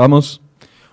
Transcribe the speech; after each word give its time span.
Vamos. 0.00 0.40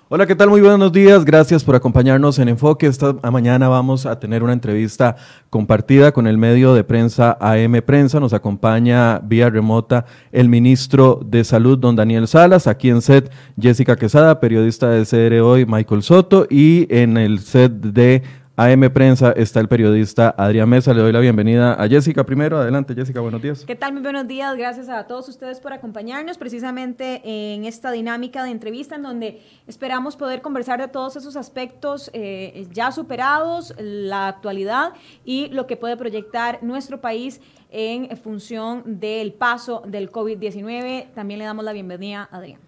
Hola, 0.09 0.27
¿qué 0.27 0.35
tal? 0.35 0.49
Muy 0.49 0.59
buenos 0.59 0.91
días. 0.91 1.23
Gracias 1.23 1.63
por 1.63 1.75
acompañarnos 1.75 2.39
en 2.39 2.49
Enfoque. 2.49 2.87
Esta 2.87 3.13
mañana 3.31 3.69
vamos 3.69 4.05
a 4.05 4.19
tener 4.19 4.43
una 4.43 4.51
entrevista 4.51 5.15
compartida 5.49 6.11
con 6.11 6.27
el 6.27 6.37
medio 6.37 6.73
de 6.73 6.83
prensa 6.83 7.37
AM 7.39 7.81
Prensa. 7.85 8.19
Nos 8.19 8.33
acompaña 8.33 9.19
vía 9.19 9.49
remota 9.49 10.03
el 10.33 10.49
ministro 10.49 11.21
de 11.25 11.45
Salud, 11.45 11.77
don 11.77 11.95
Daniel 11.95 12.27
Salas. 12.27 12.67
Aquí 12.67 12.89
en 12.89 13.01
set, 13.01 13.31
Jessica 13.57 13.95
Quesada, 13.95 14.41
periodista 14.41 14.89
de 14.89 15.05
CR 15.05 15.39
Hoy, 15.39 15.65
Michael 15.65 16.03
Soto. 16.03 16.45
Y 16.49 16.93
en 16.93 17.15
el 17.15 17.39
set 17.39 17.71
de 17.71 18.23
AM 18.59 18.89
Prensa 18.91 19.33
está 19.33 19.59
el 19.59 19.67
periodista 19.67 20.33
Adrián 20.35 20.67
Mesa. 20.67 20.91
Le 20.91 21.01
doy 21.01 21.11
la 21.11 21.19
bienvenida 21.19 21.73
a 21.73 21.87
Jessica 21.87 22.25
primero. 22.25 22.57
Adelante, 22.57 22.95
Jessica, 22.95 23.19
buenos 23.19 23.39
días. 23.39 23.63
¿Qué 23.63 23.75
tal? 23.75 23.93
Muy 23.93 24.01
buenos 24.01 24.27
días. 24.27 24.57
Gracias 24.57 24.89
a 24.89 25.05
todos 25.05 25.29
ustedes 25.29 25.59
por 25.59 25.73
acompañarnos 25.73 26.39
precisamente 26.39 27.21
en 27.23 27.65
esta 27.65 27.91
dinámica 27.91 28.43
de 28.43 28.49
entrevista 28.49 28.95
en 28.95 29.03
donde 29.03 29.43
esperamos 29.67 30.15
poder 30.15 30.41
conversar 30.41 30.81
de 30.81 30.87
todos 30.87 31.15
esos 31.15 31.35
aspectos 31.35 32.09
eh, 32.13 32.67
ya 32.73 32.91
superados, 32.91 33.75
la 33.77 34.27
actualidad 34.27 34.93
y 35.23 35.49
lo 35.49 35.67
que 35.67 35.77
puede 35.77 35.95
proyectar 35.95 36.57
nuestro 36.63 36.99
país 36.99 37.41
en 37.69 38.17
función 38.17 38.81
del 38.99 39.33
paso 39.33 39.83
del 39.85 40.11
COVID-19. 40.11 41.13
También 41.13 41.37
le 41.37 41.45
damos 41.45 41.63
la 41.63 41.73
bienvenida 41.73 42.27
a 42.31 42.37
Adrián. 42.37 42.59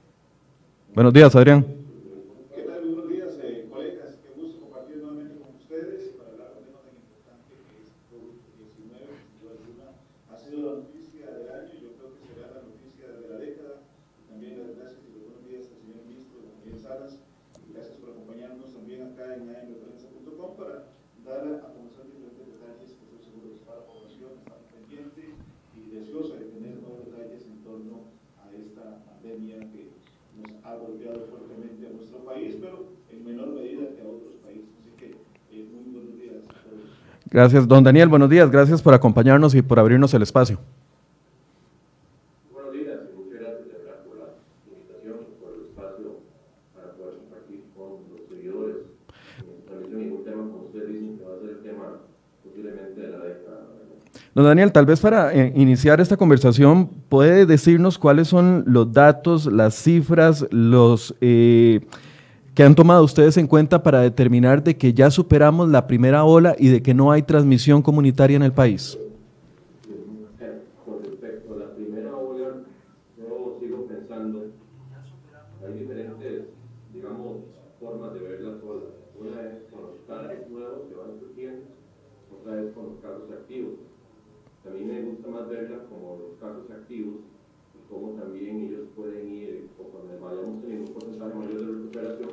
Buenos 0.94 1.14
días, 1.14 1.36
Adrián. 1.36 1.89
Gracias, 37.31 37.67
don 37.67 37.83
Daniel. 37.83 38.09
Buenos 38.09 38.30
días. 38.30 38.49
Gracias 38.49 38.81
por 38.81 38.93
acompañarnos 38.95 39.53
y 39.53 39.61
por 39.61 39.77
abrirnos 39.77 40.11
el 40.15 40.23
espacio. 40.23 40.57
Buenos 42.52 42.73
días 42.73 42.99
y 43.05 43.15
muchas 43.15 43.39
gracias 43.39 43.65
de 43.67 43.73
verdad 43.77 44.03
por 44.03 44.17
la 44.17 44.25
invitación, 44.65 45.17
por 45.39 45.53
el 45.53 45.69
espacio 45.69 46.25
para 46.73 46.92
poder 46.93 47.19
compartir 47.19 47.64
con 47.77 48.02
los 48.09 48.27
seguidores 48.27 48.77
en 49.39 50.11
un 50.11 50.23
tema, 50.25 50.42
como 50.49 50.64
ustedes 50.65 50.87
dicen, 50.89 51.17
que 51.19 51.23
va 51.23 51.36
a 51.36 51.39
ser 51.39 51.49
el 51.49 51.61
tema 51.61 51.86
posiblemente 52.43 52.99
de 52.99 53.08
la 53.09 53.19
década. 53.19 53.67
Don 54.36 54.45
Daniel, 54.45 54.72
tal 54.72 54.86
vez 54.86 55.00
para 55.00 55.34
eh, 55.34 55.52
iniciar 55.56 56.00
esta 56.00 56.16
conversación, 56.16 56.88
¿puede 57.10 57.45
decirnos 57.45 57.98
cuáles 57.98 58.28
son 58.28 58.64
los 58.67 58.92
datos, 58.94 59.45
las 59.45 59.76
cifras, 59.76 60.45
los... 60.52 61.16
Eh, 61.22 61.82
¿Qué 62.60 62.66
han 62.66 62.76
tomado 62.76 63.06
ustedes 63.06 63.38
en 63.38 63.48
cuenta 63.48 63.84
para 63.84 64.02
determinar 64.02 64.62
de 64.62 64.76
que 64.76 64.94
ya 64.94 65.10
superamos 65.12 65.70
la 65.70 65.88
primera 65.88 66.26
ola 66.26 66.58
y 66.60 66.67
de 66.67 66.84
que 66.84 66.94
no 66.94 67.10
hay 67.10 67.22
transmisión 67.22 67.82
comunitaria 67.82 68.36
en 68.36 68.44
el 68.44 68.52
país? 68.52 68.98
Con 70.86 71.02
respecto 71.02 71.54
a 71.54 71.58
la 71.58 71.73
primera 71.73 72.14
ola, 72.17 72.56
yo 73.17 73.58
sigo 73.61 73.88
pensando, 73.88 74.48
hay 75.66 75.73
diferentes, 75.80 76.48
digamos, 76.94 77.38
formas 77.80 78.14
de 78.14 78.20
ver 78.28 78.42
las 78.42 78.61
olas. 78.61 78.92
Una 79.17 79.42
es 79.42 79.72
con 79.72 79.82
los 79.84 79.96
casos 80.06 80.50
nuevos 80.52 80.82
que 80.90 80.96
van 80.96 81.17
surgiendo, 81.17 81.64
otra 82.28 82.60
es 82.60 82.73
con 82.73 82.84
los 82.88 83.00
casos 83.00 83.32
activos. 83.40 83.76
A 84.67 84.70
mí 84.72 84.84
me 84.84 85.02
gusta 85.04 85.30
más 85.30 85.48
verla 85.48 85.78
como 85.88 86.17
los 86.20 86.36
casos 86.42 86.70
activos 86.72 87.23
cómo 87.90 88.11
también 88.11 88.70
ellos 88.70 88.88
pueden 88.96 89.34
ir, 89.34 89.67
conforme 89.76 90.16
vayamos 90.22 90.61
teniendo 90.61 90.92
un 90.92 90.94
porcentaje 90.94 91.34
mayor 91.34 91.60
de 91.60 91.73
recuperación, 91.73 92.30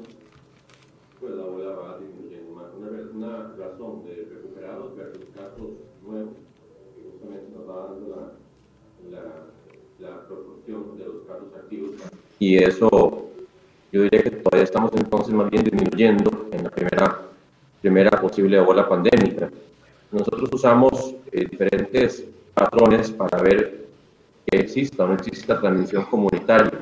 pues 1.19 1.35
la 1.35 1.45
ola 1.47 1.71
va 1.73 1.99
disminuyendo 1.99 2.53
más. 2.53 2.67
Una, 2.77 2.89
una 3.15 3.55
razón 3.57 4.05
de 4.05 4.29
recuperados 4.31 4.95
versus 4.97 5.25
casos 5.35 5.69
nuevos, 6.05 6.35
que 6.95 7.03
justamente 7.11 7.57
nos 7.57 7.69
va 7.69 7.87
dando 7.89 7.96
la, 8.09 9.19
la, 9.19 10.09
la 10.09 10.27
proporción 10.27 10.99
de 10.99 11.05
los 11.05 11.23
casos 11.27 11.49
activos. 11.57 11.91
Y 12.39 12.63
eso, 12.63 13.27
yo 13.93 14.03
diría 14.03 14.23
que 14.23 14.31
todavía 14.31 14.65
estamos 14.65 14.93
entonces 14.95 15.33
más 15.33 15.51
bien 15.51 15.65
disminuyendo 15.65 16.49
en 16.53 16.65
la 16.65 16.71
primera, 16.71 17.23
primera 17.81 18.11
posible 18.21 18.59
ola 18.59 18.89
pandémica. 18.89 19.51
Nosotros 20.13 20.51
usamos 20.53 21.15
eh, 21.33 21.47
diferentes 21.51 22.25
patrones 22.55 23.11
para 23.11 23.43
ver 23.43 23.87
que 24.47 24.59
exista 24.59 25.05
o 25.05 25.09
no 25.09 25.15
exista 25.15 25.61
transmisión 25.61 26.05
comunitaria. 26.05 26.73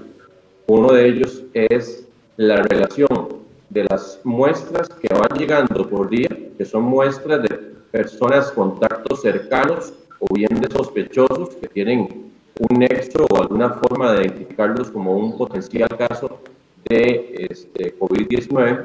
Uno 0.66 0.92
de 0.92 1.08
ellos 1.08 1.42
es 1.52 2.06
la 2.36 2.62
relación 2.62 3.44
de 3.70 3.84
las 3.84 4.20
muestras 4.24 4.88
que 4.88 5.08
van 5.12 5.38
llegando 5.38 5.88
por 5.88 6.08
día, 6.08 6.28
que 6.56 6.64
son 6.64 6.82
muestras 6.82 7.42
de 7.42 7.48
personas, 7.90 8.50
contactos 8.52 9.22
cercanos 9.22 9.92
o 10.28 10.34
bien 10.34 10.60
de 10.60 10.70
sospechosos 10.70 11.50
que 11.56 11.68
tienen 11.68 12.32
un 12.60 12.78
nexo 12.78 13.26
o 13.30 13.42
alguna 13.42 13.70
forma 13.70 14.12
de 14.12 14.22
identificarlos 14.22 14.90
como 14.90 15.16
un 15.16 15.36
potencial 15.36 15.88
caso 15.98 16.40
de 16.88 17.48
este, 17.50 17.98
COVID-19 17.98 18.84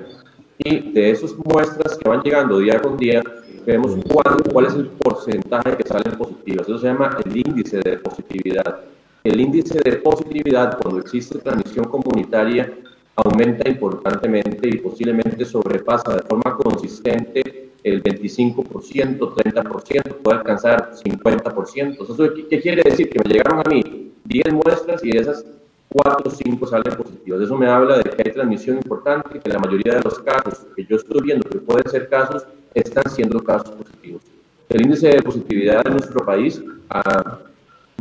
y 0.58 0.92
de 0.92 1.12
esas 1.12 1.36
muestras 1.38 1.98
que 1.98 2.10
van 2.10 2.22
llegando 2.22 2.60
día 2.60 2.80
con 2.80 2.98
día, 2.98 3.22
vemos 3.66 3.96
cuál, 4.08 4.44
cuál 4.52 4.66
es 4.66 4.74
el 4.74 4.88
porcentaje 4.88 5.78
que 5.78 5.88
salen 5.88 6.18
positivas. 6.18 6.68
Eso 6.68 6.80
se 6.80 6.88
llama 6.88 7.18
el 7.24 7.38
índice 7.38 7.80
de 7.80 7.98
positividad. 7.98 8.82
El 9.24 9.40
índice 9.40 9.80
de 9.84 9.98
positividad, 9.98 10.78
cuando 10.78 11.00
existe 11.00 11.40
transmisión 11.40 11.86
comunitaria, 11.86 12.74
aumenta 13.16 13.70
importantemente 13.70 14.68
y 14.68 14.78
posiblemente 14.78 15.46
sobrepasa 15.46 16.16
de 16.16 16.24
forma 16.24 16.56
consistente 16.58 17.69
el 17.84 18.04
25%, 18.04 19.18
30%, 19.20 20.16
puede 20.22 20.38
alcanzar 20.38 20.92
50%. 20.94 22.04
¿Eso 22.04 22.34
qué 22.50 22.60
quiere 22.60 22.82
decir? 22.84 23.10
Que 23.10 23.20
me 23.20 23.30
llegaron 23.32 23.60
a 23.60 23.70
mí 23.70 24.12
10 24.26 24.54
muestras 24.54 25.04
y 25.04 25.12
de 25.12 25.20
esas 25.20 25.46
4 25.90 26.24
o 26.26 26.30
5 26.30 26.68
salen 26.68 26.96
positivos. 26.96 27.42
Eso 27.42 27.58
me 27.58 27.68
habla 27.68 27.98
de 27.98 28.04
que 28.04 28.24
hay 28.26 28.34
transmisión 28.34 28.78
importante 28.78 29.38
y 29.38 29.40
que 29.40 29.50
la 29.50 29.60
mayoría 29.60 29.96
de 29.96 30.02
los 30.02 30.20
casos 30.20 30.68
que 30.76 30.86
yo 30.86 30.98
estoy 30.98 31.22
viendo 31.24 31.50
que 31.50 31.60
pueden 31.60 31.90
ser 31.90 32.10
casos, 32.10 32.46
están 32.74 33.10
siendo 33.10 33.40
casos 33.44 33.72
positivos. 33.72 34.22
El 34.70 34.84
índice 34.84 35.10
de 35.10 35.22
positividad 35.24 35.82
en 35.86 35.94
nuestro 35.94 36.24
país, 36.24 36.62
a 36.90 37.40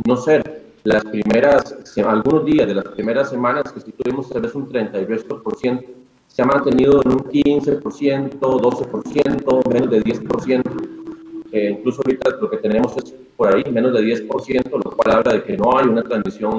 no 0.05 0.15
ser 0.15 0.61
las 0.83 1.03
primeras, 1.05 1.75
algunos 2.05 2.45
días 2.45 2.67
de 2.67 2.75
las 2.75 2.85
primeras 2.89 3.29
semanas, 3.29 3.71
que 3.71 3.81
si 3.81 3.91
tuvimos 3.91 4.29
tal 4.29 4.43
vez 4.43 4.53
un 4.53 4.69
32%, 4.69 5.85
se 6.39 6.43
ha 6.43 6.45
mantenido 6.45 7.01
en 7.03 7.11
un 7.11 7.19
15%, 7.19 8.39
12%, 8.39 9.73
menos 9.73 9.89
de 9.89 10.01
10%. 10.01 10.61
Eh, 11.51 11.75
incluso 11.77 12.01
ahorita 12.01 12.29
lo 12.39 12.49
que 12.49 12.55
tenemos 12.55 12.95
es 12.95 13.13
por 13.35 13.53
ahí 13.53 13.61
menos 13.69 13.91
de 13.91 13.99
10%, 13.99 14.71
lo 14.71 14.91
cual 14.91 15.17
habla 15.17 15.33
de 15.33 15.43
que 15.43 15.57
no 15.57 15.77
hay 15.77 15.87
una 15.87 16.01
transmisión 16.01 16.55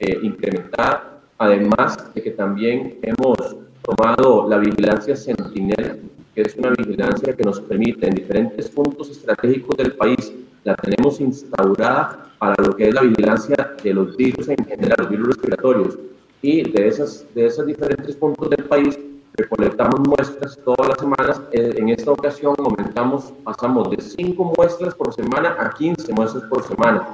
eh, 0.00 0.18
incrementada, 0.22 1.22
además 1.38 2.12
de 2.14 2.22
que 2.22 2.32
también 2.32 2.98
hemos 3.00 3.56
tomado 3.80 4.50
la 4.50 4.58
vigilancia 4.58 5.16
sentinel, 5.16 6.02
que 6.34 6.42
es 6.42 6.54
una 6.56 6.68
vigilancia 6.76 7.32
que 7.32 7.42
nos 7.42 7.58
permite 7.62 8.08
en 8.08 8.14
diferentes 8.14 8.68
puntos 8.68 9.08
estratégicos 9.08 9.78
del 9.78 9.92
país, 9.94 10.30
la 10.62 10.74
tenemos 10.74 11.22
instaurada 11.22 12.34
para 12.38 12.62
lo 12.62 12.76
que 12.76 12.88
es 12.88 12.94
la 12.94 13.00
vigilancia 13.00 13.76
de 13.82 13.94
los 13.94 14.14
virus 14.14 14.50
en 14.50 14.62
general, 14.66 14.96
los 14.98 15.08
virus 15.08 15.28
respiratorios. 15.28 15.98
Y 16.42 16.70
de, 16.70 16.88
esas, 16.88 17.24
de 17.34 17.46
esos 17.46 17.64
diferentes 17.64 18.16
puntos 18.16 18.50
del 18.50 18.64
país 18.64 18.98
recolectamos 19.34 20.00
muestras 20.06 20.58
todas 20.64 20.88
las 20.88 20.98
semanas. 20.98 21.40
Eh, 21.52 21.74
en 21.76 21.88
esta 21.88 22.10
ocasión 22.10 22.54
aumentamos, 22.58 23.32
pasamos 23.44 23.90
de 23.90 24.00
5 24.00 24.52
muestras 24.56 24.94
por 24.94 25.12
semana 25.14 25.56
a 25.58 25.70
15 25.70 26.12
muestras 26.12 26.44
por 26.44 26.62
semana 26.66 27.06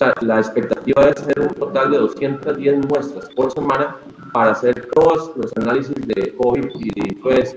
sea, 0.00 0.14
la 0.22 0.38
expectativa 0.38 1.02
es 1.08 1.16
tener 1.16 1.48
un 1.48 1.54
total 1.54 1.90
de 1.90 1.98
210 1.98 2.86
muestras 2.86 3.28
por 3.36 3.52
semana 3.52 3.96
para 4.32 4.52
hacer 4.52 4.88
todos 4.92 5.32
los 5.36 5.54
análisis 5.56 5.94
de 6.06 6.34
COVID 6.36 6.70
y 6.74 7.14
pues, 7.16 7.56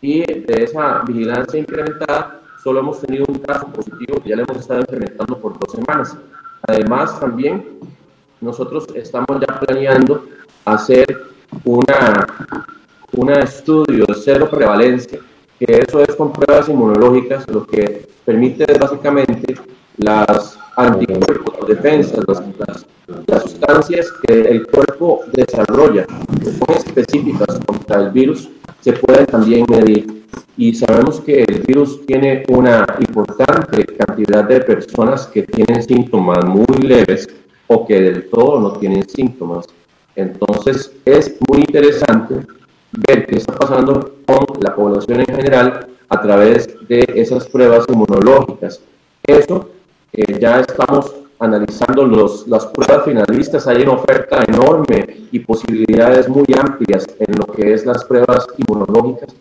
y 0.00 0.22
de 0.22 0.64
esa 0.64 1.02
vigilancia 1.06 1.60
incrementada, 1.60 2.40
solo 2.62 2.80
hemos 2.80 3.00
tenido 3.00 3.24
un 3.28 3.38
caso 3.38 3.66
positivo 3.68 4.20
que 4.22 4.30
ya 4.30 4.36
le 4.36 4.42
hemos 4.42 4.56
estado 4.56 4.80
incrementando 4.80 5.38
por 5.38 5.58
dos 5.58 5.72
semanas. 5.72 6.16
Además, 6.66 7.20
también 7.20 7.78
nosotros 8.40 8.86
estamos 8.94 9.40
ya 9.40 9.60
planeando 9.60 10.24
hacer 10.64 11.06
una, 11.64 12.26
un 13.12 13.30
estudio 13.30 14.04
de 14.06 14.14
cero 14.14 14.48
prevalencia, 14.50 15.18
que 15.58 15.82
eso 15.86 16.00
es 16.00 16.14
con 16.16 16.32
pruebas 16.32 16.68
inmunológicas, 16.68 17.48
lo 17.48 17.66
que 17.66 18.06
permite 18.24 18.64
básicamente 18.78 19.54
las 19.98 20.58
anticuerpos, 20.76 21.68
defensas, 21.68 22.24
las, 22.26 22.86
las, 23.26 23.42
sustancias 23.42 24.12
que 24.26 24.40
el 24.40 24.66
cuerpo 24.66 25.20
desarrolla, 25.32 26.06
que 26.40 26.50
son 26.50 26.76
específicas 26.76 27.60
contra 27.66 28.00
el 28.00 28.10
virus, 28.10 28.48
se 28.80 28.92
pueden 28.94 29.26
también 29.26 29.66
medir. 29.68 30.24
Y 30.56 30.74
sabemos 30.74 31.20
que 31.20 31.42
el 31.42 31.62
virus 31.62 32.04
tiene 32.06 32.44
una 32.48 32.86
importante 32.98 33.84
cantidad 33.86 34.44
de 34.44 34.60
personas 34.60 35.26
que 35.26 35.42
tienen 35.42 35.82
síntomas 35.82 36.44
muy 36.44 36.66
leves 36.82 37.28
o 37.66 37.86
que 37.86 38.00
del 38.00 38.28
todo 38.30 38.60
no 38.60 38.72
tienen 38.72 39.08
síntomas. 39.08 39.66
Entonces 40.14 40.92
es 41.04 41.36
muy 41.48 41.60
interesante 41.60 42.46
ver 42.92 43.26
qué 43.26 43.36
está 43.36 43.54
pasando 43.54 44.16
con 44.26 44.44
la 44.60 44.74
población 44.74 45.20
en 45.20 45.26
general 45.26 45.86
a 46.08 46.20
través 46.20 46.68
de 46.88 47.04
esas 47.14 47.46
pruebas 47.48 47.86
inmunológicas. 47.88 48.80
Eso 49.26 49.70
eh, 50.12 50.38
ya 50.38 50.60
estamos 50.60 51.14
analizando 51.38 52.04
los, 52.04 52.46
las 52.46 52.66
pruebas 52.66 53.04
finalistas, 53.04 53.66
hay 53.66 53.82
una 53.82 53.92
oferta 53.92 54.44
enorme 54.46 55.26
y 55.32 55.40
posibilidades 55.40 56.28
muy 56.28 56.44
amplias 56.56 57.04
en 57.18 57.34
lo 57.36 57.46
que 57.46 57.72
es 57.72 57.84
las 57.84 58.04
pruebas 58.04 58.46
inmunológicas. 58.58 59.34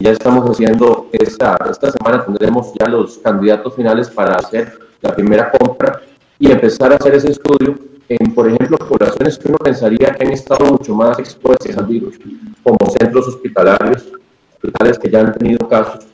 Ya 0.00 0.10
estamos 0.10 0.50
haciendo, 0.50 1.08
esta, 1.12 1.56
esta 1.70 1.92
semana 1.92 2.24
tendremos 2.24 2.72
ya 2.80 2.88
los 2.88 3.18
candidatos 3.18 3.76
finales 3.76 4.10
para 4.10 4.34
hacer 4.34 4.76
la 5.00 5.14
primera 5.14 5.52
compra 5.52 6.00
y 6.38 6.50
empezar 6.50 6.92
a 6.92 6.96
hacer 6.96 7.14
ese 7.14 7.30
estudio 7.30 7.76
en, 8.08 8.34
por 8.34 8.48
ejemplo, 8.48 8.76
poblaciones 8.76 9.38
que 9.38 9.48
uno 9.48 9.58
pensaría 9.58 10.12
que 10.12 10.26
han 10.26 10.32
estado 10.32 10.66
mucho 10.66 10.94
más 10.94 11.18
expuestas 11.18 11.76
al 11.76 11.86
virus, 11.86 12.18
como 12.62 12.78
centros 12.98 13.28
hospitalarios, 13.28 14.12
hospitales 14.54 14.98
que 14.98 15.10
ya 15.10 15.20
han 15.20 15.32
tenido 15.32 15.68
casos, 15.68 16.04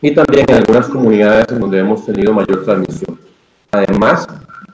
y 0.00 0.14
también 0.14 0.46
en 0.48 0.56
algunas 0.56 0.88
comunidades 0.88 1.46
en 1.50 1.60
donde 1.60 1.78
hemos 1.78 2.04
tenido 2.04 2.32
mayor 2.32 2.64
transmisión. 2.64 3.18
Además, 3.70 4.26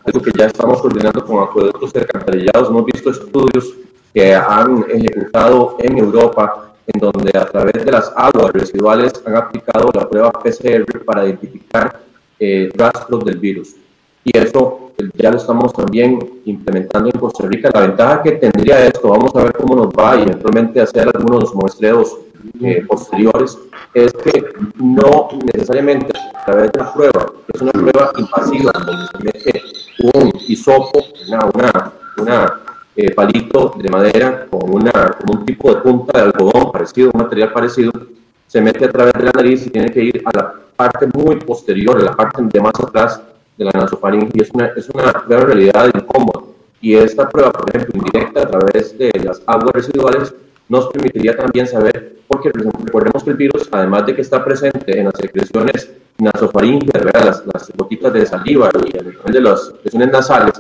algo 0.05 0.23
que 0.23 0.31
ya 0.37 0.47
estamos 0.47 0.81
coordinando 0.81 1.25
con 1.25 1.43
acueductos 1.43 1.95
alcantarillados, 1.95 2.69
hemos 2.69 2.87
visto 2.87 3.11
estudios 3.11 3.75
que 4.15 4.35
han 4.35 4.85
ejecutado 4.89 5.77
en 5.81 5.99
Europa, 5.99 6.73
en 6.87 7.01
donde 7.01 7.31
a 7.39 7.45
través 7.45 7.85
de 7.85 7.93
las 7.93 8.11
aguas 8.17 8.53
residuales 8.53 9.13
han 9.27 9.37
aplicado 9.37 9.91
la 9.93 10.09
prueba 10.09 10.33
PCR 10.33 11.05
para 11.05 11.27
identificar 11.27 12.01
eh, 12.41 12.71
rastros 12.75 13.25
del 13.25 13.39
virus. 13.39 13.75
Y 14.25 14.37
eso 14.37 14.88
ya 15.15 15.31
lo 15.31 15.37
estamos 15.37 15.73
también 15.73 16.19
implementando 16.45 17.09
en 17.13 17.21
Costa 17.21 17.47
Rica. 17.47 17.71
La 17.73 17.83
ventaja 17.83 18.23
que 18.23 18.33
tendría 18.33 18.87
esto, 18.87 19.09
vamos 19.09 19.35
a 19.37 19.45
ver 19.45 19.53
cómo 19.53 19.77
nos 19.77 19.89
va 19.89 20.17
y 20.17 20.23
eventualmente 20.23 20.81
hacer 20.81 21.09
algunos 21.15 21.55
muestreos 21.55 22.19
eh, 22.61 22.85
posteriores, 22.87 23.59
es 23.95 24.13
que 24.13 24.45
no 24.77 25.29
necesariamente 25.53 26.13
a 26.35 26.45
través 26.45 26.73
de 26.73 26.79
la 26.79 26.93
prueba, 26.93 27.27
que 27.47 27.53
es 27.55 27.63
una 27.63 27.73
prueba 27.73 28.13
invasiva, 28.17 28.73
donde 28.75 29.07
se 29.07 29.25
mete 29.25 29.63
un 30.15 30.33
hisopo, 30.49 31.05
una, 31.29 31.51
una, 31.55 31.93
una 32.19 32.61
eh, 32.97 33.13
palito 33.13 33.75
de 33.77 33.89
madera 33.91 34.47
con, 34.51 34.75
una, 34.75 34.91
con 34.91 35.39
un 35.39 35.47
tipo 35.47 35.75
de 35.75 35.81
punta 35.81 36.19
de 36.19 36.25
algodón 36.25 36.73
parecido, 36.73 37.11
un 37.13 37.21
material 37.23 37.53
parecido, 37.53 37.93
se 38.47 38.61
mete 38.61 38.87
a 38.87 38.91
través 38.91 39.13
de 39.13 39.25
la 39.25 39.31
nariz 39.33 39.67
y 39.67 39.71
tiene 39.71 39.93
que 39.93 40.03
ir 40.03 40.23
a 40.25 40.37
la 40.37 40.55
parte 40.75 41.07
muy 41.15 41.37
posterior, 41.37 41.99
a 41.99 42.03
la 42.03 42.17
parte 42.17 42.43
de 42.43 42.61
más 42.61 42.73
atrás 42.81 43.21
de 43.59 43.65
la 43.65 43.73
nasofaringe, 43.73 44.31
y 44.35 44.43
es 44.43 44.51
una, 44.53 44.67
es 44.77 44.89
una 44.89 45.13
realidad 45.13 45.91
incómoda. 45.95 46.47
Y 46.81 46.95
esta 46.95 47.29
prueba, 47.29 47.51
por 47.51 47.69
ejemplo, 47.69 48.01
indirecta 48.01 48.43
a 48.43 48.49
través 48.49 48.97
de 48.97 49.11
las 49.25 49.43
aguas 49.47 49.73
residuales, 49.75 50.33
nos 50.69 50.89
permitiría 50.89 51.37
también 51.37 51.67
saber, 51.67 52.17
porque 52.29 52.51
recordemos 52.51 53.25
que 53.25 53.31
el 53.31 53.37
virus, 53.37 53.69
además 53.73 54.07
de 54.07 54.15
que 54.15 54.23
está 54.23 54.45
presente 54.45 54.99
en 54.99 55.07
las 55.07 55.15
secreciones 55.21 55.91
nasofaringeas, 56.19 57.05
las, 57.15 57.47
las 57.47 57.73
gotitas 57.77 58.13
de 58.13 58.27
saliva 58.27 58.71
y 58.75 58.99
a 58.99 59.03
nivel 59.03 59.33
de 59.33 59.41
las 59.41 59.67
secreciones 59.67 60.13
nasales, 60.13 60.53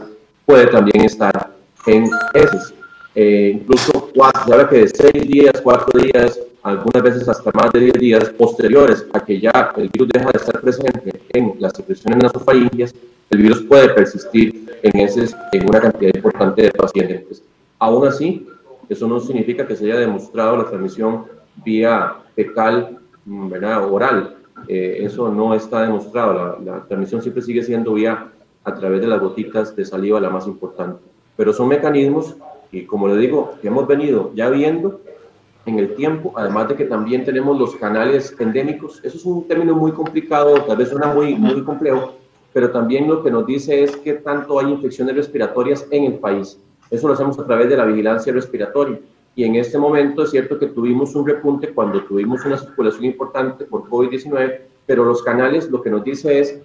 puede 0.44 0.66
también 0.66 1.04
estar 1.04 1.50
en 1.86 2.10
heces. 2.34 2.74
Eh, 3.14 3.52
incluso 3.54 4.10
se 4.14 4.52
habla 4.52 4.68
que 4.68 4.78
de 4.78 4.88
seis 4.88 5.28
días, 5.28 5.60
cuatro 5.62 6.00
días, 6.00 6.38
algunas 6.62 7.02
veces 7.02 7.28
hasta 7.28 7.50
más 7.54 7.72
de 7.72 7.80
10 7.80 7.92
días 7.94 8.30
posteriores 8.30 9.06
a 9.12 9.20
que 9.20 9.40
ya 9.40 9.72
el 9.76 9.88
virus 9.88 10.08
deja 10.08 10.30
de 10.30 10.38
estar 10.38 10.60
presente 10.60 11.20
en 11.32 11.54
las 11.58 11.72
secreciones 11.72 12.22
nasofaringeas, 12.22 12.94
el 13.30 13.42
virus 13.42 13.62
puede 13.62 13.90
persistir 13.90 14.68
en, 14.82 15.00
heces 15.00 15.36
en 15.52 15.68
una 15.68 15.80
cantidad 15.80 16.14
importante 16.14 16.62
de 16.62 16.70
pacientes. 16.70 17.42
Aún 17.78 18.06
así, 18.06 18.46
eso 18.88 19.06
no 19.06 19.20
significa 19.20 19.66
que 19.66 19.76
se 19.76 19.84
haya 19.84 20.00
demostrado 20.00 20.56
la 20.56 20.64
transmisión 20.64 21.24
vía 21.64 22.14
fecal, 22.34 22.98
¿verdad? 23.24 23.84
oral. 23.90 24.36
Eh, 24.66 24.98
eso 25.00 25.28
no 25.28 25.54
está 25.54 25.82
demostrado. 25.82 26.58
La, 26.64 26.84
transmisión 26.86 27.22
siempre 27.22 27.42
sigue 27.42 27.62
siendo 27.62 27.94
vía 27.94 28.28
a 28.64 28.74
través 28.74 29.00
de 29.00 29.06
las 29.06 29.20
gotitas 29.20 29.76
de 29.76 29.84
saliva 29.84 30.20
la 30.20 30.30
más 30.30 30.46
importante. 30.46 31.00
Pero 31.36 31.52
son 31.52 31.68
mecanismos 31.68 32.36
y 32.72 32.84
como 32.84 33.08
le 33.08 33.16
digo, 33.16 33.52
que 33.62 33.68
hemos 33.68 33.86
venido 33.86 34.32
ya 34.34 34.50
viendo 34.50 35.00
en 35.68 35.78
el 35.78 35.94
tiempo, 35.94 36.32
además 36.36 36.68
de 36.68 36.76
que 36.76 36.84
también 36.84 37.24
tenemos 37.24 37.58
los 37.58 37.76
canales 37.76 38.34
endémicos. 38.38 39.00
Eso 39.04 39.16
es 39.16 39.24
un 39.24 39.46
término 39.46 39.74
muy 39.74 39.92
complicado, 39.92 40.62
tal 40.62 40.76
vez 40.78 40.88
suena 40.88 41.12
muy, 41.12 41.34
muy 41.34 41.62
complejo, 41.62 42.14
pero 42.52 42.70
también 42.70 43.06
lo 43.06 43.22
que 43.22 43.30
nos 43.30 43.46
dice 43.46 43.82
es 43.82 43.96
que 43.96 44.14
tanto 44.14 44.58
hay 44.58 44.70
infecciones 44.70 45.14
respiratorias 45.14 45.86
en 45.90 46.04
el 46.04 46.14
país. 46.14 46.58
Eso 46.90 47.06
lo 47.06 47.14
hacemos 47.14 47.38
a 47.38 47.46
través 47.46 47.68
de 47.68 47.76
la 47.76 47.84
vigilancia 47.84 48.32
respiratoria. 48.32 48.98
Y 49.36 49.44
en 49.44 49.54
este 49.56 49.78
momento 49.78 50.22
es 50.22 50.30
cierto 50.30 50.58
que 50.58 50.66
tuvimos 50.66 51.14
un 51.14 51.26
repunte 51.26 51.68
cuando 51.72 52.02
tuvimos 52.02 52.44
una 52.44 52.58
circulación 52.58 53.04
importante 53.04 53.64
por 53.66 53.84
COVID-19, 53.84 54.60
pero 54.86 55.04
los 55.04 55.22
canales 55.22 55.70
lo 55.70 55.82
que 55.82 55.90
nos 55.90 56.02
dice 56.02 56.40
es 56.40 56.58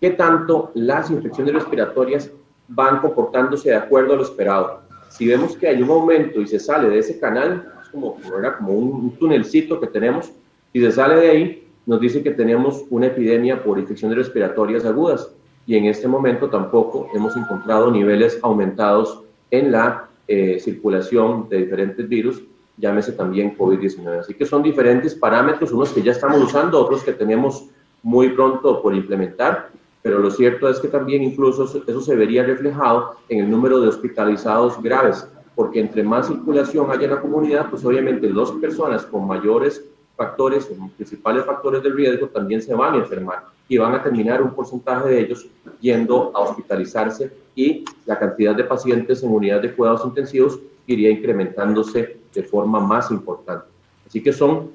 qué 0.00 0.10
tanto 0.10 0.72
las 0.74 1.10
infecciones 1.10 1.54
respiratorias 1.54 2.30
van 2.68 3.00
comportándose 3.00 3.68
de 3.68 3.76
acuerdo 3.76 4.14
a 4.14 4.16
lo 4.16 4.22
esperado. 4.22 4.80
Si 5.10 5.26
vemos 5.26 5.56
que 5.56 5.68
hay 5.68 5.80
un 5.82 5.90
aumento 5.90 6.40
y 6.40 6.46
se 6.46 6.58
sale 6.58 6.88
de 6.88 6.98
ese 6.98 7.20
canal, 7.20 7.75
es 7.86 7.92
como, 7.92 8.16
como 8.58 8.72
un, 8.72 9.16
tunelcito 9.18 9.80
que 9.80 9.86
tenemos, 9.86 10.30
y 10.72 10.80
se 10.80 10.92
sale 10.92 11.16
de 11.16 11.30
ahí, 11.30 11.68
nos 11.86 12.00
dice 12.00 12.22
que 12.22 12.32
tenemos 12.32 12.84
una 12.90 13.06
epidemia 13.06 13.62
por 13.62 13.78
infecciones 13.78 14.18
respiratorias 14.18 14.84
agudas. 14.84 15.30
Y 15.66 15.76
en 15.76 15.86
este 15.86 16.08
momento 16.08 16.48
tampoco 16.48 17.08
hemos 17.14 17.36
encontrado 17.36 17.90
niveles 17.90 18.38
aumentados 18.42 19.22
en 19.50 19.72
la 19.72 20.08
eh, 20.28 20.58
circulación 20.60 21.48
de 21.48 21.58
diferentes 21.58 22.08
virus, 22.08 22.42
llámese 22.76 23.12
también 23.12 23.56
COVID-19. 23.56 24.20
Así 24.20 24.34
que 24.34 24.44
son 24.44 24.62
diferentes 24.62 25.14
parámetros, 25.14 25.72
unos 25.72 25.92
que 25.92 26.02
ya 26.02 26.12
estamos 26.12 26.42
usando, 26.42 26.80
otros 26.80 27.02
que 27.02 27.12
tenemos 27.12 27.68
muy 28.02 28.30
pronto 28.30 28.82
por 28.82 28.94
implementar, 28.94 29.70
pero 30.02 30.18
lo 30.18 30.30
cierto 30.30 30.68
es 30.68 30.78
que 30.78 30.88
también 30.88 31.22
incluso 31.22 31.64
eso 31.64 32.00
se 32.00 32.14
vería 32.14 32.44
reflejado 32.44 33.16
en 33.28 33.40
el 33.40 33.50
número 33.50 33.80
de 33.80 33.88
hospitalizados 33.88 34.80
graves, 34.80 35.28
porque 35.56 35.80
entre 35.80 36.04
más 36.04 36.28
circulación 36.28 36.90
haya 36.90 37.04
en 37.04 37.10
la 37.12 37.20
comunidad, 37.20 37.70
pues 37.70 37.84
obviamente 37.84 38.28
dos 38.28 38.52
personas 38.52 39.04
con 39.06 39.26
mayores 39.26 39.82
factores, 40.14 40.70
principales 40.96 41.44
factores 41.44 41.82
de 41.82 41.90
riesgo, 41.90 42.28
también 42.28 42.60
se 42.62 42.74
van 42.74 42.94
a 42.94 42.98
enfermar 42.98 43.44
y 43.68 43.78
van 43.78 43.94
a 43.94 44.02
terminar 44.02 44.42
un 44.42 44.54
porcentaje 44.54 45.08
de 45.08 45.20
ellos 45.20 45.46
yendo 45.80 46.30
a 46.34 46.40
hospitalizarse 46.40 47.32
y 47.54 47.84
la 48.04 48.18
cantidad 48.18 48.54
de 48.54 48.64
pacientes 48.64 49.22
en 49.22 49.32
unidades 49.32 49.62
de 49.62 49.74
cuidados 49.74 50.04
intensivos 50.04 50.60
iría 50.86 51.10
incrementándose 51.10 52.18
de 52.32 52.42
forma 52.42 52.78
más 52.78 53.10
importante. 53.10 53.66
Así 54.06 54.22
que 54.22 54.32
son 54.32 54.70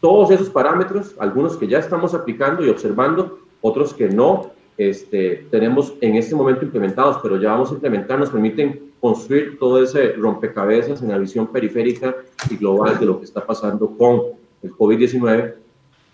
todos 0.00 0.30
esos 0.32 0.50
parámetros, 0.50 1.14
algunos 1.18 1.56
que 1.56 1.68
ya 1.68 1.78
estamos 1.78 2.12
aplicando 2.12 2.64
y 2.64 2.68
observando, 2.68 3.38
otros 3.60 3.94
que 3.94 4.08
no 4.08 4.50
este, 4.76 5.46
tenemos 5.50 5.94
en 6.00 6.16
este 6.16 6.34
momento 6.34 6.64
implementados, 6.64 7.18
pero 7.22 7.36
ya 7.36 7.52
vamos 7.52 7.70
a 7.70 7.74
implementar, 7.74 8.18
nos 8.18 8.30
permiten 8.30 8.87
construir 9.00 9.58
todo 9.58 9.82
ese 9.82 10.12
rompecabezas 10.12 11.02
en 11.02 11.08
la 11.08 11.18
visión 11.18 11.46
periférica 11.48 12.14
y 12.50 12.56
global 12.56 12.98
de 12.98 13.06
lo 13.06 13.18
que 13.18 13.24
está 13.24 13.46
pasando 13.46 13.96
con 13.96 14.22
el 14.62 14.72
COVID-19 14.72 15.54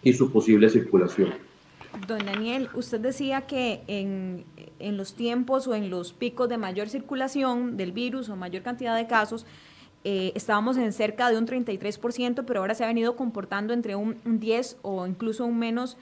y 0.02 0.12
su 0.12 0.30
posible 0.30 0.68
circulación. 0.68 1.32
Don 2.06 2.24
Daniel, 2.26 2.68
usted 2.74 3.00
decía 3.00 3.42
que 3.42 3.82
en, 3.86 4.44
en, 4.78 4.96
los 4.96 5.14
tiempos 5.14 5.66
o 5.68 5.74
en 5.74 5.90
los 5.90 6.12
picos 6.12 6.48
de 6.48 6.58
mayor 6.58 6.88
circulación 6.88 7.76
del 7.76 7.92
virus 7.92 8.28
o 8.28 8.36
mayor 8.36 8.62
cantidad 8.62 8.96
de 8.96 9.06
casos, 9.06 9.46
eh, 10.06 10.32
estábamos 10.34 10.76
en 10.76 10.92
cerca 10.92 11.30
de 11.30 11.38
un 11.38 11.46
33%, 11.46 12.44
pero 12.46 12.60
ahora 12.60 12.74
se 12.74 12.84
ha 12.84 12.86
venido 12.88 13.16
comportando 13.16 13.72
entre 13.72 13.96
un, 13.96 14.18
10 14.24 14.78
o 14.82 15.06
incluso 15.06 15.46
un 15.46 15.58
menos 15.58 15.96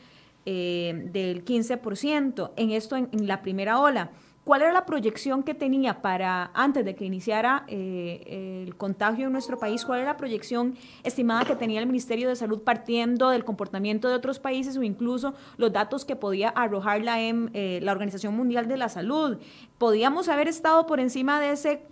eh, 0.45 1.09
del 1.13 1.45
15%. 1.45 2.51
En 2.57 2.71
esto, 2.71 2.97
en 2.97 3.09
la 3.29 3.43
primera 3.43 3.79
ola. 3.79 4.11
¿Cuál 4.45 4.63
era 4.63 4.73
la 4.73 4.85
proyección 4.87 5.45
que 5.45 5.55
tenía 5.55 6.03
para, 6.03 6.51
antes 6.53 6.85
de 6.85 6.97
que 6.97 7.05
iniciara 7.05 7.63
eh, 7.69 8.65
el 8.67 8.75
contagio 8.75 9.27
en 9.27 9.33
nuestro 9.33 9.57
país, 9.57 9.85
cuál 9.85 10.01
era 10.01 10.13
la 10.13 10.17
proyección 10.17 10.75
estimada 11.05 11.45
que 11.45 11.55
tenía 11.55 11.79
el 11.79 11.87
Ministerio 11.87 12.29
de 12.29 12.35
Salud 12.35 12.61
partiendo 12.63 13.31
del 13.31 13.45
comportamiento 13.45 14.09
de 14.09 14.17
otros 14.17 14.41
países 14.41 14.77
o 14.77 14.83
incluso 14.83 15.35
los 15.59 15.73
datos 15.73 16.05
que 16.05 16.17
podía 16.17 16.49
arrojar 16.49 17.03
la, 17.03 17.21
eh, 17.21 17.79
la 17.83 17.93
Organización 17.93 18.37
Mundial 18.37 18.67
de 18.67 18.77
la 18.79 18.89
Salud? 18.89 19.39
¿Podíamos 19.79 20.29
haber 20.29 20.49
estado 20.49 20.87
por 20.87 20.99
encima 20.99 21.39
de 21.39 21.53
ese 21.53 21.83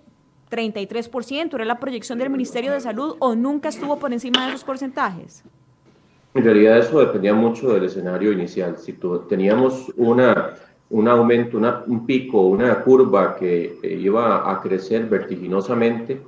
33%? 0.51 1.55
¿Era 1.55 1.65
la 1.65 1.79
proyección 1.79 2.19
del 2.19 2.31
Ministerio 2.31 2.73
de 2.73 2.81
Salud 2.81 3.15
o 3.21 3.37
nunca 3.37 3.69
estuvo 3.69 3.97
por 4.01 4.13
encima 4.13 4.47
de 4.47 4.49
esos 4.49 4.65
porcentajes? 4.65 5.45
En 6.35 6.43
realidad 6.43 6.79
eso 6.79 6.99
dependía 6.99 7.35
mucho 7.35 7.73
del 7.73 7.85
escenario 7.85 8.33
inicial. 8.33 8.77
Si 8.77 8.99
teníamos 9.29 9.93
una 9.97 10.55
un 10.91 11.09
aumento, 11.09 11.59
un 11.87 12.07
pico, 12.07 12.43
una 12.43 12.83
curva 12.83 13.37
que 13.37 13.79
iba 13.83 14.51
a 14.51 14.61
crecer 14.61 15.09
vertiginosamente, 15.09 16.21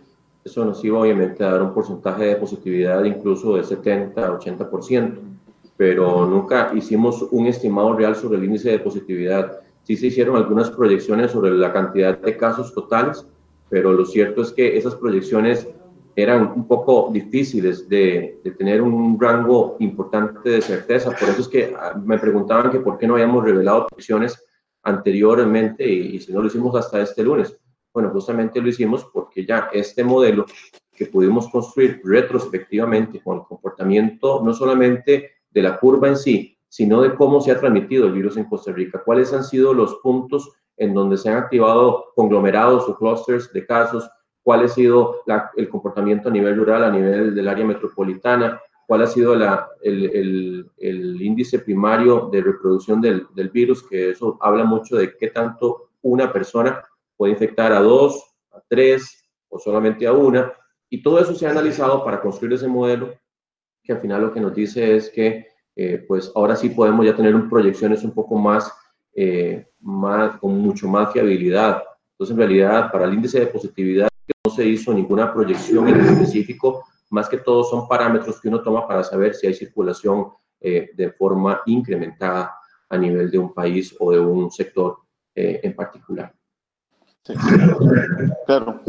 eso 0.45 0.65
nos 0.65 0.85
iba 0.85 0.99
obviamente 0.99 1.45
a 1.45 1.53
dar 1.53 1.63
un 1.63 1.73
porcentaje 1.73 2.25
de 2.25 2.37
positividad 2.37 3.05
incluso 3.05 3.57
de 3.57 3.65
70, 3.65 4.39
80%, 4.39 5.19
pero 5.77 6.27
nunca 6.27 6.73
hicimos 6.75 7.23
un 7.31 7.47
estimado 7.47 7.95
real 7.95 8.17
sobre 8.17 8.39
el 8.39 8.45
índice 8.45 8.71
de 8.71 8.79
positividad. 8.81 9.61
Sí 9.85 9.97
se 9.97 10.09
hicieron 10.09 10.37
algunas 10.37 10.71
proyecciones 10.71 11.31
sobre 11.31 11.53
la 11.53 11.73
cantidad 11.73 12.19
de 12.19 12.37
casos 12.37 12.75
totales, 12.75 13.27
pero 13.69 13.93
lo 13.93 14.05
cierto 14.05 14.43
es 14.43 14.53
que 14.53 14.77
esas 14.77 14.95
proyecciones 14.97 15.69
eran 16.15 16.53
un 16.55 16.67
poco 16.67 17.09
difíciles 17.13 17.89
de, 17.89 18.41
tener 18.59 18.83
un 18.83 19.19
rango 19.19 19.77
importante 19.79 20.51
de 20.51 20.61
certeza. 20.61 21.11
Por 21.11 21.31
eso 21.31 21.41
es 21.41 21.49
que 21.49 21.75
ah, 21.79 21.99
me 22.05 22.19
preguntaban 22.19 22.71
que 22.71 22.81
por 22.81 22.99
qué 22.99 23.07
no 23.07 23.15
habíamos 23.15 23.45
revelado 23.45 23.87
proyecciones 23.87 24.45
anteriormente 24.83 25.89
y, 25.89 26.17
y, 26.17 26.21
si 26.21 26.33
no 26.33 26.41
lo 26.41 26.47
hicimos 26.47 26.75
hasta 26.77 27.01
este 27.01 27.23
lunes. 27.23 27.57
Bueno, 27.93 28.11
justamente 28.11 28.61
lo 28.61 28.69
hicimos 28.69 29.05
porque 29.13 29.45
ya 29.45 29.69
este 29.73 30.03
modelo 30.03 30.47
que 30.95 31.07
pudimos 31.07 31.49
construir 31.49 32.01
retrospectivamente 32.05 33.21
con 33.23 33.39
el 33.39 33.45
comportamiento 33.45 34.43
no 34.43 34.53
solamente 34.55 35.31
de 35.51 35.63
la 35.63 35.79
curva 35.79 36.09
en 36.09 36.17
sí, 36.17 36.57
sino 36.69 37.03
de 37.03 37.15
cómo 37.15 37.41
se 37.41 37.51
ha 37.51 37.61
transmitido 37.61 38.07
el 38.07 38.13
virus 38.13 38.37
en 38.37 38.45
Costa 38.45 38.73
Rica, 38.73 39.03
cuáles 39.05 39.33
han 39.33 39.45
sido 39.45 39.75
los 39.75 39.97
puntos 39.97 40.51
en 40.79 40.95
donde 40.95 41.19
se 41.19 41.29
han 41.29 41.37
activado 41.37 42.13
conglomerados 42.17 42.89
o 42.89 42.97
clusters 42.97 43.53
de 43.53 43.67
casos, 43.67 44.09
cuál 44.43 44.65
ha 44.65 44.69
sido 44.69 45.17
el 45.57 45.69
comportamiento 45.69 46.29
a 46.29 46.33
nivel 46.33 46.57
rural, 46.57 46.85
a 46.85 46.91
nivel 46.91 47.35
del 47.35 47.49
área 47.49 47.65
metropolitana, 47.65 48.61
cuál 48.93 49.05
ha 49.05 49.07
sido 49.07 49.35
la, 49.35 49.71
el, 49.81 50.71
el, 50.77 51.23
índice 51.23 51.61
primario 51.61 52.29
de 52.31 52.43
reproducción 52.43 53.01
del, 53.01 53.27
del, 53.35 53.49
virus, 53.49 53.83
que 53.89 54.11
eso 54.11 54.37
habla 54.39 54.65
mucho 54.65 54.97
de 54.97 55.17
qué 55.17 55.29
tanto 55.29 55.93
una 56.03 56.31
persona 56.31 56.85
puede 57.17 57.33
infectar 57.33 57.73
a 57.73 57.81
dos, 57.81 58.23
a 58.53 58.61
tres 58.69 59.25
o 59.49 59.59
solamente 59.59 60.07
a 60.07 60.13
una. 60.13 60.53
Y 60.91 61.03
todo 61.03 61.21
eso 61.21 61.35
se 61.35 61.47
ha 61.47 61.53
analizado 61.53 62.05
para 62.05 62.21
construir 62.21 62.53
ese 62.53 62.69
modelo, 62.69 63.15
que 63.83 63.95
al 63.95 64.01
final 64.03 64.21
lo 64.21 64.35
que 64.35 64.41
nos 64.41 64.55
dice 64.55 64.95
es 64.95 65.09
que 65.09 65.47
eh, 65.75 66.05
pues 66.07 66.31
ahora 66.35 66.55
sí 66.55 66.69
podemos 66.69 67.07
ya 67.07 67.17
tener 67.17 67.35
un, 67.35 67.49
proyecciones 67.49 68.05
un 68.05 68.13
poco 68.13 68.37
más, 68.37 68.71
eh, 69.15 69.69
más, 69.81 70.37
con 70.37 70.59
mucho 70.59 70.87
más 70.87 71.11
fiabilidad. 71.15 71.83
Entonces, 72.11 72.35
en 72.35 72.37
realidad, 72.37 72.93
para 72.93 73.07
el 73.07 73.15
índice 73.15 73.41
de 73.41 73.47
positividad, 73.47 74.09
no 74.45 74.53
se 74.53 74.67
hizo 74.67 74.93
ninguna 74.93 75.33
proyección 75.33 75.89
en 75.89 75.99
específico, 75.99 76.85
más 77.13 77.29
que 77.29 77.37
todo 77.37 77.63
son 77.63 77.87
parámetros 77.87 78.41
que 78.41 78.49
uno 78.49 78.63
toma 78.63 78.89
para 78.89 79.05
saber 79.05 79.35
si 79.35 79.47
hay 79.47 79.55
circulación 79.55 80.29
eh, 80.61 80.91
de 80.95 81.13
forma 81.13 81.61
incrementada 81.67 82.55
a 82.89 82.97
nivel 82.97 83.31
de 83.31 83.39
un 83.39 83.53
país 83.53 83.95
o 84.01 84.11
de 84.13 84.19
un 84.19 84.51
sector 84.51 84.97
eh, 85.35 85.61
en 85.63 85.77
particular. 85.77 86.35
Sí, 87.23 87.35
claro. 88.47 88.81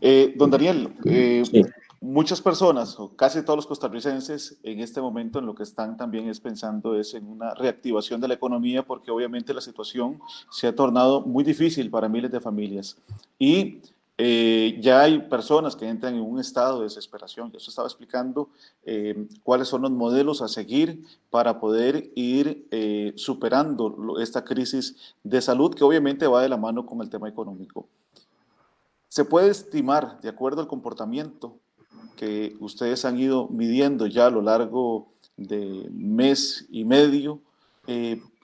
Eh, 0.00 0.34
don 0.36 0.50
Daniel, 0.50 0.92
muchas 2.00 2.42
personas, 2.42 2.98
o 2.98 3.14
casi 3.14 3.42
todos 3.42 3.58
los 3.58 3.66
costarricenses, 3.66 4.58
en 4.64 4.80
este 4.80 5.00
momento 5.00 5.38
en 5.38 5.46
lo 5.46 5.54
que 5.54 5.62
están 5.62 5.96
también 5.96 6.28
es 6.28 6.40
pensando 6.40 6.98
es 6.98 7.14
en 7.14 7.26
una 7.26 7.54
reactivación 7.54 8.20
de 8.20 8.28
la 8.28 8.34
economía, 8.34 8.84
porque 8.84 9.12
obviamente 9.12 9.54
la 9.54 9.60
situación 9.60 10.20
se 10.50 10.66
ha 10.66 10.74
tornado 10.74 11.20
muy 11.20 11.44
difícil 11.44 11.88
para 11.88 12.08
miles 12.08 12.32
de 12.32 12.40
familias. 12.40 12.96
Y 13.38 13.80
eh, 14.22 14.78
ya 14.82 15.00
hay 15.00 15.18
personas 15.18 15.74
que 15.74 15.88
entran 15.88 16.14
en 16.14 16.20
un 16.20 16.38
estado 16.38 16.80
de 16.80 16.84
desesperación. 16.84 17.50
Yo 17.52 17.56
estaba 17.56 17.88
explicando 17.88 18.50
eh, 18.82 19.26
cuáles 19.42 19.68
son 19.68 19.80
los 19.80 19.90
modelos 19.92 20.42
a 20.42 20.48
seguir 20.48 21.06
para 21.30 21.58
poder 21.58 22.12
ir 22.14 22.68
eh, 22.70 23.14
superando 23.16 24.18
esta 24.20 24.44
crisis 24.44 25.14
de 25.24 25.40
salud 25.40 25.74
que 25.74 25.84
obviamente 25.84 26.26
va 26.26 26.42
de 26.42 26.50
la 26.50 26.58
mano 26.58 26.84
con 26.84 27.00
el 27.00 27.08
tema 27.08 27.30
económico. 27.30 27.88
Se 29.08 29.24
puede 29.24 29.48
estimar, 29.48 30.20
de 30.20 30.28
acuerdo 30.28 30.60
al 30.60 30.68
comportamiento 30.68 31.56
que 32.16 32.58
ustedes 32.60 33.06
han 33.06 33.18
ido 33.18 33.48
midiendo 33.48 34.06
ya 34.06 34.26
a 34.26 34.30
lo 34.30 34.42
largo 34.42 35.08
de 35.38 35.88
mes 35.92 36.66
y 36.68 36.84
medio, 36.84 37.40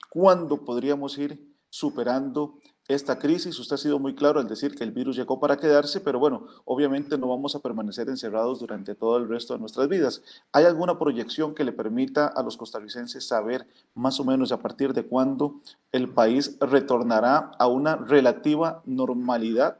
cuándo 0.09 0.65
podríamos 0.65 1.15
ir 1.19 1.39
superando 1.69 2.55
esta 2.87 3.19
crisis. 3.19 3.59
Usted 3.59 3.75
ha 3.75 3.77
sido 3.77 3.99
muy 3.99 4.15
claro 4.15 4.39
al 4.39 4.47
decir 4.47 4.75
que 4.75 4.83
el 4.83 4.91
virus 4.91 5.15
llegó 5.15 5.39
para 5.39 5.57
quedarse, 5.57 5.99
pero 5.99 6.19
bueno, 6.19 6.47
obviamente 6.65 7.17
no 7.17 7.27
vamos 7.27 7.55
a 7.55 7.59
permanecer 7.59 8.07
encerrados 8.09 8.59
durante 8.59 8.95
todo 8.95 9.17
el 9.17 9.27
resto 9.27 9.53
de 9.53 9.59
nuestras 9.59 9.87
vidas. 9.89 10.21
¿Hay 10.51 10.65
alguna 10.65 10.97
proyección 10.97 11.53
que 11.53 11.63
le 11.63 11.73
permita 11.73 12.27
a 12.27 12.43
los 12.43 12.57
costarricenses 12.57 13.27
saber 13.27 13.67
más 13.93 14.19
o 14.19 14.23
menos 14.23 14.51
a 14.51 14.59
partir 14.59 14.93
de 14.93 15.05
cuándo 15.05 15.61
el 15.91 16.09
país 16.09 16.57
retornará 16.59 17.51
a 17.59 17.67
una 17.67 17.95
relativa 17.95 18.81
normalidad? 18.85 19.77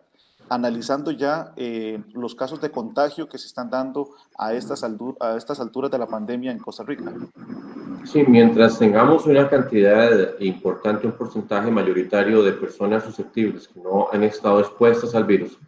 analizando 0.50 1.12
ya 1.12 1.52
eh, 1.58 2.02
los 2.14 2.34
casos 2.34 2.62
de 2.62 2.72
contagio 2.72 3.28
que 3.28 3.38
se 3.38 3.48
están 3.48 3.70
dando 3.70 4.12
a 4.38 4.54
estas, 4.54 4.82
a 4.84 5.36
estas 5.36 5.60
alturas 5.60 5.92
de 5.92 5.98
la 5.98 6.08
pandemia 6.08 6.52
en 6.52 6.60
Costa 6.60 6.84
Rica. 6.84 7.14
Sí, 8.08 8.24
mientras 8.26 8.80
tengamos 8.80 9.26
una 9.26 9.50
cantidad 9.50 10.40
importante, 10.40 11.06
un 11.06 11.12
porcentaje 11.12 11.70
mayoritario 11.70 12.42
de 12.42 12.54
personas 12.54 13.04
susceptibles 13.04 13.68
que 13.68 13.82
no 13.82 14.08
han 14.10 14.24
estado 14.24 14.62
expuestas 14.62 15.14
al 15.14 15.26
virus, 15.26 15.60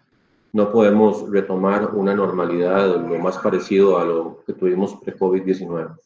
no 0.53 0.71
podemos 0.71 1.29
retomar 1.29 1.93
una 1.93 2.15
normalidad 2.15 2.95
lo 2.95 3.19
más 3.19 3.37
parecido 3.39 3.99
a 3.99 4.05
lo 4.05 4.41
que 4.47 4.53
tuvimos 4.53 4.95
pre-COVID-19. 5.03 5.97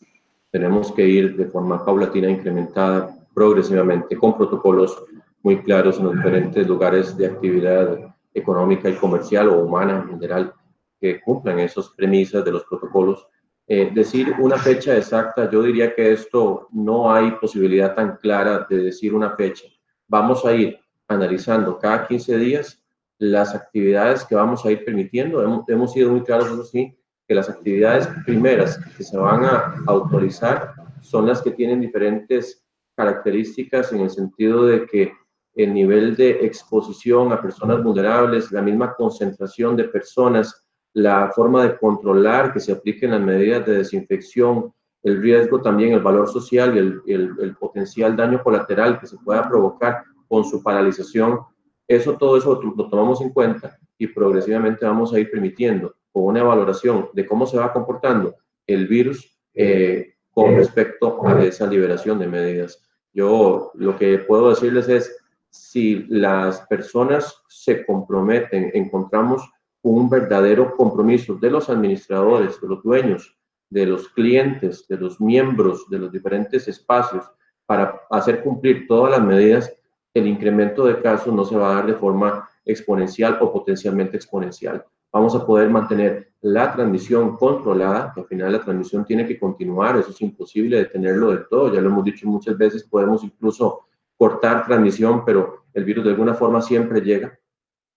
Tenemos 0.50 0.92
que 0.94 1.08
ir 1.08 1.38
de 1.38 1.46
forma 1.46 1.86
paulatina, 1.86 2.32
incrementada, 2.32 3.16
progresivamente, 3.36 4.18
con 4.18 4.36
protocolos 4.36 5.04
muy 5.44 5.62
claros 5.62 6.00
en 6.00 6.06
los 6.06 6.16
diferentes 6.16 6.68
lugares 6.68 7.16
de 7.16 7.28
actividad 7.28 8.12
económica 8.34 8.90
y 8.90 8.96
comercial 8.96 9.50
o 9.50 9.60
humana 9.60 10.00
en 10.00 10.10
general 10.10 10.52
que 11.00 11.22
cumplan 11.22 11.60
esas 11.60 11.90
premisas 11.90 12.44
de 12.44 12.54
los 12.54 12.64
protocolos 12.64 13.28
eh, 13.68 13.92
decir 13.94 14.34
una 14.40 14.58
fecha 14.58 14.98
exacta, 14.98 15.50
yo 15.50 15.62
diría 15.64 15.96
que 15.96 16.12
esto 16.12 16.68
no 16.72 17.14
hay 17.14 17.32
posibilidad 17.32 17.96
tan 17.96 18.18
clara 18.18 18.68
de 18.70 18.78
decir 18.78 19.14
una 19.14 19.36
fecha. 19.36 19.66
Vamos 20.08 20.46
a 20.46 20.54
ir 20.54 20.78
analizando 21.08 21.80
cada 21.80 22.08
15 22.08 22.38
días 22.38 22.84
las 23.20 23.56
actividades 23.56 24.26
que 24.26 24.36
vamos 24.36 24.66
a 24.66 24.72
ir 24.72 24.84
permitiendo. 24.84 25.42
Hemos, 25.42 25.68
hemos 25.70 25.94
sido 25.94 26.12
muy 26.12 26.24
claros, 26.24 26.48
eso 26.48 26.66
sí, 26.66 26.98
que 27.28 27.36
las 27.36 27.50
actividades 27.50 28.10
primeras 28.26 28.78
que 28.98 29.04
se 29.04 29.18
van 29.18 29.46
a 29.46 29.76
autorizar 29.88 30.74
son 31.02 31.28
las 31.28 31.42
que 31.42 31.52
tienen 31.52 31.80
diferentes 31.80 32.66
características 32.96 33.94
en 33.94 34.02
el 34.02 34.10
sentido 34.10 34.66
de 34.66 34.86
que 34.86 35.14
el 35.56 35.74
nivel 35.74 36.16
de 36.16 36.46
exposición 36.46 37.32
a 37.32 37.42
personas 37.42 37.84
vulnerables, 37.84 38.52
la 38.52 38.62
misma 38.62 38.94
concentración 38.96 39.76
de 39.76 39.86
personas 39.86 40.63
la 40.94 41.32
forma 41.32 41.64
de 41.64 41.78
controlar 41.78 42.54
que 42.54 42.60
se 42.60 42.72
apliquen 42.72 43.12
las 43.12 43.22
medidas 43.22 43.66
de 43.66 43.78
desinfección, 43.78 44.74
el 45.02 45.22
riesgo 45.22 45.62
también, 45.62 45.94
el 45.94 46.02
valor 46.02 46.30
social 46.30 46.76
y 46.76 47.12
el, 47.12 47.34
el, 47.40 47.56
potencial 47.56 48.16
daño 48.16 48.42
colateral 48.42 49.00
que 49.00 49.08
se 49.08 49.18
pueda 49.18 49.48
provocar 49.48 50.04
con 50.28 50.46
su 50.46 50.64
paralización, 50.64 51.40
eso, 51.88 52.16
todo 52.18 52.38
eso 52.38 52.62
lo 52.62 52.90
tomamos 52.90 53.20
en 53.22 53.32
cuenta 53.32 53.78
y 53.98 54.08
progresivamente 54.08 54.86
vamos 54.86 55.14
a 55.14 55.20
ir 55.20 55.30
permitiendo 55.30 55.96
con 56.12 56.26
una 56.26 56.44
valoración 56.44 57.10
de 57.14 57.26
cómo 57.26 57.46
se 57.46 57.58
va 57.58 57.74
comportando 57.74 58.36
el 58.66 58.88
virus 58.88 59.38
eh, 59.54 60.14
con 60.32 60.56
respecto 60.56 61.26
a 61.28 61.44
esa 61.44 61.68
liberación 61.68 62.20
de 62.20 62.28
medidas. 62.28 62.82
Yo 63.14 63.72
lo 63.76 63.98
que 63.98 64.20
puedo 64.20 64.50
decirles 64.50 64.88
es, 64.90 65.16
si 65.50 66.06
las 66.08 66.62
personas 66.62 67.44
se 67.48 67.86
comprometen, 67.86 68.72
encontramos 68.74 69.48
un 69.84 70.10
verdadero 70.10 70.76
compromiso 70.76 71.36
de 71.36 71.52
los 71.52 71.70
administradores, 71.70 72.60
de 72.60 72.68
los 72.68 72.82
dueños, 72.82 73.38
de 73.70 73.86
los 73.86 74.08
clientes, 74.10 74.88
de 74.88 74.98
los 74.98 75.20
miembros 75.20 75.90
de 75.90 76.00
los 76.00 76.12
diferentes 76.12 76.68
espacios 76.68 77.30
para 77.66 78.02
hacer 78.10 78.44
cumplir 78.44 78.88
todas 78.88 79.12
las 79.12 79.22
medidas, 79.22 79.74
el 80.14 80.28
incremento 80.28 80.86
de 80.86 81.02
casos 81.02 81.34
no 81.34 81.44
se 81.44 81.56
va 81.56 81.72
a 81.72 81.76
dar 81.76 81.88
de 81.88 81.96
forma 81.96 82.48
exponencial 82.66 83.38
o 83.42 83.52
potencialmente 83.52 84.16
exponencial. 84.16 84.86
Vamos 85.12 85.36
a 85.36 85.46
poder 85.46 85.70
mantener 85.70 86.32
la 86.42 86.72
transmisión 86.74 87.36
controlada, 87.38 88.12
que 88.14 88.22
al 88.22 88.28
final 88.28 88.52
la 88.52 88.62
transmisión 88.62 89.06
tiene 89.06 89.26
que 89.26 89.40
continuar, 89.40 89.98
eso 89.98 90.12
es 90.12 90.22
imposible 90.22 90.78
detenerlo 90.78 91.32
del 91.32 91.48
todo, 91.48 91.74
ya 91.74 91.82
lo 91.82 91.90
hemos 91.90 92.04
dicho 92.04 92.28
muchas 92.28 92.58
veces, 92.58 92.84
podemos 92.84 93.24
incluso 93.24 93.82
cortar 94.18 94.66
transmisión, 94.66 95.26
pero 95.26 95.66
el 95.74 95.84
virus 95.84 96.06
de 96.06 96.12
alguna 96.12 96.34
forma 96.34 96.62
siempre 96.62 97.02
llega 97.02 97.38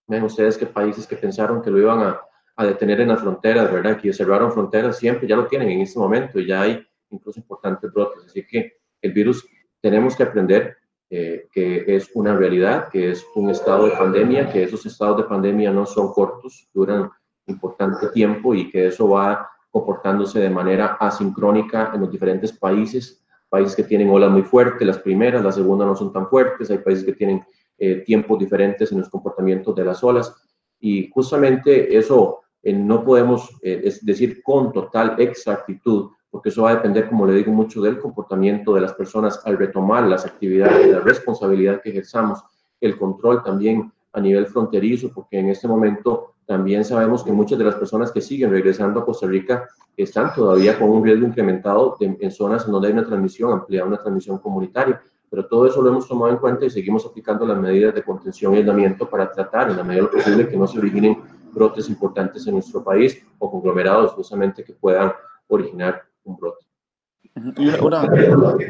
Ven 0.07 0.23
ustedes 0.23 0.57
que 0.57 0.67
países 0.67 1.07
que 1.07 1.17
pensaron 1.17 1.63
que 1.63 1.71
lo 1.71 1.79
iban 1.79 2.01
a, 2.01 2.21
a, 2.57 2.65
detener 2.65 3.01
en 3.01 3.09
las 3.09 3.21
fronteras, 3.21 3.73
¿verdad? 3.73 3.99
Que 4.01 4.13
cerraron 4.13 4.53
fronteras, 4.53 4.99
siempre 4.99 5.27
ya 5.27 5.37
lo 5.37 5.47
tienen 5.47 5.71
en 5.71 5.81
este 5.81 5.99
momento 5.99 6.39
y 6.39 6.47
ya 6.47 6.63
hay 6.63 6.87
incluso 7.11 7.41
importantes 7.41 7.93
brotes. 7.93 8.25
Así 8.27 8.47
que 8.47 8.79
el 9.03 9.13
virus 9.13 9.47
tenemos 9.81 10.17
que 10.17 10.23
aprender 10.23 10.77
eh, 11.11 11.47
que 11.53 11.85
es 11.87 12.11
una 12.15 12.37
realidad, 12.37 12.89
que 12.89 13.11
es 13.11 13.25
un 13.35 13.51
estado 13.51 13.87
de 13.87 13.93
pandemia, 13.93 14.51
que 14.51 14.63
esos 14.63 14.85
estados 14.87 15.19
de 15.19 15.25
pandemia 15.25 15.71
no 15.71 15.87
son 15.87 16.13
cortos, 16.13 16.69
duran 16.73 17.11
importante 17.47 18.09
tiempo 18.09 18.55
y 18.55 18.71
que 18.71 18.89
eso 18.89 19.09
va 19.09 19.49
comportándose 19.71 20.41
de 20.41 20.51
manera 20.51 20.97
asincrónica 20.99 21.93
en 21.95 22.01
los 22.01 22.11
diferentes 22.11 22.53
países 22.53 23.23
países 23.49 23.77
que 23.77 23.85
tienen 23.85 24.11
olas 24.11 24.31
muy 24.31 24.43
fuertes, 24.43 24.87
las 24.87 24.99
primeras, 24.99 25.43
las 25.43 25.55
segundas 25.55 25.87
no 25.87 25.97
son 25.97 26.13
tan 26.13 26.29
fuertes, 26.29 26.71
hay 26.71 26.79
países 26.79 27.05
que 27.05 27.13
tienen 27.13 27.45
eh, 27.79 27.97
tiempos 28.07 28.39
diferentes 28.39 28.91
en 28.93 28.99
los 28.99 29.09
comportamientos 29.11 29.75
de 29.75 29.85
las 29.85 30.03
olas 30.03 30.35
y 30.81 31.11
justamente 31.11 31.97
eso 31.97 32.41
eh, 32.63 32.73
no 32.73 33.05
podemos 33.05 33.51
eh, 33.63 33.93
decir 34.03 34.43
con 34.43 34.73
total 34.73 35.17
exactitud, 35.19 36.11
porque 36.31 36.49
eso 36.49 36.63
va 36.63 36.71
a 36.71 36.75
depender, 36.77 37.09
como 37.09 37.27
le 37.27 37.35
digo 37.35 37.53
mucho, 37.53 37.81
del 37.81 37.99
comportamiento 37.99 38.75
de 38.75 38.81
las 38.81 38.93
personas 38.95 39.41
al 39.45 39.57
retomar 39.57 40.05
las 40.05 40.27
actividades, 40.27 40.91
la 40.91 41.01
responsabilidad 41.01 41.81
que 41.81 41.91
ejerzamos, 41.91 42.43
el 42.81 42.99
control 42.99 43.43
también 43.45 43.93
a 44.13 44.21
nivel 44.21 44.47
fronterizo, 44.47 45.11
porque 45.15 45.39
en 45.39 45.51
este 45.51 45.69
momento 45.69 46.35
también 46.47 46.85
sabemos 46.85 47.23
que 47.23 47.33
muchas 47.33 47.59
de 47.59 47.65
las 47.65 47.75
personas 47.75 48.11
que 48.11 48.21
siguen 48.21 48.51
regresando 48.51 49.01
a 49.01 49.05
Costa 49.05 49.27
Rica 49.27 49.69
están 49.97 50.35
todavía 50.35 50.79
con 50.79 50.91
un 50.91 51.05
riesgo 51.05 51.27
incrementado 51.27 51.97
en 52.01 52.31
zonas 52.31 52.67
en 52.67 52.73
donde 52.73 52.89
hay 52.89 52.95
una 52.95 53.07
transmisión 53.07 53.53
ampliada, 53.53 53.87
una 53.87 53.99
transmisión 53.99 54.39
comunitaria. 54.39 55.01
Pero 55.37 55.49
todo 55.49 55.67
eso 55.67 55.83
lo 55.83 55.91
hemos 55.91 56.09
tomado 56.09 56.33
en 56.33 56.39
cuenta 56.39 56.65
y 56.65 56.71
seguimos 56.71 57.05
aplicando 57.05 57.45
las 57.45 57.59
medidas 57.59 57.95
de 57.95 58.03
contención 58.03 58.55
y 58.55 58.57
aislamiento 58.57 59.07
para 59.07 59.31
tratar 59.31 59.69
en 59.69 59.77
la 59.77 59.85
medida 59.85 60.05
de 60.05 60.09
lo 60.09 60.11
posible 60.11 60.49
que 60.49 60.57
no 60.57 60.67
se 60.67 60.79
originen 60.79 61.19
brotes 61.53 61.91
importantes 61.91 62.47
en 62.47 62.55
nuestro 62.55 62.83
país 62.83 63.23
o 63.39 63.51
conglomerados 63.51 64.13
justamente 64.13 64.65
que 64.65 64.73
puedan 64.73 65.13
originar 65.49 66.05
un 66.25 66.39
brote. 66.39 66.65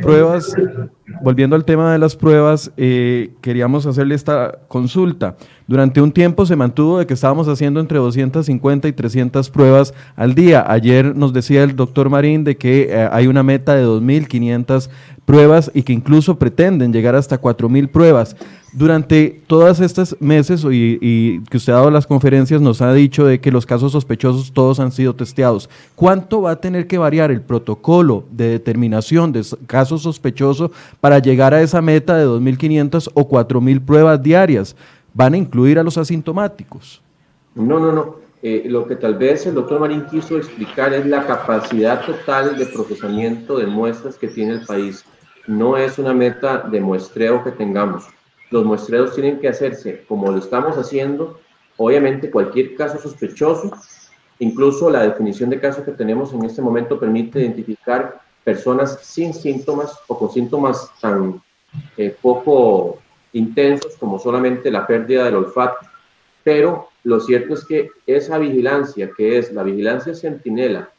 Pruebas, 0.03 0.57
volviendo 1.23 1.55
al 1.55 1.65
tema 1.65 1.93
de 1.93 2.01
las 2.01 2.17
pruebas, 2.17 2.73
eh, 2.77 3.33
queríamos 3.41 3.87
hacerle 3.87 4.17
esta 4.17 4.59
consulta. 4.67 5.37
Durante 5.69 6.01
un 6.01 6.11
tiempo 6.11 6.47
se 6.47 6.57
mantuvo 6.57 6.99
de 6.99 7.07
que 7.07 7.15
estábamos 7.15 7.47
haciendo 7.47 7.79
entre 7.79 7.99
250 7.99 8.89
y 8.89 8.93
300 8.93 9.51
pruebas 9.51 9.95
al 10.17 10.35
día. 10.35 10.65
Ayer 10.67 11.15
nos 11.15 11.33
decía 11.33 11.63
el 11.63 11.77
doctor 11.77 12.11
Marín 12.11 12.43
de 12.43 12.57
que 12.57 12.89
eh, 12.91 13.09
hay 13.13 13.29
una 13.29 13.45
meta 13.45 13.77
de 13.77 13.87
2.500 13.87 14.91
pruebas 15.27 15.71
y 15.75 15.83
que 15.83 15.93
incluso 15.93 16.39
pretenden 16.39 16.93
llegar 16.93 17.15
hasta 17.15 17.39
4.000 17.39 17.89
pruebas. 17.89 18.37
Durante 18.73 19.43
todas 19.47 19.81
estas 19.81 20.17
meses 20.21 20.65
y, 20.71 21.41
que 21.51 21.57
usted 21.57 21.73
ha 21.73 21.77
dado 21.77 21.91
las 21.91 22.07
conferencias 22.07 22.61
nos 22.61 22.81
ha 22.81 22.93
dicho 22.93 23.27
de 23.27 23.41
que 23.41 23.51
los 23.51 23.67
casos 23.67 23.93
sospechosos 23.93 24.53
todos 24.53 24.81
han 24.81 24.93
sido 24.93 25.15
testeados. 25.15 25.69
¿Cuánto 25.95 26.43
va 26.43 26.53
a 26.53 26.61
tener 26.61 26.87
que 26.87 26.99
variar 26.99 27.31
el 27.31 27.41
protocolo 27.41 28.25
de 28.31 28.49
determinación 28.49 29.33
de 29.33 29.45
casos 29.67 30.03
sospechosos 30.03 30.71
para 31.01 31.19
llegar 31.19 31.53
a 31.55 31.61
esa 31.61 31.83
meta 31.83 32.17
de 32.17 32.27
2.500 32.27 33.11
o 33.13 33.29
4.000 33.29 33.85
pruebas 33.85 34.23
diarias? 34.23 34.77
¿Van 35.13 35.35
a 35.35 35.39
incluir 35.39 35.79
a 35.79 35.83
los 35.83 35.99
asintomáticos? 35.99 37.03
No, 37.55 37.81
no, 37.81 37.91
no. 37.91 38.27
Eh, 38.43 38.65
lo 38.69 38.87
que 38.87 38.97
tal 38.97 39.15
vez 39.15 39.47
el 39.47 39.55
doctor 39.55 39.81
Marín 39.81 40.05
quiso 40.05 40.37
explicar 40.37 40.93
es 40.93 41.07
la 41.07 41.27
capacidad 41.27 42.05
total 42.05 42.57
de 42.59 42.67
procesamiento 42.67 43.57
de 43.59 43.67
muestras 43.67 44.17
que 44.17 44.29
tiene 44.29 44.53
el 44.53 44.67
país. 44.67 45.05
No 45.47 45.77
es 45.77 45.99
una 45.99 46.13
meta 46.13 46.59
de 46.59 46.81
muestreo 46.81 47.43
que 47.45 47.53
tengamos 47.53 48.07
los 48.51 48.65
muestreos 48.65 49.15
tienen 49.15 49.41
que 49.41 49.49
hacerse 49.49 50.05
como 50.07 50.31
lo 50.31 50.39
estamos 50.39 50.77
haciendo. 50.77 51.41
Obviamente 51.77 52.31
cualquier 52.31 52.75
caso 52.75 52.99
sospechoso, 52.99 53.73
incluso 54.39 54.89
la 54.91 55.03
definición 55.03 55.51
de 55.51 55.61
caso 55.61 55.85
que 55.85 55.93
tenemos 55.93 56.33
en 56.33 56.45
este 56.45 56.63
momento 56.63 56.99
permite 56.99 57.41
identificar 57.41 58.21
personas 58.45 59.01
sin 59.03 59.35
síntomas 59.35 59.99
o 60.07 60.19
con 60.19 60.31
síntomas 60.31 60.91
tan 61.01 61.43
eh, 61.97 62.17
poco 62.23 62.99
intensos 63.33 63.97
como 63.97 64.19
solamente 64.19 64.71
la 64.71 64.87
pérdida 64.87 65.25
del 65.25 65.35
olfato. 65.35 65.87
Pero 66.45 66.89
lo 67.03 67.19
cierto 67.21 67.55
es 67.55 67.65
que 67.65 67.91
esa 68.07 68.39
vigilancia, 68.39 69.11
que 69.17 69.39
es 69.39 69.53
la 69.53 69.65
vigilancia 69.65 70.15
centinela, 70.15 70.91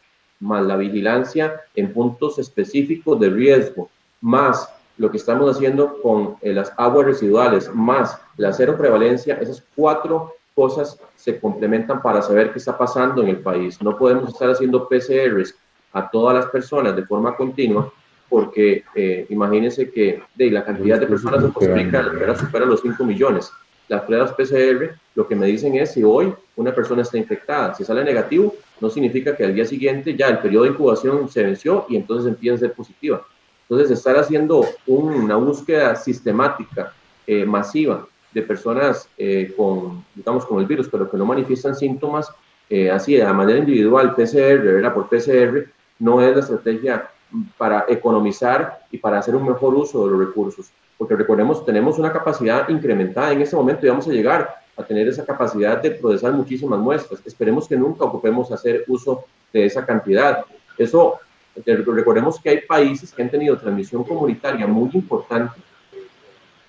más 0.42 0.66
la 0.66 0.76
vigilancia 0.76 1.62
en 1.74 1.94
puntos 1.94 2.38
específicos 2.38 3.20
de 3.20 3.30
riesgo, 3.30 3.90
más 4.22 4.70
lo 4.98 5.12
que 5.12 5.18
estamos 5.18 5.56
haciendo 5.56 6.02
con 6.02 6.38
eh, 6.42 6.54
las 6.54 6.74
aguas 6.78 7.06
residuales 7.06 7.74
más 7.74 8.20
la 8.38 8.54
cero 8.54 8.76
prevalencia, 8.78 9.36
esas 9.36 9.64
cuatro 9.76 10.34
cosas 10.56 11.00
se 11.16 11.40
complementan 11.40 12.02
para 12.02 12.22
saber 12.22 12.52
qué 12.52 12.60
está 12.60 12.78
pasando 12.78 13.22
en 13.22 13.30
el 13.30 13.40
país. 13.40 13.82
No 13.82 13.98
podemos 13.98 14.30
estar 14.30 14.50
haciendo 14.50 14.88
PCRs 14.88 15.56
a 15.94 16.10
todas 16.10 16.36
las 16.36 16.48
personas 16.48 16.96
de 16.96 17.06
forma 17.06 17.36
continua 17.36 17.92
porque 18.30 18.84
eh, 18.94 19.26
imagínense 19.30 19.90
que 19.90 20.22
de 20.36 20.52
la 20.52 20.64
cantidad 20.64 21.00
de 21.00 21.08
personas 21.08 21.44
en 21.44 21.52
Costa 21.52 22.36
supera 22.36 22.66
los 22.66 22.82
5 22.82 23.04
millones. 23.06 23.52
Las 23.88 24.02
pruebas 24.02 24.34
PCR 24.34 24.96
lo 25.16 25.28
que 25.28 25.36
me 25.36 25.46
dicen 25.46 25.76
es 25.76 25.94
si 25.94 26.04
hoy 26.04 26.34
una 26.58 26.74
persona 26.76 27.04
está 27.04 27.18
infectada, 27.18 27.74
si 27.74 27.86
sale 27.86 28.04
negativo, 28.04 28.54
no 28.82 28.90
significa 28.90 29.36
que 29.36 29.46
al 29.46 29.56
día 29.56 29.66
siguiente 29.66 30.16
ya 30.16 30.28
el 30.28 30.40
periodo 30.40 30.66
de 30.66 30.72
incubación 30.72 31.30
se 31.30 31.44
venció 31.44 31.86
y 31.88 31.96
entonces 31.96 32.28
empieza 32.28 32.56
a 32.56 32.60
ser 32.60 32.74
positiva. 32.74 33.26
Entonces, 33.70 33.92
estar 33.92 34.18
haciendo 34.18 34.66
una 34.86 35.36
búsqueda 35.36 35.96
sistemática, 35.96 36.94
eh, 37.26 37.46
masiva, 37.46 38.08
de 38.34 38.42
personas 38.42 39.10
eh, 39.18 39.54
con, 39.58 40.06
digamos, 40.14 40.46
con 40.46 40.60
el 40.60 40.66
virus, 40.66 40.88
pero 40.90 41.10
que 41.10 41.18
no 41.18 41.26
manifiestan 41.26 41.76
síntomas, 41.76 42.32
eh, 42.70 42.92
así 42.92 43.16
de 43.16 43.26
manera 43.34 43.60
individual, 43.60 44.14
PCR, 44.16 44.62
¿verdad? 44.62 44.94
Por 44.94 45.10
PCR, 45.10 45.68
no 46.00 46.22
es 46.22 46.36
la 46.36 46.42
estrategia 46.42 47.10
para 47.58 47.86
economizar 47.88 48.86
y 48.92 48.98
para 48.98 49.20
hacer 49.20 49.36
un 49.36 49.46
mejor 49.46 49.74
uso 49.74 50.06
de 50.06 50.12
los 50.12 50.28
recursos. 50.28 50.68
Porque 50.98 51.16
recordemos, 51.16 51.66
tenemos 51.66 51.98
una 52.00 52.12
capacidad 52.12 52.70
incrementada 52.70 53.32
en 53.32 53.42
este 53.42 53.56
momento 53.56 53.86
y 53.86 53.90
vamos 53.90 54.08
a 54.08 54.12
llegar 54.12 54.56
a 54.76 54.84
tener 54.84 55.08
esa 55.08 55.26
capacidad 55.26 55.82
de 55.82 55.92
procesar 55.92 56.34
muchísimas 56.34 56.80
muestras. 56.80 57.22
Esperemos 57.26 57.68
que 57.68 57.76
nunca 57.76 58.06
ocupemos 58.06 58.52
hacer 58.52 58.86
uso 58.88 59.26
de 59.52 59.66
esa 59.66 59.86
cantidad. 59.86 60.46
Eso 60.78 61.20
Recordemos 61.66 62.40
que 62.40 62.50
hay 62.50 62.62
países 62.62 63.14
que 63.14 63.22
han 63.22 63.32
tenido 63.32 63.58
transmisión 63.58 64.04
comunitaria 64.04 64.68
muy 64.68 64.90
importante 64.94 65.60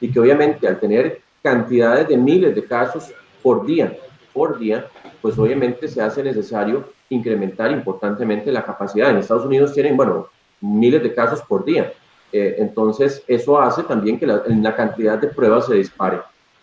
y 0.00 0.10
que 0.10 0.20
obviamente 0.20 0.66
al 0.66 0.78
tener 0.78 1.20
cantidades 1.42 2.08
de 2.08 2.16
miles 2.16 2.54
de 2.54 2.64
casos 2.64 3.12
por 3.42 3.66
día, 3.66 3.96
por 4.32 4.58
día, 4.58 4.86
pues 5.20 5.38
obviamente 5.38 5.88
se 5.88 6.00
hace 6.00 6.22
necesario 6.22 6.92
incrementar 7.10 7.70
importantemente 7.70 8.52
la 8.52 8.64
capacidad. 8.64 9.10
En 9.10 9.18
Estados 9.18 9.44
Unidos 9.44 9.72
tienen, 9.72 9.96
bueno, 9.96 10.28
miles 10.60 11.02
de 11.02 11.14
casos 11.14 11.42
por 11.42 11.64
día. 11.64 11.92
Eh, 12.32 12.56
entonces, 12.58 13.22
eso 13.26 13.60
hace 13.60 13.82
también 13.82 14.18
que 14.18 14.26
la, 14.26 14.42
la, 14.46 14.76
cantidad 14.76 15.18
de 15.18 15.28
pruebas 15.28 15.66
se 15.66 15.74
dispare. 15.74 16.18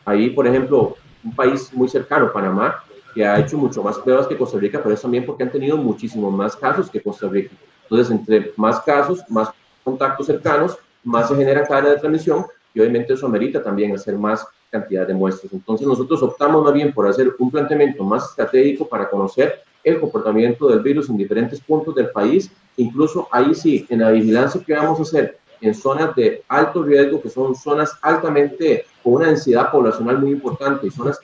Ahí, 0.06 0.30
por 0.30 0.46
ejemplo, 0.46 0.96
un 1.24 1.36
país 1.36 1.74
muy 1.74 1.88
cercano, 1.88 2.32
Panamá, 2.32 2.84
que 3.16 3.26
ha 3.26 3.40
hecho 3.40 3.58
mucho 3.58 3.82
más 3.82 3.98
pruebas 3.98 4.28
que 4.28 4.38
Costa 4.38 4.60
Rica, 4.60 4.80
pero 4.84 4.94
es 4.94 5.02
también 5.02 5.26
porque 5.26 5.44
han 5.44 5.52
tenido 5.52 5.78
muchísimos 5.78 6.32
más 6.32 6.56
casos 6.56 6.92
que 6.92 7.02
Costa 7.02 7.28
Rica. 7.28 7.56
Entonces, 7.90 8.12
entre 8.12 8.52
más 8.58 8.80
casos, 8.82 9.24
más 9.30 9.50
contactos 9.84 10.28
cercanos, 10.28 10.78
más 11.04 11.28
se 11.28 11.36
genera 11.36 11.66
cadena 11.66 11.90
de 11.90 11.98
transmisión 11.98 12.46
y 12.74 12.80
obviamente 12.80 13.14
eso 13.14 13.28
amerita 13.28 13.64
también 13.64 13.94
hacer 13.94 14.18
más 14.18 14.46
cantidad 14.70 15.08
de 15.08 15.14
muestras. 15.14 15.54
Entonces, 15.54 15.88
nosotros 15.88 16.22
optamos 16.24 16.64
más 16.64 16.74
bien 16.74 16.92
por 16.92 17.08
hacer 17.08 17.34
un 17.40 17.52
planteamiento 17.52 18.04
más 18.04 18.30
estratégico 18.30 18.88
para 18.88 19.10
conocer 19.10 19.62
el 19.84 20.00
comportamiento 20.00 20.68
del 20.68 20.80
virus 20.80 21.10
en 21.10 21.18
diferentes 21.18 21.62
puntos 21.62 21.96
del 21.96 22.10
país. 22.10 22.52
Incluso 22.76 23.28
ahí 23.32 23.54
sí, 23.54 23.86
en 23.90 24.00
la 24.00 24.12
vigilancia 24.12 24.62
que 24.66 24.74
vamos 24.74 25.00
a 25.00 25.04
hacer 25.04 25.38
en 25.62 25.74
zonas 25.74 26.16
de 26.16 26.44
alto 26.48 26.84
riesgo, 26.84 27.22
que 27.22 27.30
son 27.30 27.56
zonas 27.56 27.98
altamente 28.02 28.86
con 29.04 29.14
una 29.14 29.28
densidad 29.28 29.72
poblacional 29.72 30.20
muy 30.20 30.32
importante 30.32 30.88
y 30.88 30.92
zonas 30.92 31.20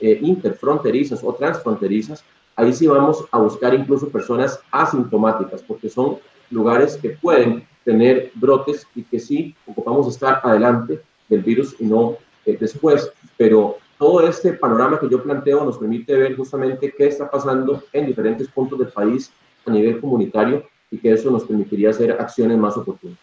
eh, 0.00 0.18
interfronterizas 0.22 1.22
o 1.22 1.32
transfronterizas, 1.34 2.24
ahí 2.56 2.72
sí 2.72 2.86
vamos 2.86 3.24
a 3.30 3.38
buscar 3.38 3.74
incluso 3.74 4.08
personas 4.08 4.58
asintomáticas, 4.70 5.62
porque 5.62 5.88
son 5.88 6.18
lugares 6.50 6.96
que 6.96 7.10
pueden 7.10 7.66
tener 7.84 8.32
brotes 8.34 8.86
y 8.94 9.02
que 9.02 9.20
sí 9.20 9.54
ocupamos 9.66 10.08
estar 10.08 10.40
adelante 10.42 11.00
del 11.28 11.42
virus 11.42 11.76
y 11.78 11.84
no 11.84 12.16
eh, 12.44 12.56
después. 12.58 13.12
Pero 13.36 13.76
todo 13.98 14.26
este 14.26 14.52
panorama 14.54 14.98
que 14.98 15.08
yo 15.08 15.22
planteo 15.22 15.64
nos 15.64 15.78
permite 15.78 16.16
ver 16.16 16.36
justamente 16.36 16.92
qué 16.96 17.06
está 17.06 17.30
pasando 17.30 17.82
en 17.92 18.06
diferentes 18.06 18.48
puntos 18.48 18.78
del 18.78 18.88
país 18.88 19.32
a 19.64 19.70
nivel 19.70 20.00
comunitario 20.00 20.64
y 20.90 20.98
que 20.98 21.12
eso 21.12 21.30
nos 21.30 21.44
permitiría 21.44 21.90
hacer 21.90 22.12
acciones 22.12 22.56
más 22.58 22.76
oportunas. 22.76 23.18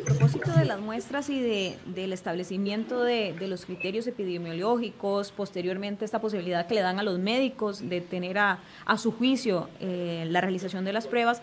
A 0.00 0.04
propósito 0.04 0.52
de 0.52 0.64
las 0.64 0.80
muestras 0.80 1.28
y 1.28 1.40
de, 1.40 1.76
del 1.86 2.12
establecimiento 2.12 3.02
de, 3.02 3.34
de, 3.38 3.48
los 3.48 3.66
criterios 3.66 4.06
epidemiológicos, 4.06 5.32
posteriormente 5.32 6.04
esta 6.04 6.20
posibilidad 6.20 6.66
que 6.66 6.74
le 6.74 6.82
dan 6.82 6.98
a 7.00 7.02
los 7.02 7.18
médicos 7.18 7.88
de 7.88 8.00
tener 8.00 8.38
a, 8.38 8.60
a 8.86 8.96
su 8.96 9.10
juicio 9.10 9.68
eh, 9.80 10.26
la 10.28 10.40
realización 10.40 10.84
de 10.84 10.92
las 10.92 11.08
pruebas, 11.08 11.42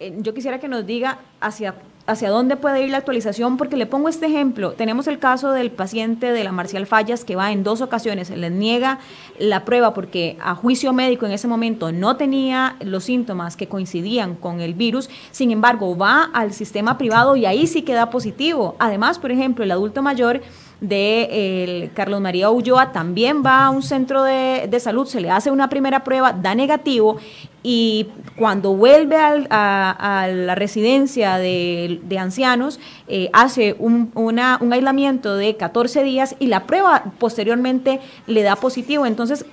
yo 0.00 0.34
quisiera 0.34 0.58
que 0.58 0.68
nos 0.68 0.86
diga 0.86 1.18
hacia 1.40 1.74
hacia 2.06 2.30
dónde 2.30 2.56
puede 2.56 2.82
ir 2.82 2.90
la 2.90 2.98
actualización, 2.98 3.56
porque 3.56 3.76
le 3.76 3.86
pongo 3.86 4.08
este 4.08 4.26
ejemplo. 4.26 4.72
Tenemos 4.72 5.06
el 5.06 5.18
caso 5.18 5.52
del 5.52 5.70
paciente 5.70 6.32
de 6.32 6.44
la 6.44 6.52
Marcial 6.52 6.86
Fallas 6.86 7.24
que 7.24 7.36
va 7.36 7.52
en 7.52 7.64
dos 7.64 7.80
ocasiones, 7.80 8.28
se 8.28 8.36
le 8.36 8.50
niega 8.50 8.98
la 9.38 9.64
prueba 9.64 9.94
porque 9.94 10.36
a 10.42 10.54
juicio 10.54 10.92
médico 10.92 11.26
en 11.26 11.32
ese 11.32 11.48
momento 11.48 11.92
no 11.92 12.16
tenía 12.16 12.76
los 12.80 13.04
síntomas 13.04 13.56
que 13.56 13.68
coincidían 13.68 14.34
con 14.34 14.60
el 14.60 14.74
virus, 14.74 15.08
sin 15.30 15.50
embargo 15.50 15.96
va 15.96 16.24
al 16.34 16.52
sistema 16.52 16.98
privado 16.98 17.36
y 17.36 17.46
ahí 17.46 17.66
sí 17.66 17.82
queda 17.82 18.10
positivo. 18.10 18.76
Además, 18.78 19.18
por 19.18 19.30
ejemplo, 19.30 19.64
el 19.64 19.70
adulto 19.70 20.02
mayor 20.02 20.42
de 20.80 21.90
Carlos 21.94 22.20
María 22.20 22.50
Ulloa 22.50 22.92
también 22.92 23.42
va 23.44 23.64
a 23.64 23.70
un 23.70 23.82
centro 23.82 24.22
de, 24.22 24.66
de 24.68 24.80
salud, 24.80 25.06
se 25.06 25.20
le 25.20 25.30
hace 25.30 25.50
una 25.50 25.70
primera 25.70 26.04
prueba, 26.04 26.32
da 26.32 26.54
negativo 26.54 27.16
y 27.66 28.08
cuando 28.36 28.74
vuelve 28.74 29.16
a, 29.16 30.28
la 30.30 30.54
residencia 30.54 31.38
de, 31.38 32.18
ancianos, 32.20 32.78
eh, 33.08 33.30
hace 33.32 33.74
un, 33.78 34.12
un, 34.14 34.38
aislamiento 34.38 35.34
de 35.34 35.56
14 35.56 36.04
días 36.04 36.36
y 36.38 36.48
la 36.48 36.66
prueba 36.66 37.04
posteriormente 37.18 38.00
le 38.26 38.42
da 38.42 38.56
positivo. 38.56 39.06
Entonces, 39.06 39.46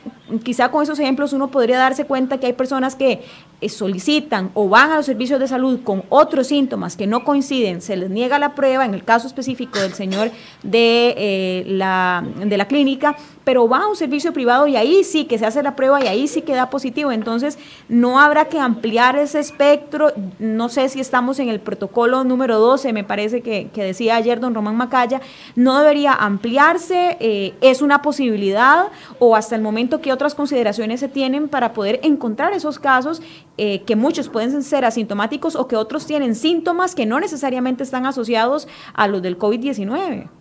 quizá 0.43 0.71
con 0.71 0.83
esos 0.83 0.99
ejemplos 0.99 1.31
uno 1.31 1.51
podría 1.51 1.77
darse 1.77 2.05
cuenta 2.05 2.37
que 2.37 2.47
hay 2.47 2.53
personas 2.53 2.95
que 2.95 3.21
eh, 3.61 3.69
solicitan 3.69 4.51
o 4.55 4.67
van 4.67 4.91
a 4.91 4.97
los 4.97 5.05
servicios 5.05 5.39
de 5.39 5.47
salud 5.47 5.81
con 5.83 6.03
otros 6.09 6.47
síntomas 6.47 6.97
que 6.97 7.07
no 7.07 7.23
coinciden, 7.23 7.81
se 7.81 7.95
les 7.95 8.09
niega 8.09 8.39
la 8.39 8.55
prueba, 8.55 8.85
en 8.85 8.93
el 8.93 9.03
caso 9.03 9.27
específico 9.27 9.79
del 9.79 9.93
señor 9.93 10.31
de, 10.63 11.13
eh, 11.17 11.63
la, 11.67 12.25
de 12.43 12.57
la 12.57 12.67
clínica, 12.67 13.15
pero 13.43 13.67
va 13.67 13.83
a 13.83 13.87
un 13.87 13.95
servicio 13.95 14.33
privado 14.33 14.67
y 14.67 14.75
ahí 14.75 15.03
sí 15.03 15.25
que 15.25 15.37
se 15.37 15.45
hace 15.45 15.61
la 15.63 15.75
prueba 15.75 16.03
y 16.03 16.07
ahí 16.07 16.27
sí 16.27 16.41
que 16.41 16.55
da 16.55 16.69
positivo. 16.69 17.11
Entonces, 17.11 17.59
no 18.01 18.19
habrá 18.19 18.45
que 18.45 18.59
ampliar 18.59 19.15
ese 19.15 19.39
espectro. 19.39 20.11
No 20.39 20.69
sé 20.69 20.89
si 20.89 20.99
estamos 20.99 21.37
en 21.37 21.49
el 21.49 21.59
protocolo 21.59 22.23
número 22.23 22.59
12, 22.59 22.93
me 22.93 23.03
parece 23.03 23.41
que, 23.41 23.69
decía 23.75 24.15
ayer 24.15 24.39
don 24.39 24.55
Román 24.55 24.75
Macaya, 24.75 25.21
no 25.55 25.77
debería 25.77 26.13
ampliarse, 26.13 27.17
eh, 27.19 27.53
es 27.61 27.83
una 27.83 28.01
posibilidad 28.01 28.87
o 29.19 29.35
hasta 29.35 29.55
el 29.55 29.61
momento 29.61 30.01
que 30.01 30.11
otras 30.11 30.33
consideraciones 30.33 30.99
se 30.99 31.09
tienen 31.09 31.47
para 31.47 31.73
poder 31.73 31.99
encontrar 32.01 32.53
esos 32.53 32.79
casos 32.79 33.21
eh, 33.57 33.83
que 33.83 33.95
muchos 33.95 34.29
pueden 34.29 34.63
ser 34.63 34.83
asintomáticos 34.83 35.55
o 35.55 35.67
que 35.67 35.75
otros 35.75 36.07
tienen 36.07 36.33
síntomas 36.33 36.95
que 36.95 37.05
no 37.05 37.19
necesariamente 37.19 37.83
están 37.83 38.07
asociados 38.07 38.67
a 38.95 39.07
los 39.07 39.21
del 39.21 39.37
COVID-19. 39.37 40.40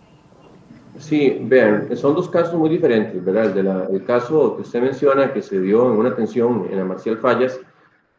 Sí, 0.97 1.37
vean, 1.41 1.95
son 1.95 2.15
dos 2.15 2.29
casos 2.29 2.55
muy 2.55 2.69
diferentes, 2.69 3.23
¿verdad? 3.23 3.57
El, 3.57 3.95
el 3.95 4.05
caso 4.05 4.55
que 4.55 4.61
usted 4.63 4.81
menciona 4.81 5.33
que 5.33 5.41
se 5.41 5.59
dio 5.59 5.91
en 5.91 5.99
una 5.99 6.09
atención 6.09 6.67
en 6.69 6.77
la 6.77 6.85
Marcial 6.85 7.17
Fallas 7.17 7.59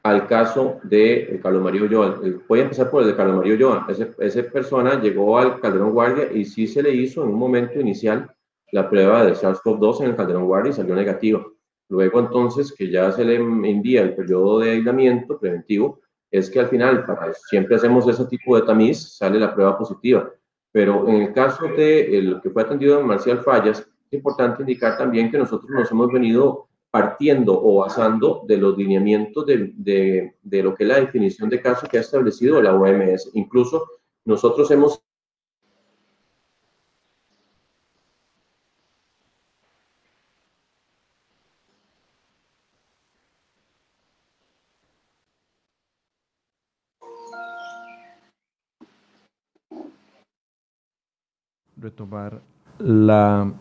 al 0.02 0.26
caso 0.26 0.80
de 0.82 1.38
Carlos 1.42 1.62
Mario 1.62 1.84
Ulloa. 1.84 2.20
Voy 2.48 2.60
a 2.60 2.62
empezar 2.64 2.90
por 2.90 3.02
el 3.02 3.08
de 3.08 3.16
Carlos 3.16 3.36
Mario 3.36 3.54
Ulloa. 3.54 3.86
Esa 4.18 4.42
persona 4.42 5.00
llegó 5.00 5.38
al 5.38 5.60
Calderón 5.60 5.92
Guardia 5.92 6.32
y 6.32 6.44
sí 6.44 6.66
se 6.66 6.82
le 6.82 6.92
hizo 6.92 7.22
en 7.22 7.30
un 7.30 7.38
momento 7.38 7.78
inicial 7.78 8.28
la 8.72 8.88
prueba 8.88 9.24
de 9.24 9.34
SARS-CoV-2 9.34 10.00
en 10.00 10.10
el 10.10 10.16
Calderón 10.16 10.46
Guardia 10.46 10.70
y 10.70 10.74
salió 10.74 10.94
negativa. 10.94 11.44
Luego 11.88 12.20
entonces, 12.20 12.72
que 12.72 12.90
ya 12.90 13.12
se 13.12 13.24
le 13.24 13.36
envía 13.36 14.02
el 14.02 14.14
periodo 14.14 14.60
de 14.60 14.70
aislamiento 14.70 15.38
preventivo, 15.38 16.00
es 16.30 16.50
que 16.50 16.60
al 16.60 16.68
final, 16.68 17.04
para, 17.04 17.32
siempre 17.34 17.76
hacemos 17.76 18.08
ese 18.08 18.24
tipo 18.24 18.56
de 18.56 18.62
tamiz, 18.62 19.16
sale 19.16 19.38
la 19.38 19.54
prueba 19.54 19.76
positiva. 19.76 20.32
Pero 20.72 21.06
en 21.08 21.22
el 21.22 21.32
caso 21.32 21.68
de 21.68 22.20
lo 22.22 22.40
que 22.40 22.50
fue 22.50 22.62
atendido 22.62 22.98
en 22.98 23.06
Marcial 23.06 23.40
Fallas, 23.40 23.80
es 23.80 24.18
importante 24.18 24.62
indicar 24.62 24.96
también 24.96 25.30
que 25.30 25.38
nosotros 25.38 25.70
nos 25.70 25.90
hemos 25.90 26.10
venido 26.10 26.68
partiendo 26.90 27.58
o 27.62 27.80
basando 27.80 28.42
de 28.46 28.56
los 28.58 28.76
lineamientos 28.76 29.46
de, 29.46 29.72
de, 29.76 30.34
de, 30.42 30.62
lo 30.62 30.74
que 30.74 30.84
es 30.84 30.88
la 30.88 31.00
definición 31.00 31.48
de 31.48 31.60
caso 31.60 31.86
que 31.86 31.98
ha 31.98 32.02
establecido 32.02 32.60
la 32.60 32.74
OMS. 32.74 33.30
Incluso 33.34 33.86
nosotros 34.24 34.70
hemos 34.70 35.02
retomar 51.82 52.40
la 52.78 53.52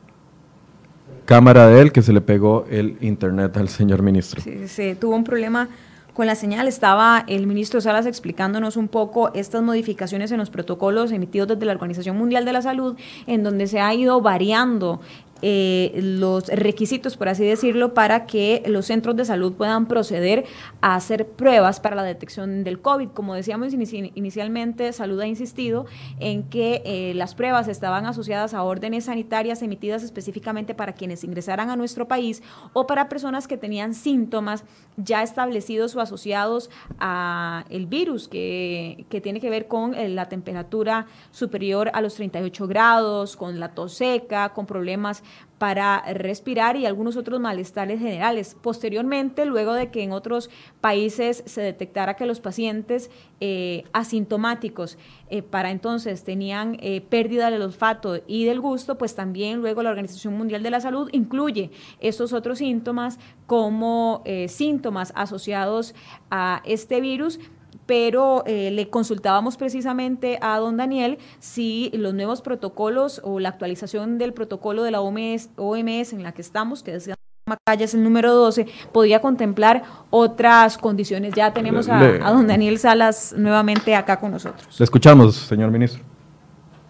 cámara 1.25 1.67
de 1.67 1.81
él 1.81 1.91
que 1.91 2.01
se 2.01 2.13
le 2.13 2.21
pegó 2.21 2.65
el 2.69 2.97
internet 3.01 3.57
al 3.57 3.67
señor 3.67 4.03
ministro. 4.03 4.41
Sí, 4.41 4.67
sí, 4.67 4.95
tuvo 4.95 5.15
un 5.15 5.23
problema 5.23 5.69
con 6.13 6.27
la 6.27 6.35
señal. 6.35 6.67
Estaba 6.67 7.25
el 7.27 7.47
ministro 7.47 7.81
Salas 7.81 8.05
explicándonos 8.05 8.77
un 8.77 8.87
poco 8.87 9.33
estas 9.33 9.63
modificaciones 9.63 10.31
en 10.31 10.37
los 10.37 10.49
protocolos 10.49 11.11
emitidos 11.11 11.47
desde 11.47 11.65
la 11.65 11.71
Organización 11.73 12.17
Mundial 12.17 12.45
de 12.45 12.53
la 12.53 12.61
Salud, 12.61 12.95
en 13.27 13.43
donde 13.43 13.67
se 13.67 13.79
ha 13.79 13.93
ido 13.93 14.21
variando 14.21 15.01
eh, 15.41 15.91
los 15.95 16.47
requisitos, 16.47 17.17
por 17.17 17.29
así 17.29 17.43
decirlo, 17.43 17.93
para 17.93 18.25
que 18.25 18.63
los 18.67 18.85
centros 18.85 19.15
de 19.15 19.25
salud 19.25 19.53
puedan 19.53 19.87
proceder 19.87 20.45
a 20.81 20.95
hacer 20.95 21.27
pruebas 21.27 21.79
para 21.79 21.95
la 21.95 22.03
detección 22.03 22.63
del 22.63 22.79
COVID. 22.81 23.09
Como 23.09 23.33
decíamos 23.33 23.73
inicialmente, 23.73 24.93
Salud 24.93 25.19
ha 25.19 25.27
insistido 25.27 25.85
en 26.19 26.43
que 26.43 26.81
eh, 26.85 27.13
las 27.15 27.35
pruebas 27.35 27.67
estaban 27.67 28.05
asociadas 28.05 28.53
a 28.53 28.63
órdenes 28.63 29.05
sanitarias 29.05 29.61
emitidas 29.61 30.03
específicamente 30.03 30.75
para 30.75 30.93
quienes 30.93 31.23
ingresaran 31.23 31.69
a 31.69 31.75
nuestro 31.75 32.07
país 32.07 32.43
o 32.73 32.87
para 32.87 33.09
personas 33.09 33.47
que 33.47 33.57
tenían 33.57 33.93
síntomas 33.93 34.63
ya 34.97 35.23
establecidos 35.23 35.95
o 35.95 36.01
asociados 36.01 36.69
a 36.99 37.65
el 37.69 37.87
virus 37.87 38.27
que, 38.27 39.05
que 39.09 39.21
tiene 39.21 39.39
que 39.39 39.49
ver 39.49 39.67
con 39.67 39.95
eh, 39.95 40.09
la 40.09 40.29
temperatura 40.29 41.07
superior 41.31 41.89
a 41.93 42.01
los 42.01 42.15
38 42.15 42.67
grados, 42.67 43.35
con 43.35 43.59
la 43.59 43.69
tos 43.69 43.93
seca, 43.93 44.49
con 44.49 44.65
problemas 44.65 45.23
para 45.61 46.01
respirar 46.13 46.75
y 46.75 46.87
algunos 46.87 47.17
otros 47.17 47.39
malestares 47.39 47.99
generales. 47.99 48.57
Posteriormente, 48.59 49.45
luego 49.45 49.73
de 49.73 49.91
que 49.91 50.01
en 50.01 50.11
otros 50.11 50.49
países 50.81 51.43
se 51.45 51.61
detectara 51.61 52.15
que 52.15 52.25
los 52.25 52.39
pacientes 52.39 53.11
eh, 53.41 53.83
asintomáticos 53.93 54.97
eh, 55.29 55.43
para 55.43 55.69
entonces 55.69 56.23
tenían 56.23 56.77
eh, 56.81 57.01
pérdida 57.01 57.51
del 57.51 57.61
olfato 57.61 58.21
y 58.25 58.45
del 58.45 58.59
gusto, 58.59 58.97
pues 58.97 59.13
también 59.13 59.61
luego 59.61 59.83
la 59.83 59.91
Organización 59.91 60.35
Mundial 60.35 60.63
de 60.63 60.71
la 60.71 60.81
Salud 60.81 61.09
incluye 61.11 61.69
estos 61.99 62.33
otros 62.33 62.57
síntomas 62.57 63.19
como 63.45 64.23
síntomas 64.47 65.13
asociados 65.15 65.93
a 66.31 66.63
este 66.65 67.01
virus 67.01 67.39
pero 67.85 68.43
eh, 68.45 68.71
le 68.71 68.89
consultábamos 68.89 69.57
precisamente 69.57 70.37
a 70.41 70.57
don 70.59 70.77
Daniel 70.77 71.17
si 71.39 71.91
los 71.93 72.13
nuevos 72.13 72.41
protocolos 72.41 73.21
o 73.23 73.39
la 73.39 73.49
actualización 73.49 74.17
del 74.17 74.33
protocolo 74.33 74.83
de 74.83 74.91
la 74.91 75.01
OMS, 75.01 75.49
OMS 75.57 76.13
en 76.13 76.23
la 76.23 76.31
que 76.33 76.41
estamos, 76.41 76.83
que 76.83 76.91
decía 76.93 77.15
Macaya 77.47 77.85
es 77.85 77.93
el 77.93 78.03
número 78.03 78.33
12, 78.33 78.67
podía 78.91 79.19
contemplar 79.19 79.83
otras 80.09 80.77
condiciones. 80.77 81.33
Ya 81.33 81.53
tenemos 81.53 81.89
a, 81.89 82.31
don 82.31 82.47
Daniel 82.47 82.77
Salas 82.77 83.33
nuevamente 83.37 83.95
acá 83.95 84.19
con 84.19 84.31
nosotros. 84.31 84.79
Le 84.79 84.83
escuchamos, 84.83 85.35
señor 85.35 85.71
ministro. 85.71 86.03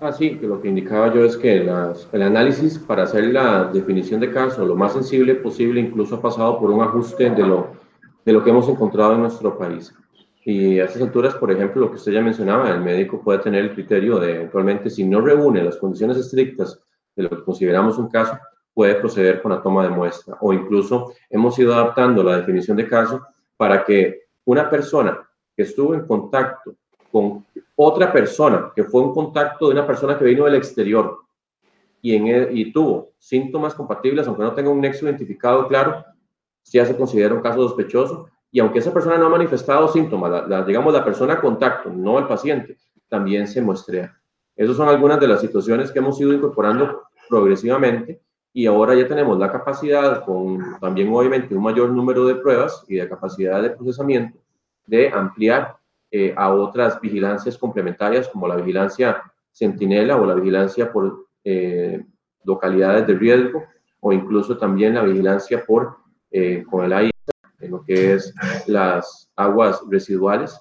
Ah, 0.02 0.12
sí, 0.12 0.38
que 0.38 0.48
lo 0.48 0.62
que 0.62 0.68
indicaba 0.68 1.14
yo 1.14 1.24
es 1.24 1.38
que 1.38 1.58
el 1.58 2.22
análisis 2.22 2.80
para 2.80 3.04
hacer 3.04 3.26
la 3.26 3.66
definición 3.66 4.20
de 4.20 4.32
caso 4.32 4.66
lo 4.66 4.76
más 4.76 4.94
sensible 4.94 5.36
posible 5.36 5.80
incluso 5.80 6.16
ha 6.16 6.22
pasado 6.22 6.60
por 6.60 6.72
un 6.72 6.82
ajuste 6.82 7.30
de 7.30 7.46
lo, 7.46 7.68
de 8.26 8.34
lo 8.34 8.44
que 8.44 8.50
hemos 8.50 8.68
encontrado 8.68 9.14
en 9.14 9.22
nuestro 9.22 9.58
país. 9.58 9.94
Y 10.44 10.80
a 10.80 10.86
estas 10.86 11.04
alturas, 11.04 11.36
por 11.36 11.52
ejemplo, 11.52 11.82
lo 11.82 11.90
que 11.92 11.98
usted 11.98 12.14
ya 12.14 12.22
mencionaba, 12.22 12.70
el 12.72 12.82
médico 12.82 13.22
puede 13.22 13.40
tener 13.40 13.64
el 13.64 13.74
criterio 13.74 14.20
de 14.20 14.36
eventualmente, 14.36 14.90
si 14.90 15.04
no 15.04 15.22
reúne 15.22 15.64
las 15.64 15.78
condiciones 15.78 16.18
estrictas 16.18 16.80
de 17.16 17.24
lo 17.24 17.30
que 17.30 17.44
consideramos 17.44 17.98
un 18.00 18.10
caso, 18.10 18.40
puede 18.74 18.96
proceder 18.96 19.42
con 19.42 19.52
la 19.52 19.62
toma 19.62 19.84
de 19.84 19.90
muestra. 19.90 20.38
O 20.42 20.52
incluso 20.52 21.14
hemos 21.30 21.58
ido 21.60 21.74
adaptando 21.74 22.24
la 22.24 22.38
definición 22.38 22.78
de 22.78 22.88
caso 22.88 23.22
para 23.56 23.84
que 23.84 24.22
una 24.46 24.70
persona 24.70 25.20
que 25.56 25.64
estuvo 25.64 25.94
en 25.94 26.08
contacto 26.08 26.74
con 27.12 27.46
otra 27.76 28.12
persona, 28.12 28.72
que 28.76 28.84
fue 28.84 29.02
un 29.02 29.14
contacto 29.14 29.68
de 29.68 29.74
una 29.74 29.86
persona 29.86 30.18
que 30.18 30.26
vino 30.26 30.46
del 30.46 30.56
exterior 30.56 31.20
y, 32.02 32.16
en 32.16 32.28
e, 32.28 32.72
tuvo 32.74 33.12
síntomas 33.20 33.76
compatibles, 33.76 34.26
aunque 34.28 34.44
no 34.44 34.54
tenga 34.54 34.72
un 34.72 34.82
nexo 34.82 35.06
identificado 35.06 35.68
claro, 35.68 36.04
ya 36.64 36.86
se 36.86 36.96
considera 36.96 37.34
un 37.34 37.42
caso 37.42 37.68
sospechoso 37.68 38.30
y 38.52 38.60
aunque 38.60 38.80
esa 38.80 38.94
persona 38.94 39.18
no 39.18 39.28
ha 39.28 39.30
manifestado 39.30 39.88
síntomas, 39.88 40.48
la, 40.48 40.64
digamos 40.64 40.94
la 40.94 41.06
persona 41.06 41.40
contacto, 41.40 41.90
no 41.90 42.20
el 42.20 42.28
paciente, 42.28 42.78
también 43.08 43.48
se 43.48 43.62
muestrea. 43.62 44.18
Esas 44.56 44.76
son 44.76 44.90
algunas 44.90 45.20
de 45.20 45.28
las 45.28 45.40
situaciones 45.40 45.92
que 45.92 46.00
hemos 46.00 46.20
ido 46.20 46.34
incorporando 46.34 47.04
progresivamente 47.30 48.22
y 48.54 48.66
ahora 48.66 48.94
ya 48.94 49.08
tenemos 49.08 49.40
la 49.40 49.50
capacidad, 49.50 50.26
con 50.26 50.78
también 50.82 51.14
obviamente 51.14 51.56
un 51.56 51.64
mayor 51.64 51.90
número 51.92 52.26
de 52.26 52.36
pruebas 52.36 52.84
y 52.90 52.96
de 52.96 53.08
capacidad 53.08 53.62
de 53.62 53.70
procesamiento, 53.70 54.38
de 54.86 55.10
ampliar 55.10 55.78
eh, 56.12 56.34
a 56.36 56.54
otras 56.54 57.00
vigilancias 57.00 57.58
complementarias 57.58 58.28
como 58.28 58.48
la 58.50 58.58
vigilancia 58.58 59.24
centinela 59.54 60.18
o 60.18 60.26
la 60.26 60.34
vigilancia 60.34 60.92
por 60.92 61.28
eh, 61.46 62.04
localidades 62.44 63.08
de 63.08 63.16
riesgo 63.16 63.64
o 64.02 64.12
incluso 64.12 64.58
también 64.58 64.96
la 64.96 65.04
vigilancia 65.04 65.64
por 65.66 65.96
eh, 66.30 66.66
con 66.70 66.84
el 66.84 66.92
aire 66.92 67.12
en 67.62 67.72
lo 67.72 67.84
que 67.84 68.14
es 68.14 68.34
las 68.68 69.30
aguas 69.36 69.82
residuales. 69.90 70.60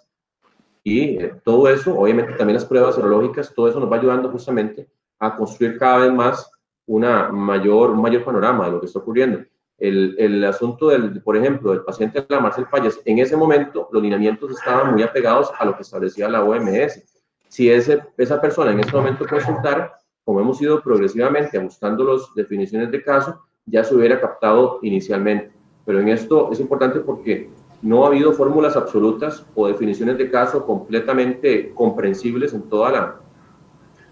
Y 0.83 1.19
eh, 1.19 1.35
todo 1.45 1.69
eso, 1.69 1.99
obviamente 1.99 2.33
también 2.35 2.55
las 2.55 2.65
pruebas 2.65 2.95
serológicas, 2.95 3.53
todo 3.55 3.69
eso 3.69 3.81
nos 3.81 3.91
va 3.91 3.97
ayudando 3.97 4.31
justamente 4.31 4.89
a 5.19 5.37
construir 5.37 5.79
cada 5.79 5.99
vez 5.99 6.13
más 6.13 6.51
una 6.87 7.29
mayor, 7.29 7.91
un 7.91 8.03
mayor 8.03 8.25
panorama 8.25 8.67
de 8.67 8.73
lo 8.73 8.81
que 8.81 8.87
está 8.87 8.99
ocurriendo. 8.99 9.45
El, 9.79 10.15
el 10.19 10.45
asunto 10.45 10.89
del, 10.89 11.23
por 11.23 11.37
ejemplo, 11.37 11.71
del 11.71 11.83
paciente 11.83 12.21
de 12.21 12.27
la 12.29 12.41
Marcel 12.41 12.67
Fallas, 12.67 13.01
en 13.05 13.19
ese 13.19 13.37
momento 13.37 13.89
los 13.93 14.03
lineamientos 14.03 14.51
estaban 14.51 14.93
muy 14.93 15.03
apegados 15.03 15.51
a 15.59 15.65
lo 15.65 15.75
que 15.75 15.83
establecía 15.83 16.29
la 16.29 16.43
OMS. 16.43 17.03
Si 17.49 17.71
ese, 17.71 18.03
esa 18.17 18.41
persona 18.41 18.73
en 18.73 18.81
ese 18.81 18.93
momento 18.93 19.27
consultara, 19.27 19.95
como 20.25 20.41
hemos 20.41 20.61
ido 20.61 20.83
progresivamente 20.83 21.59
ajustando 21.59 22.05
las 22.05 22.35
definiciones 22.35 22.91
de 22.91 23.03
caso, 23.03 23.41
ya 23.67 23.85
se 23.85 23.95
hubiera 23.95 24.21
captado 24.21 24.79
inicialmente. 24.83 25.53
Pero 25.91 26.03
en 26.03 26.09
esto 26.09 26.51
es 26.53 26.61
importante 26.61 27.01
porque 27.01 27.51
no 27.83 28.05
ha 28.05 28.07
habido 28.07 28.33
fórmulas 28.33 28.77
absolutas 28.77 29.45
o 29.57 29.67
definiciones 29.67 30.19
de 30.19 30.31
caso 30.31 30.65
completamente 30.65 31.73
comprensibles 31.75 32.55
en 32.55 32.63
toda 32.63 32.93
la, 32.93 33.17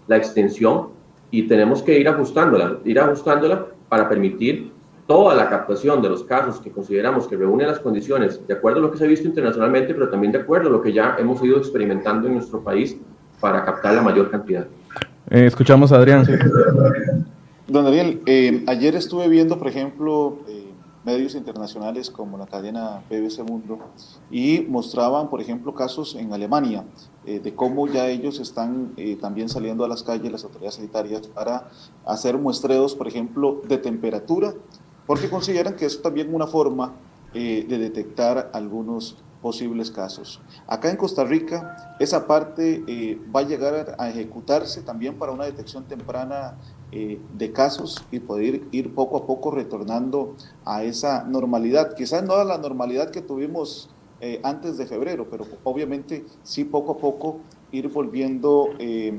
la 0.05 0.17
extensión 0.17 0.89
y 1.31 1.43
tenemos 1.43 1.81
que 1.81 1.97
ir 1.97 2.09
ajustándola, 2.09 2.79
ir 2.83 2.99
ajustándola 2.99 3.67
para 3.87 4.09
permitir 4.09 4.73
toda 5.07 5.33
la 5.35 5.47
captación 5.47 6.01
de 6.01 6.09
los 6.09 6.25
casos 6.25 6.59
que 6.59 6.69
consideramos 6.69 7.29
que 7.29 7.37
reúnen 7.37 7.67
las 7.67 7.79
condiciones, 7.79 8.45
de 8.45 8.55
acuerdo 8.55 8.79
a 8.79 8.81
lo 8.81 8.91
que 8.91 8.97
se 8.97 9.05
ha 9.05 9.07
visto 9.07 9.29
internacionalmente, 9.29 9.93
pero 9.93 10.09
también 10.09 10.33
de 10.33 10.39
acuerdo 10.39 10.67
a 10.67 10.71
lo 10.73 10.81
que 10.81 10.91
ya 10.91 11.15
hemos 11.17 11.41
ido 11.41 11.57
experimentando 11.59 12.27
en 12.27 12.33
nuestro 12.33 12.61
país 12.61 12.97
para 13.39 13.63
captar 13.63 13.93
la 13.93 14.01
mayor 14.01 14.29
cantidad. 14.29 14.67
Eh, 15.29 15.45
escuchamos 15.45 15.93
a 15.93 15.95
Adrián. 15.95 16.25
Don 17.69 17.85
Daniel, 17.85 18.21
eh, 18.25 18.65
ayer 18.67 18.97
estuve 18.97 19.29
viendo, 19.29 19.57
por 19.57 19.69
ejemplo, 19.69 20.39
eh, 20.49 20.68
medios 21.03 21.35
internacionales 21.35 22.09
como 22.09 22.37
la 22.37 22.45
cadena 22.45 23.01
BBC 23.09 23.43
Mundo 23.47 23.79
y 24.29 24.61
mostraban, 24.61 25.29
por 25.29 25.41
ejemplo, 25.41 25.73
casos 25.73 26.15
en 26.15 26.33
Alemania 26.33 26.83
eh, 27.25 27.39
de 27.39 27.55
cómo 27.55 27.87
ya 27.87 28.07
ellos 28.07 28.39
están 28.39 28.93
eh, 28.97 29.15
también 29.15 29.49
saliendo 29.49 29.85
a 29.85 29.87
las 29.87 30.03
calles, 30.03 30.31
las 30.31 30.43
autoridades 30.43 30.75
sanitarias, 30.75 31.27
para 31.27 31.69
hacer 32.05 32.37
muestreos, 32.37 32.95
por 32.95 33.07
ejemplo, 33.07 33.61
de 33.67 33.77
temperatura, 33.77 34.53
porque 35.05 35.29
consideran 35.29 35.75
que 35.75 35.85
eso 35.85 36.01
también 36.01 36.29
es 36.29 36.33
una 36.33 36.47
forma 36.47 36.93
eh, 37.33 37.65
de 37.67 37.77
detectar 37.77 38.49
algunos 38.53 39.17
posibles 39.41 39.89
casos. 39.89 40.41
Acá 40.67 40.89
en 40.89 40.97
Costa 40.97 41.23
Rica, 41.23 41.95
esa 41.99 42.27
parte 42.27 42.83
va 43.33 43.39
a 43.39 43.43
llegar 43.43 43.95
a 43.97 44.09
ejecutarse 44.09 44.81
también 44.81 45.17
para 45.17 45.31
una 45.31 45.45
detección 45.45 45.85
temprana 45.85 46.57
eh, 46.91 47.19
de 47.37 47.51
casos 47.51 48.03
y 48.11 48.19
poder 48.19 48.63
ir 48.71 48.95
poco 48.95 49.17
a 49.17 49.27
poco 49.27 49.51
retornando 49.51 50.35
a 50.65 50.83
esa 50.83 51.23
normalidad. 51.23 51.93
Quizás 51.95 52.23
no 52.23 52.33
a 52.33 52.43
la 52.43 52.57
normalidad 52.57 53.11
que 53.11 53.21
tuvimos 53.21 53.89
eh, 54.21 54.39
antes 54.43 54.77
de 54.77 54.85
febrero, 54.85 55.27
pero 55.29 55.45
obviamente 55.63 56.25
sí 56.43 56.63
poco 56.63 56.93
a 56.93 56.97
poco 56.97 57.37
ir 57.71 57.89
volviendo 57.89 58.69
eh, 58.79 59.13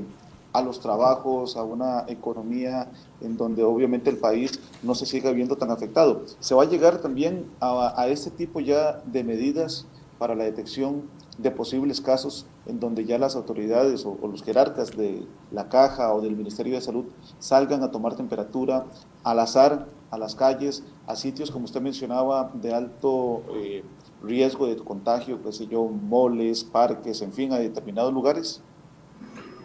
a 0.53 0.61
los 0.61 0.81
trabajos, 0.81 1.55
a 1.55 1.63
una 1.63 2.03
economía 2.07 2.91
en 3.21 3.37
donde 3.37 3.63
obviamente 3.63 4.09
el 4.09 4.17
país 4.17 4.59
no 4.83 4.93
se 4.93 5.05
siga 5.05 5.31
viendo 5.31 5.55
tan 5.55 5.71
afectado. 5.71 6.23
Se 6.39 6.53
va 6.53 6.63
a 6.63 6.67
llegar 6.67 6.97
también 6.97 7.45
a, 7.61 7.99
a 7.99 8.07
este 8.09 8.31
tipo 8.31 8.59
ya 8.59 9.01
de 9.05 9.23
medidas 9.23 9.85
para 10.19 10.35
la 10.35 10.43
detección 10.43 11.03
de 11.37 11.51
posibles 11.51 12.01
casos 12.01 12.45
en 12.65 12.79
donde 12.79 13.05
ya 13.05 13.17
las 13.17 13.35
autoridades 13.35 14.05
o, 14.05 14.17
los 14.27 14.43
jerarcas 14.43 14.95
de 14.95 15.25
la 15.51 15.69
caja 15.69 16.13
o 16.13 16.21
del 16.21 16.35
Ministerio 16.35 16.75
de 16.75 16.81
Salud 16.81 17.05
salgan 17.39 17.83
a 17.83 17.91
tomar 17.91 18.15
temperatura 18.15 18.85
al 19.23 19.39
azar 19.39 19.87
a 20.11 20.17
las 20.17 20.35
calles, 20.35 20.83
a 21.07 21.15
sitios 21.15 21.51
como 21.51 21.65
usted 21.65 21.81
mencionaba 21.81 22.51
de 22.53 22.73
alto 22.73 23.43
eh, 23.55 23.83
riesgo 24.21 24.67
de 24.67 24.75
contagio, 24.75 25.41
qué 25.41 25.51
sé 25.51 25.67
yo, 25.67 25.85
moles, 25.85 26.63
parques, 26.63 27.21
en 27.21 27.31
fin, 27.31 27.53
a 27.53 27.57
determinados 27.57 28.13
lugares? 28.13 28.61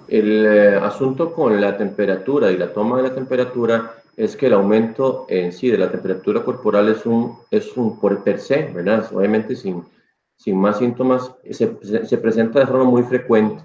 El 0.08 0.46
eh, 0.46 0.76
asunto 0.76 1.32
con 1.32 1.60
la 1.60 1.76
temperatura 1.76 2.52
y 2.52 2.56
la 2.56 2.72
toma 2.72 2.98
de 2.98 3.02
la 3.02 3.14
temperatura 3.14 3.92
es 4.16 4.36
que 4.36 4.46
el 4.46 4.54
aumento 4.54 5.26
en 5.28 5.52
sí 5.52 5.68
de 5.68 5.78
la 5.78 5.90
temperatura 5.90 6.42
corporal 6.42 6.88
es 6.88 7.04
un, 7.04 7.34
es 7.50 7.76
un 7.76 7.98
por 7.98 8.22
per 8.22 8.38
se, 8.38 8.70
¿verdad? 8.72 9.04
Obviamente 9.12 9.56
sin 9.56 9.82
sin 10.36 10.58
más 10.58 10.78
síntomas, 10.78 11.34
se, 11.50 11.76
se, 12.06 12.18
presenta 12.18 12.60
de 12.60 12.66
forma 12.66 12.84
muy 12.84 13.02
frecuente. 13.02 13.62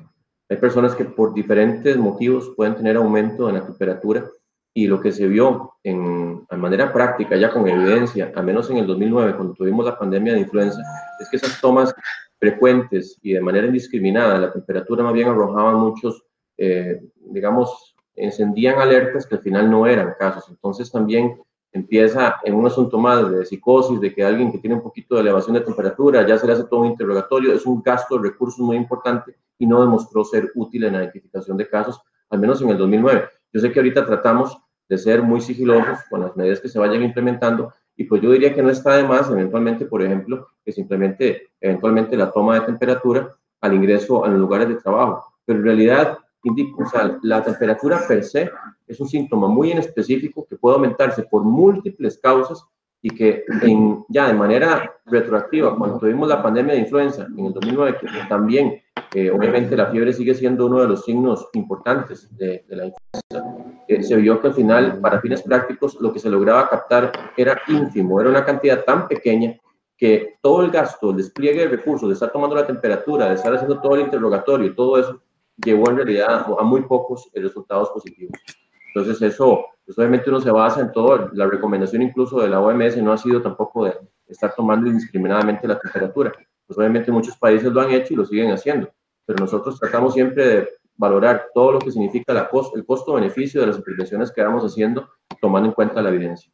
Hay 0.49 0.57
personas 0.57 0.95
que 0.95 1.05
por 1.05 1.33
diferentes 1.33 1.97
motivos 1.97 2.51
pueden 2.55 2.75
tener 2.75 2.95
aumento 2.95 3.47
en 3.49 3.55
la 3.55 3.65
temperatura 3.65 4.25
y 4.73 4.87
lo 4.87 5.01
que 5.01 5.11
se 5.11 5.27
vio 5.27 5.73
en, 5.83 6.45
manera 6.57 6.93
práctica, 6.93 7.35
ya 7.35 7.51
con 7.51 7.67
evidencia, 7.67 8.31
al 8.35 8.45
menos 8.45 8.69
en 8.69 8.77
el 8.77 8.87
2009, 8.87 9.35
cuando 9.35 9.53
tuvimos 9.53 9.85
la 9.85 9.97
pandemia 9.97 10.33
de 10.33 10.41
influenza, 10.41 10.81
es 11.19 11.29
que 11.29 11.37
esas 11.37 11.59
tomas 11.59 11.93
frecuentes 12.39 13.17
y 13.21 13.33
de 13.33 13.41
manera 13.41 13.67
indiscriminada, 13.67 14.37
la 14.37 14.51
temperatura 14.51 15.03
más 15.03 15.13
bien 15.13 15.29
arrojaban 15.29 15.75
muchos, 15.75 16.23
eh, 16.57 17.01
digamos, 17.15 17.95
encendían 18.15 18.79
alertas 18.79 19.25
que 19.25 19.35
al 19.35 19.41
final 19.41 19.69
no 19.69 19.87
eran 19.87 20.13
casos. 20.19 20.45
Entonces 20.49 20.91
también 20.91 21.41
empieza 21.71 22.35
en 22.43 22.53
un 22.53 22.65
asunto 22.65 22.97
más 22.97 23.29
de 23.31 23.45
psicosis, 23.45 23.99
de 23.99 24.13
que 24.13 24.23
alguien 24.23 24.51
que 24.51 24.57
tiene 24.57 24.75
un 24.75 24.81
poquito 24.81 25.15
de 25.15 25.21
elevación 25.21 25.55
de 25.55 25.61
temperatura, 25.61 26.25
ya 26.27 26.37
se 26.37 26.45
le 26.45 26.53
hace 26.53 26.65
todo 26.65 26.81
un 26.81 26.87
interrogatorio, 26.87 27.53
es 27.53 27.65
un 27.65 27.81
gasto 27.81 28.17
de 28.17 28.29
recursos 28.29 28.59
muy 28.59 28.75
importante 28.75 29.35
y 29.57 29.65
no 29.65 29.81
demostró 29.81 30.23
ser 30.23 30.51
útil 30.55 30.83
en 30.83 30.93
la 30.93 30.99
identificación 30.99 31.55
de 31.57 31.67
casos, 31.67 32.01
al 32.29 32.39
menos 32.39 32.61
en 32.61 32.69
el 32.69 32.77
2009. 32.77 33.25
Yo 33.53 33.61
sé 33.61 33.71
que 33.71 33.79
ahorita 33.79 34.05
tratamos 34.05 34.57
de 34.89 34.97
ser 34.97 35.21
muy 35.21 35.39
sigilosos 35.39 35.99
con 36.09 36.21
las 36.21 36.35
medidas 36.35 36.59
que 36.59 36.67
se 36.67 36.79
vayan 36.79 37.03
implementando 37.03 37.71
y 37.95 38.05
pues 38.05 38.21
yo 38.21 38.31
diría 38.31 38.53
que 38.53 38.61
no 38.61 38.69
está 38.69 38.95
de 38.95 39.03
más 39.03 39.29
eventualmente, 39.29 39.85
por 39.85 40.01
ejemplo, 40.01 40.47
que 40.65 40.71
se 40.71 40.81
implemente 40.81 41.51
eventualmente 41.61 42.17
la 42.17 42.31
toma 42.31 42.55
de 42.55 42.65
temperatura 42.65 43.29
al 43.61 43.73
ingreso 43.73 44.25
a 44.25 44.27
los 44.27 44.39
lugares 44.39 44.67
de 44.67 44.75
trabajo. 44.75 45.33
Pero 45.45 45.59
en 45.59 45.65
realidad 45.65 46.17
indico, 46.43 46.83
o 46.83 46.89
sea, 46.89 47.17
la 47.23 47.43
temperatura 47.43 48.01
per 48.07 48.23
se 48.23 48.49
es 48.87 48.99
un 48.99 49.07
síntoma 49.07 49.47
muy 49.47 49.71
en 49.71 49.77
específico 49.77 50.45
que 50.49 50.57
puede 50.57 50.75
aumentarse 50.75 51.23
por 51.23 51.43
múltiples 51.43 52.17
causas 52.17 52.65
y 53.01 53.09
que 53.09 53.45
en, 53.63 54.05
ya 54.09 54.27
de 54.27 54.33
manera 54.33 54.95
retroactiva, 55.05 55.75
cuando 55.75 55.97
tuvimos 55.97 56.27
la 56.27 56.41
pandemia 56.41 56.73
de 56.73 56.81
influenza 56.81 57.25
en 57.25 57.45
el 57.45 57.53
2009, 57.53 57.97
que 57.99 58.07
también 58.29 58.81
eh, 59.13 59.31
obviamente 59.31 59.75
la 59.75 59.87
fiebre 59.87 60.13
sigue 60.13 60.35
siendo 60.35 60.67
uno 60.67 60.81
de 60.81 60.87
los 60.87 61.03
signos 61.03 61.49
importantes 61.53 62.29
de, 62.37 62.63
la 62.69 62.85
influenza, 62.85 63.55
eh, 63.87 64.03
se 64.03 64.15
vio 64.17 64.39
que 64.39 64.47
al 64.47 64.53
final, 64.53 64.99
para 64.99 65.19
fines 65.19 65.41
prácticos, 65.41 65.97
lo 65.99 66.13
que 66.13 66.19
se 66.19 66.29
lograba 66.29 66.69
captar 66.69 67.11
era 67.35 67.59
ínfimo, 67.67 68.21
era 68.21 68.29
una 68.29 68.45
cantidad 68.45 68.83
tan 68.83 69.07
pequeña 69.07 69.57
que 69.97 70.35
todo 70.41 70.63
el 70.63 70.71
gasto, 70.71 71.11
el 71.11 71.17
despliegue 71.17 71.61
de 71.61 71.67
recursos, 71.67 72.07
de 72.07 72.13
estar 72.13 72.31
tomando 72.31 72.55
la 72.55 72.65
temperatura, 72.65 73.29
de 73.29 73.35
estar 73.35 73.53
haciendo 73.53 73.79
todo 73.79 73.95
el 73.95 74.01
interrogatorio 74.01 74.67
y 74.67 74.75
todo 74.75 74.97
eso, 74.97 75.21
llevó 75.63 75.89
en 75.89 75.97
realidad 75.97 76.45
a 76.57 76.63
muy 76.63 76.81
pocos 76.83 77.29
resultados 77.33 77.89
positivos. 77.89 78.39
Entonces 78.93 79.21
eso, 79.21 79.65
pues 79.85 79.97
obviamente 79.97 80.29
uno 80.29 80.41
se 80.41 80.51
basa 80.51 80.81
en 80.81 80.91
todo, 80.91 81.29
la 81.33 81.47
recomendación 81.47 82.01
incluso 82.01 82.41
de 82.41 82.49
la 82.49 82.59
OMS 82.59 82.97
no 82.97 83.13
ha 83.13 83.17
sido 83.17 83.41
tampoco 83.41 83.85
de 83.85 83.97
estar 84.27 84.53
tomando 84.55 84.89
indiscriminadamente 84.89 85.67
la 85.67 85.79
temperatura. 85.79 86.31
Pues 86.67 86.77
obviamente 86.77 87.11
muchos 87.11 87.37
países 87.37 87.71
lo 87.71 87.81
han 87.81 87.91
hecho 87.91 88.13
y 88.13 88.17
lo 88.17 88.25
siguen 88.25 88.51
haciendo, 88.51 88.89
pero 89.25 89.39
nosotros 89.39 89.79
tratamos 89.79 90.13
siempre 90.13 90.47
de 90.47 90.69
valorar 90.95 91.47
todo 91.53 91.73
lo 91.73 91.79
que 91.79 91.91
significa 91.91 92.33
la 92.33 92.49
el 92.75 92.85
costo-beneficio 92.85 93.61
de 93.61 93.67
las 93.67 93.77
intervenciones 93.77 94.31
que 94.31 94.43
vamos 94.43 94.63
haciendo, 94.63 95.09
tomando 95.39 95.69
en 95.69 95.73
cuenta 95.73 96.01
la 96.01 96.09
evidencia. 96.09 96.51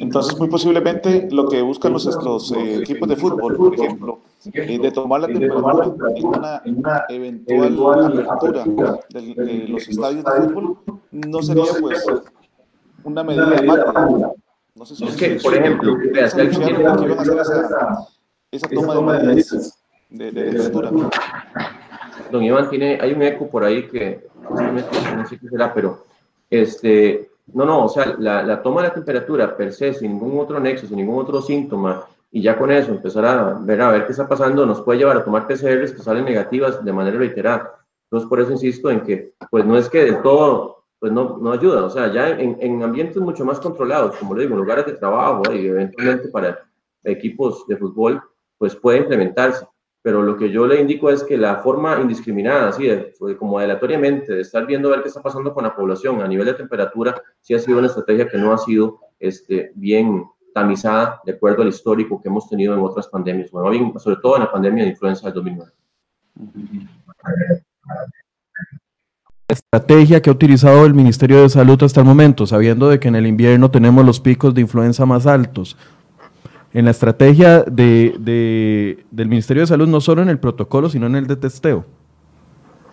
Entonces, 0.00 0.38
muy 0.38 0.48
posiblemente 0.48 1.28
lo 1.30 1.48
que 1.48 1.62
buscan 1.62 1.92
los, 1.92 2.06
estos, 2.06 2.52
eh, 2.52 2.76
equipos 2.76 3.08
de 3.08 3.16
fútbol, 3.16 3.56
por 3.56 3.74
ejemplo, 3.74 4.20
eh, 4.52 4.78
de 4.78 4.90
tomar 4.90 5.20
la 5.20 5.26
temperatura 5.26 6.62
en 6.64 6.78
una 6.78 7.04
eventual 7.08 8.26
apertura 8.28 8.64
de, 9.10 9.66
los 9.68 9.88
estadios 9.88 10.24
de 10.24 10.48
fútbol, 10.48 10.78
no 11.10 11.42
sería 11.42 11.64
pues 11.80 12.04
una 13.04 13.22
medida 13.24 13.46
de 13.50 13.66
No 14.74 14.84
sé 14.84 14.96
si 14.96 15.04
es 15.04 15.16
que, 15.16 15.38
por 15.42 15.54
ejemplo, 15.54 15.96
esa, 16.14 16.42
esa 18.50 18.68
toma 18.68 19.18
de 19.18 19.26
medidas 19.26 19.78
de, 20.08 20.32
de 20.32 20.52
temperatura. 20.52 21.10
Don 22.30 22.42
Iván, 22.42 22.70
tiene, 22.70 22.98
hay 23.00 23.12
un 23.12 23.22
eco 23.22 23.48
por 23.48 23.64
ahí 23.64 23.88
que 23.88 24.28
no 24.48 25.26
sé 25.26 25.38
qué 25.38 25.48
será, 25.48 25.72
pero 25.74 26.04
este, 26.48 27.29
no, 27.54 27.64
no, 27.64 27.84
o 27.84 27.88
sea, 27.88 28.14
la, 28.18 28.62
toma 28.62 28.82
de 28.82 28.88
la 28.88 28.94
temperatura 28.94 29.56
per 29.56 29.72
se, 29.72 29.94
sin 29.94 30.12
ningún 30.12 30.38
otro 30.40 30.60
nexo, 30.60 30.86
sin 30.86 30.96
ningún 30.96 31.20
otro 31.20 31.40
síntoma, 31.40 32.04
y 32.30 32.42
ya 32.42 32.56
con 32.56 32.70
eso 32.70 32.90
empezar 32.90 33.24
a 33.24 33.54
ver, 33.60 33.80
a 33.80 33.90
ver 33.90 34.06
qué 34.06 34.12
está 34.12 34.28
pasando, 34.28 34.64
nos 34.66 34.82
puede 34.82 35.00
llevar 35.00 35.16
a 35.16 35.24
tomar 35.24 35.46
PCRs 35.46 35.92
que 35.92 36.02
salen 36.02 36.24
negativas 36.24 36.84
de 36.84 36.92
manera 36.92 37.18
reiterada. 37.18 37.74
Entonces, 38.04 38.28
por 38.28 38.40
eso 38.40 38.52
insisto 38.52 38.90
en 38.90 39.00
que, 39.02 39.34
pues 39.50 39.64
no 39.64 39.76
es 39.76 39.88
que 39.88 40.04
de 40.04 40.12
todo, 40.14 40.84
pues 40.98 41.12
no, 41.12 41.38
no 41.38 41.52
ayuda, 41.52 41.84
o 41.84 41.90
sea, 41.90 42.12
ya 42.12 42.28
en, 42.30 42.56
en 42.60 42.82
ambientes 42.82 43.16
mucho 43.16 43.44
más 43.44 43.58
controlados, 43.60 44.16
como 44.16 44.34
le 44.34 44.42
digo, 44.42 44.56
lugares 44.56 44.86
de 44.86 44.92
trabajo 44.92 45.42
y 45.52 45.66
eventualmente 45.66 46.28
para 46.28 46.58
equipos 47.04 47.66
de 47.66 47.76
fútbol, 47.76 48.22
pues 48.58 48.76
puede 48.76 48.98
implementarse 48.98 49.66
pero 50.02 50.22
lo 50.22 50.36
que 50.36 50.50
yo 50.50 50.66
le 50.66 50.80
indico 50.80 51.10
es 51.10 51.22
que 51.22 51.36
la 51.36 51.56
forma 51.56 52.00
indiscriminada, 52.00 52.68
así 52.68 52.86
de, 52.86 53.12
como 53.38 53.58
aleatoriamente, 53.58 54.34
de 54.34 54.40
estar 54.40 54.66
viendo 54.66 54.88
a 54.88 54.92
ver 54.92 55.02
qué 55.02 55.08
está 55.08 55.22
pasando 55.22 55.52
con 55.52 55.64
la 55.64 55.76
población 55.76 56.22
a 56.22 56.28
nivel 56.28 56.46
de 56.46 56.54
temperatura, 56.54 57.20
sí 57.40 57.54
ha 57.54 57.58
sido 57.58 57.78
una 57.78 57.88
estrategia 57.88 58.28
que 58.28 58.38
no 58.38 58.52
ha 58.52 58.58
sido 58.58 59.00
este, 59.18 59.72
bien 59.74 60.24
tamizada 60.54 61.20
de 61.24 61.32
acuerdo 61.32 61.62
al 61.62 61.68
histórico 61.68 62.20
que 62.20 62.28
hemos 62.28 62.48
tenido 62.48 62.74
en 62.74 62.80
otras 62.80 63.08
pandemias, 63.08 63.50
sobre 63.50 64.16
todo 64.16 64.36
en 64.36 64.42
la 64.42 64.50
pandemia 64.50 64.84
de 64.84 64.90
influenza 64.90 65.26
del 65.26 65.34
2009. 65.34 65.72
estrategia 69.48 70.22
que 70.22 70.30
ha 70.30 70.32
utilizado 70.32 70.86
el 70.86 70.94
Ministerio 70.94 71.42
de 71.42 71.48
Salud 71.48 71.82
hasta 71.82 72.00
el 72.00 72.06
momento, 72.06 72.46
sabiendo 72.46 72.88
de 72.88 72.98
que 72.98 73.08
en 73.08 73.16
el 73.16 73.26
invierno 73.26 73.70
tenemos 73.70 74.06
los 74.06 74.20
picos 74.20 74.54
de 74.54 74.62
influenza 74.62 75.04
más 75.04 75.26
altos 75.26 75.76
en 76.72 76.84
la 76.84 76.90
estrategia 76.92 77.62
de, 77.62 79.04
del 79.10 79.28
Ministerio 79.28 79.62
de 79.62 79.66
Salud, 79.66 79.88
no 79.88 80.00
solo 80.00 80.22
en 80.22 80.28
el 80.28 80.38
protocolo, 80.38 80.88
sino 80.88 81.06
en 81.06 81.16
el 81.16 81.26
de 81.26 81.36
testeo? 81.36 81.84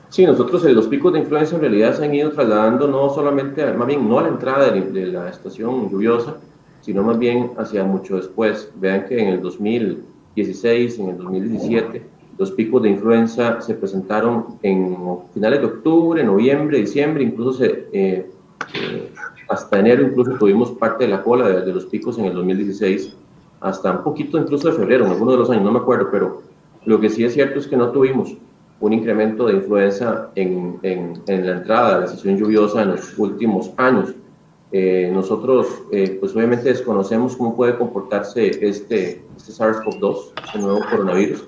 Sí, 0.10 0.26
nosotros 0.26 0.66
en 0.66 0.74
los 0.74 0.88
picos 0.88 1.14
de 1.14 1.20
influenza 1.20 1.56
en 1.56 1.62
realidad 1.62 1.94
se 1.94 2.06
han 2.06 2.16
ido 2.16 2.32
trasladando 2.32 2.88
no 2.88 3.10
solamente, 3.14 3.74
más 3.74 3.88
bien 3.88 4.08
no 4.08 4.20
a 4.20 4.24
la 4.24 4.30
entrada 4.30 4.72
de, 4.72 5.08
la 5.08 5.30
estación 5.30 5.90
lluviosa, 5.90 6.38
sino 6.82 7.04
más 7.04 7.20
bien 7.20 7.52
hacia 7.58 7.84
mucho 7.84 8.16
después. 8.16 8.72
Vean 8.76 9.06
que 9.06 9.20
en 9.20 9.28
el 9.28 9.42
2016, 9.42 11.00
en 11.00 11.10
el 11.10 11.18
2017, 11.18 12.04
los 12.38 12.52
picos 12.52 12.84
de 12.84 12.90
influenza 12.90 13.60
se 13.62 13.74
presentaron 13.74 14.58
en 14.64 14.96
finales 15.34 15.60
de 15.60 15.66
octubre, 15.66 16.24
noviembre, 16.24 16.80
diciembre, 16.80 17.24
incluso 17.24 17.60
se, 17.60 17.88
eh, 17.92 18.30
eh, 18.74 19.12
hasta 19.50 19.80
enero 19.80 20.04
incluso 20.04 20.32
tuvimos 20.38 20.72
parte 20.72 21.06
de 21.06 21.12
la 21.12 21.24
cola 21.24 21.50
de, 21.50 21.74
los 21.74 21.86
picos 21.86 22.18
en 22.18 22.26
el 22.26 22.34
2016, 22.34 23.16
hasta 23.62 23.92
un 23.92 24.04
poquito 24.04 24.38
incluso 24.38 24.70
de 24.70 24.76
febrero, 24.76 25.06
en 25.06 25.12
algunos 25.12 25.34
de 25.34 25.40
los 25.40 25.50
años, 25.50 25.64
no 25.64 25.72
me 25.72 25.80
acuerdo, 25.80 26.10
pero 26.12 26.42
lo 26.86 27.00
que 27.00 27.10
sí 27.10 27.24
es 27.24 27.34
cierto 27.34 27.60
es 27.60 27.68
que 27.68 27.78
no 27.78 27.92
tuvimos 27.92 28.38
un 28.80 28.94
incremento 28.94 29.48
de 29.48 29.56
influenza 29.56 30.30
en, 30.36 30.80
en, 30.84 31.22
la 31.28 31.58
entrada 31.58 31.96
de 31.96 32.00
la 32.02 32.06
estación 32.06 32.38
lluviosa 32.38 32.84
en 32.84 32.92
los 32.92 33.18
últimos 33.18 33.72
años. 33.78 34.14
Eh, 34.72 35.10
nosotros, 35.14 35.68
eh, 35.92 36.18
pues 36.20 36.36
obviamente 36.36 36.70
desconocemos 36.70 37.36
cómo 37.36 37.56
puede 37.56 37.78
comportarse 37.78 38.48
este, 38.68 39.24
este 39.36 39.52
SARS-CoV-2, 39.52 40.18
este 40.46 40.60
nuevo 40.60 40.80
coronavirus. 40.90 41.46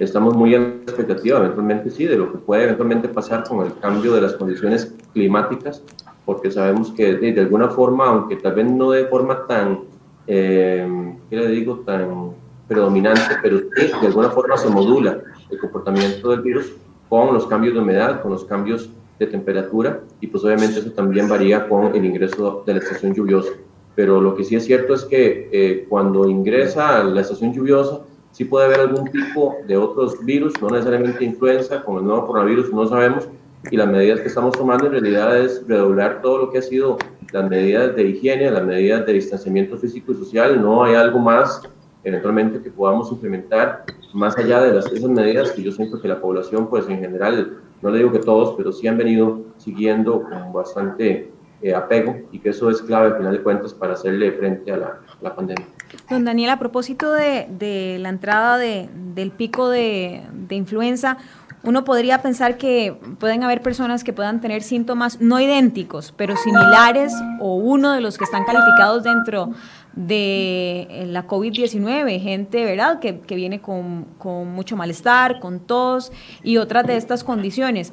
Estamos 0.00 0.34
muy 0.34 0.54
en 0.54 0.82
expectativa, 0.82 1.38
eventualmente 1.38 1.90
sí, 1.90 2.04
de 2.04 2.16
lo 2.16 2.32
que 2.32 2.38
puede 2.38 2.64
eventualmente 2.64 3.08
pasar 3.08 3.44
con 3.46 3.64
el 3.64 3.78
cambio 3.78 4.12
de 4.14 4.22
las 4.22 4.32
condiciones 4.32 4.92
climáticas, 5.12 5.82
porque 6.24 6.50
sabemos 6.50 6.90
que 6.92 7.14
de, 7.14 7.40
alguna 7.40 7.68
forma, 7.68 8.06
aunque 8.06 8.36
tal 8.36 8.54
vez 8.54 8.70
no 8.70 8.90
de 8.90 9.06
forma 9.06 9.46
tan, 9.46 9.80
eh, 10.26 11.14
¿qué 11.28 11.36
le 11.36 11.48
digo?, 11.48 11.80
tan 11.80 12.32
predominante, 12.68 13.36
pero 13.42 13.58
sí, 13.58 13.90
de 14.00 14.06
alguna 14.06 14.30
forma 14.30 14.56
se 14.56 14.68
modula 14.68 15.20
el 15.50 15.58
comportamiento 15.58 16.30
del 16.30 16.40
virus 16.40 16.72
con 17.08 17.34
los 17.34 17.46
cambios 17.46 17.74
de 17.74 17.80
humedad, 17.80 18.22
con 18.22 18.32
los 18.32 18.44
cambios 18.44 18.90
de 19.18 19.26
temperatura 19.26 20.00
y 20.20 20.26
pues 20.26 20.44
obviamente 20.44 20.80
eso 20.80 20.90
también 20.92 21.28
varía 21.28 21.68
con 21.68 21.94
el 21.94 22.04
ingreso 22.04 22.64
de 22.66 22.74
la 22.74 22.78
estación 22.80 23.14
lluviosa. 23.14 23.52
Pero 23.94 24.20
lo 24.20 24.34
que 24.34 24.42
sí 24.42 24.56
es 24.56 24.64
cierto 24.64 24.94
es 24.94 25.04
que 25.04 25.48
eh, 25.52 25.86
cuando 25.88 26.28
ingresa 26.28 26.98
a 26.98 27.04
la 27.04 27.20
estación 27.20 27.52
lluviosa 27.52 28.00
sí 28.32 28.44
puede 28.44 28.66
haber 28.66 28.80
algún 28.80 29.04
tipo 29.10 29.56
de 29.68 29.76
otros 29.76 30.24
virus, 30.24 30.60
no 30.60 30.68
necesariamente 30.70 31.24
influenza, 31.24 31.84
como 31.84 32.00
el 32.00 32.06
nuevo 32.06 32.26
coronavirus, 32.26 32.72
no 32.72 32.88
sabemos, 32.88 33.28
y 33.70 33.76
las 33.76 33.88
medidas 33.88 34.20
que 34.20 34.28
estamos 34.28 34.56
tomando 34.56 34.86
en 34.86 34.92
realidad 34.92 35.38
es 35.38 35.66
redoblar 35.66 36.22
todo 36.22 36.38
lo 36.38 36.50
que 36.50 36.58
ha 36.58 36.62
sido 36.62 36.98
las 37.32 37.48
medidas 37.48 37.96
de 37.96 38.04
higiene, 38.04 38.50
las 38.50 38.64
medidas 38.64 39.04
de 39.06 39.14
distanciamiento 39.14 39.76
físico 39.76 40.12
y 40.12 40.16
social, 40.16 40.60
no 40.62 40.84
hay 40.84 40.94
algo 40.94 41.18
más 41.18 41.62
eventualmente 42.04 42.62
que 42.62 42.70
podamos 42.70 43.10
implementar 43.10 43.84
más 44.12 44.36
allá 44.36 44.60
de 44.60 44.74
las, 44.74 44.86
esas 44.92 45.10
medidas 45.10 45.50
que 45.52 45.62
yo 45.62 45.72
siento 45.72 46.00
que 46.00 46.06
la 46.06 46.20
población, 46.20 46.68
pues 46.68 46.88
en 46.88 47.00
general, 47.00 47.58
no 47.82 47.90
le 47.90 47.98
digo 47.98 48.12
que 48.12 48.20
todos, 48.20 48.54
pero 48.56 48.72
sí 48.72 48.86
han 48.86 48.98
venido 48.98 49.40
siguiendo 49.56 50.22
con 50.22 50.52
bastante 50.52 51.30
eh, 51.62 51.74
apego 51.74 52.16
y 52.30 52.38
que 52.38 52.50
eso 52.50 52.70
es 52.70 52.82
clave 52.82 53.06
al 53.06 53.16
final 53.16 53.32
de 53.32 53.42
cuentas 53.42 53.72
para 53.72 53.94
hacerle 53.94 54.32
frente 54.32 54.70
a 54.70 54.76
la, 54.76 55.00
la 55.22 55.34
pandemia. 55.34 55.66
Don 56.10 56.24
Daniel, 56.24 56.50
a 56.50 56.58
propósito 56.58 57.12
de, 57.12 57.46
de 57.50 57.98
la 58.00 58.10
entrada 58.10 58.58
de, 58.58 58.88
del 59.14 59.30
pico 59.30 59.68
de, 59.70 60.22
de 60.32 60.54
influenza, 60.54 61.16
uno 61.64 61.84
podría 61.84 62.22
pensar 62.22 62.58
que 62.58 62.96
pueden 63.18 63.42
haber 63.42 63.62
personas 63.62 64.04
que 64.04 64.12
puedan 64.12 64.40
tener 64.40 64.62
síntomas 64.62 65.20
no 65.20 65.40
idénticos, 65.40 66.12
pero 66.16 66.36
similares 66.36 67.12
o 67.40 67.56
uno 67.56 67.92
de 67.92 68.00
los 68.00 68.18
que 68.18 68.24
están 68.24 68.44
calificados 68.44 69.02
dentro 69.02 69.50
de 69.94 70.86
eh, 70.90 71.06
la 71.06 71.26
COVID-19, 71.26 72.20
gente, 72.20 72.64
¿verdad?, 72.64 72.98
que, 72.98 73.12
viene 73.34 73.60
con, 73.60 74.06
con, 74.18 74.48
mucho 74.52 74.76
malestar, 74.76 75.40
con 75.40 75.60
tos 75.60 76.12
y 76.42 76.58
otras 76.58 76.86
de 76.86 76.96
estas 76.96 77.24
condiciones. 77.24 77.92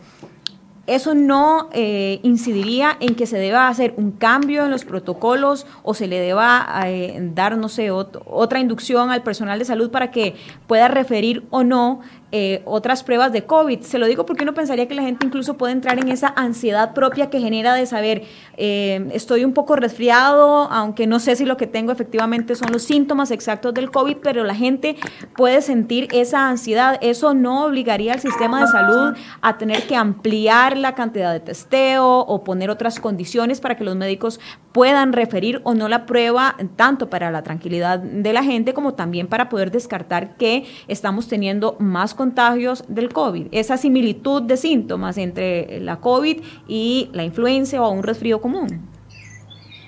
Eso 0.87 1.13
no 1.13 1.69
eh, 1.73 2.19
incidiría 2.23 2.97
en 2.99 3.13
que 3.13 3.27
se 3.27 3.37
deba 3.37 3.67
hacer 3.67 3.93
un 3.97 4.11
cambio 4.11 4.65
en 4.65 4.71
los 4.71 4.83
protocolos 4.83 5.67
o 5.83 5.93
se 5.93 6.07
le 6.07 6.19
deba 6.19 6.67
eh, 6.87 7.17
dar, 7.33 7.55
no 7.55 7.69
sé, 7.69 7.91
otra 7.91 8.59
inducción 8.59 9.11
al 9.11 9.21
personal 9.21 9.59
de 9.59 9.65
salud 9.65 9.91
para 9.91 10.09
que 10.09 10.35
pueda 10.65 10.87
referir 10.87 11.45
o 11.51 11.63
no 11.63 12.01
eh, 12.31 12.61
otras 12.65 13.03
pruebas 13.03 13.33
de 13.33 13.43
COVID. 13.43 13.81
Se 13.81 13.99
lo 13.99 14.05
digo 14.05 14.25
porque 14.25 14.43
uno 14.43 14.53
pensaría 14.53 14.87
que 14.87 14.95
la 14.95 15.01
gente 15.01 15.25
incluso 15.25 15.57
puede 15.57 15.73
entrar 15.73 15.99
en 15.99 16.07
esa 16.07 16.33
ansiedad 16.35 16.93
propia 16.93 17.29
que 17.29 17.39
genera 17.39 17.73
de 17.73 17.85
saber, 17.85 18.23
eh, 18.55 19.09
estoy 19.13 19.43
un 19.43 19.53
poco 19.53 19.75
resfriado, 19.75 20.71
aunque 20.71 21.07
no 21.07 21.19
sé 21.19 21.35
si 21.35 21.45
lo 21.45 21.57
que 21.57 21.67
tengo 21.67 21.91
efectivamente 21.91 22.55
son 22.55 22.71
los 22.71 22.83
síntomas 22.83 23.31
exactos 23.31 23.73
del 23.73 23.91
COVID, 23.91 24.17
pero 24.23 24.43
la 24.43 24.55
gente 24.55 24.95
puede 25.35 25.61
sentir 25.61 26.07
esa 26.13 26.47
ansiedad. 26.47 26.97
Eso 27.01 27.33
no 27.33 27.65
obligaría 27.65 28.13
al 28.13 28.19
sistema 28.19 28.61
de 28.61 28.67
salud 28.67 29.17
a 29.41 29.57
tener 29.57 29.83
que 29.83 29.95
ampliar 29.95 30.77
la 30.77 30.95
cantidad 30.95 31.33
de 31.33 31.41
testeo 31.41 32.19
o 32.19 32.43
poner 32.43 32.69
otras 32.69 32.99
condiciones 32.99 33.59
para 33.59 33.75
que 33.75 33.83
los 33.83 33.95
médicos 33.95 34.39
puedan 34.71 35.11
referir 35.11 35.61
o 35.63 35.73
no 35.73 35.89
la 35.89 36.05
prueba, 36.05 36.55
tanto 36.75 37.09
para 37.09 37.29
la 37.29 37.43
tranquilidad 37.43 37.99
de 37.99 38.31
la 38.33 38.43
gente 38.43 38.73
como 38.73 38.93
también 38.93 39.27
para 39.27 39.49
poder 39.49 39.71
descartar 39.71 40.37
que 40.37 40.65
estamos 40.87 41.27
teniendo 41.27 41.75
más 41.79 42.13
contagios 42.21 42.83
del 42.87 43.09
COVID, 43.11 43.47
esa 43.51 43.77
similitud 43.77 44.43
de 44.43 44.55
síntomas 44.55 45.17
entre 45.17 45.79
la 45.79 45.99
COVID 45.99 46.37
y 46.67 47.09
la 47.13 47.23
influenza 47.23 47.81
o 47.81 47.89
un 47.89 48.03
resfrío 48.03 48.39
común. 48.39 48.67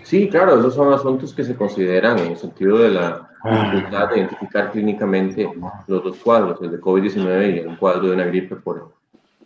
Sí, 0.01 0.27
claro, 0.29 0.59
esos 0.59 0.73
son 0.73 0.91
asuntos 0.91 1.31
que 1.31 1.43
se 1.43 1.55
consideran 1.55 2.17
en 2.17 2.31
el 2.31 2.37
sentido 2.37 2.79
de 2.79 2.89
la 2.89 3.29
dificultad 3.43 4.09
de 4.09 4.17
identificar 4.17 4.71
clínicamente 4.71 5.47
los 5.85 6.03
dos 6.03 6.17
cuadros, 6.23 6.59
el 6.63 6.71
de 6.71 6.81
COVID-19 6.81 7.55
y 7.55 7.59
el 7.59 7.77
cuadro 7.77 8.07
de 8.07 8.15
una 8.15 8.25
gripe 8.25 8.55
por, 8.55 8.95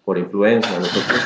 por 0.05 0.17
influenza. 0.17 0.79
Nosotros, 0.79 1.19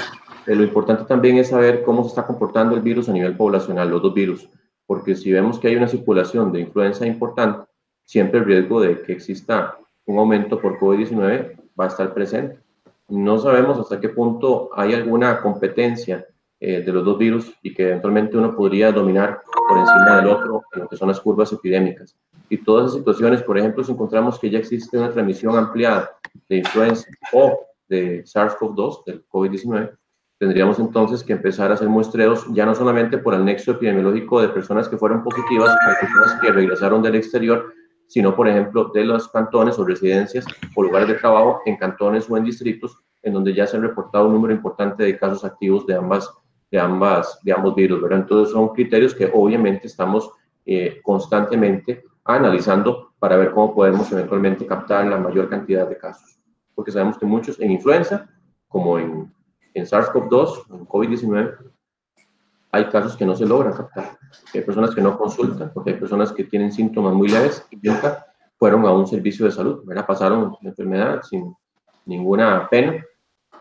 eh, 0.47 0.55
lo 0.55 0.63
importante 0.63 1.03
también 1.03 1.37
es 1.37 1.49
saber 1.49 1.83
cómo 1.83 2.01
se 2.01 2.09
está 2.09 2.25
comportando 2.25 2.75
el 2.75 2.81
virus 2.81 3.07
a 3.07 3.13
nivel 3.13 3.37
poblacional, 3.37 3.87
los 3.87 4.01
dos 4.01 4.15
virus, 4.15 4.49
porque 4.87 5.15
si 5.15 5.31
vemos 5.31 5.59
que 5.59 5.67
hay 5.67 5.75
una 5.75 5.87
circulación 5.87 6.51
de 6.51 6.61
influenza 6.61 7.05
importante, 7.05 7.67
siempre 8.03 8.39
el 8.39 8.45
riesgo 8.45 8.81
de 8.81 9.03
que 9.03 9.13
exista 9.13 9.77
un 10.05 10.17
aumento 10.17 10.59
por 10.59 10.79
COVID-19 10.79 11.57
va 11.79 11.85
a 11.85 11.87
estar 11.87 12.13
presente. 12.13 12.59
No 13.07 13.37
sabemos 13.37 13.77
hasta 13.79 13.99
qué 13.99 14.09
punto 14.09 14.69
hay 14.73 14.93
alguna 14.93 15.41
competencia 15.41 16.25
eh, 16.59 16.81
de 16.81 16.91
los 16.91 17.03
dos 17.03 17.17
virus 17.17 17.51
y 17.61 17.73
que 17.73 17.89
eventualmente 17.89 18.37
uno 18.37 18.55
podría 18.55 18.91
dominar 18.91 19.41
por 19.67 19.79
encima 19.79 20.17
del 20.17 20.27
otro 20.27 20.63
en 20.73 20.81
lo 20.81 20.87
que 20.87 20.95
son 20.95 21.07
las 21.07 21.19
curvas 21.19 21.51
epidémicas. 21.51 22.15
Y 22.49 22.57
todas 22.57 22.85
esas 22.85 22.99
situaciones, 22.99 23.41
por 23.43 23.57
ejemplo, 23.57 23.83
si 23.83 23.91
encontramos 23.91 24.37
que 24.37 24.49
ya 24.49 24.59
existe 24.59 24.97
una 24.97 25.11
transmisión 25.11 25.55
ampliada 25.57 26.11
de 26.49 26.57
influenza 26.57 27.07
o 27.33 27.65
de 27.87 28.23
SARS-CoV-2, 28.23 29.05
del 29.05 29.25
COVID-19, 29.27 29.97
tendríamos 30.37 30.79
entonces 30.79 31.23
que 31.23 31.33
empezar 31.33 31.71
a 31.71 31.75
hacer 31.75 31.87
muestreos 31.87 32.45
ya 32.53 32.65
no 32.65 32.73
solamente 32.75 33.17
por 33.17 33.33
el 33.33 33.45
nexo 33.45 33.71
epidemiológico 33.71 34.41
de 34.41 34.49
personas 34.49 34.89
que 34.89 34.97
fueron 34.97 35.23
positivas 35.23 35.69
o 35.71 35.99
personas 35.99 36.41
que 36.41 36.51
regresaron 36.51 37.01
del 37.01 37.15
exterior, 37.15 37.73
sino, 38.11 38.35
por 38.35 38.45
ejemplo, 38.45 38.91
de 38.93 39.05
los 39.05 39.29
cantones 39.29 39.79
o 39.79 39.85
residencias 39.85 40.45
o 40.75 40.83
lugares 40.83 41.07
de 41.07 41.13
trabajo 41.13 41.61
en 41.65 41.77
cantones 41.77 42.29
o 42.29 42.35
en 42.35 42.43
distritos 42.43 42.97
en 43.23 43.31
donde 43.31 43.53
ya 43.53 43.65
se 43.65 43.77
han 43.77 43.83
reportado 43.83 44.27
un 44.27 44.33
número 44.33 44.53
importante 44.53 45.03
de 45.03 45.17
casos 45.17 45.45
activos 45.45 45.87
de 45.87 45.95
ambas 45.95 46.29
de 46.69 46.77
ambas 46.77 47.39
de 47.41 47.53
ambos 47.53 47.73
virus, 47.73 48.01
¿verdad? 48.01 48.19
Entonces 48.19 48.51
son 48.51 48.73
criterios 48.73 49.15
que 49.15 49.31
obviamente 49.33 49.87
estamos 49.87 50.29
eh, 50.65 50.99
constantemente 51.03 52.03
analizando 52.25 53.13
para 53.17 53.37
ver 53.37 53.51
cómo 53.51 53.73
podemos 53.73 54.11
eventualmente 54.11 54.65
captar 54.65 55.07
la 55.07 55.17
mayor 55.17 55.47
cantidad 55.47 55.87
de 55.87 55.97
casos, 55.97 56.37
porque 56.75 56.91
sabemos 56.91 57.17
que 57.17 57.25
muchos 57.25 57.61
en 57.61 57.71
influenza, 57.71 58.29
como 58.67 58.99
en, 58.99 59.33
en 59.73 59.85
SARS-CoV-2, 59.85 60.65
en 60.69 60.85
COVID-19, 60.85 61.70
hay 62.71 62.85
casos 62.85 63.17
que 63.17 63.25
no 63.25 63.35
se 63.35 63.45
logran 63.45 63.73
captar. 63.73 64.17
Hay 64.53 64.61
personas 64.61 64.95
que 64.95 65.01
no 65.01 65.17
consultan 65.17 65.71
porque 65.73 65.91
hay 65.91 65.97
personas 65.97 66.31
que 66.31 66.45
tienen 66.45 66.71
síntomas 66.71 67.13
muy 67.13 67.27
leves 67.27 67.65
y 67.69 67.77
nunca 67.77 68.25
fueron 68.57 68.85
a 68.85 68.91
un 68.91 69.07
servicio 69.07 69.45
de 69.45 69.51
salud, 69.51 69.81
¿verdad? 69.85 70.05
pasaron 70.05 70.55
la 70.61 70.69
enfermedad 70.69 71.21
sin 71.23 71.53
ninguna 72.05 72.67
pena 72.69 73.03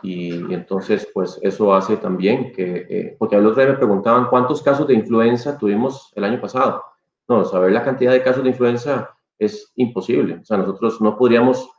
y, 0.01 0.53
entonces 0.53 1.07
pues 1.13 1.39
eso 1.41 1.73
hace 1.73 1.97
también 1.97 2.51
que, 2.53 2.87
eh, 2.89 3.15
porque 3.19 3.35
al 3.35 3.45
otro 3.45 3.63
me 3.65 3.73
preguntaban 3.73 4.27
cuántos 4.27 4.61
casos 4.61 4.87
de 4.87 4.93
influenza 4.93 5.57
tuvimos 5.57 6.11
el 6.15 6.23
año 6.23 6.41
pasado. 6.41 6.83
No, 7.27 7.45
saber 7.45 7.71
la 7.71 7.83
cantidad 7.83 8.11
de 8.11 8.23
casos 8.23 8.43
de 8.43 8.49
influenza 8.49 9.09
es 9.37 9.71
imposible. 9.75 10.39
O 10.41 10.45
sea, 10.45 10.57
nosotros 10.57 11.01
no 11.01 11.17
podríamos 11.17 11.69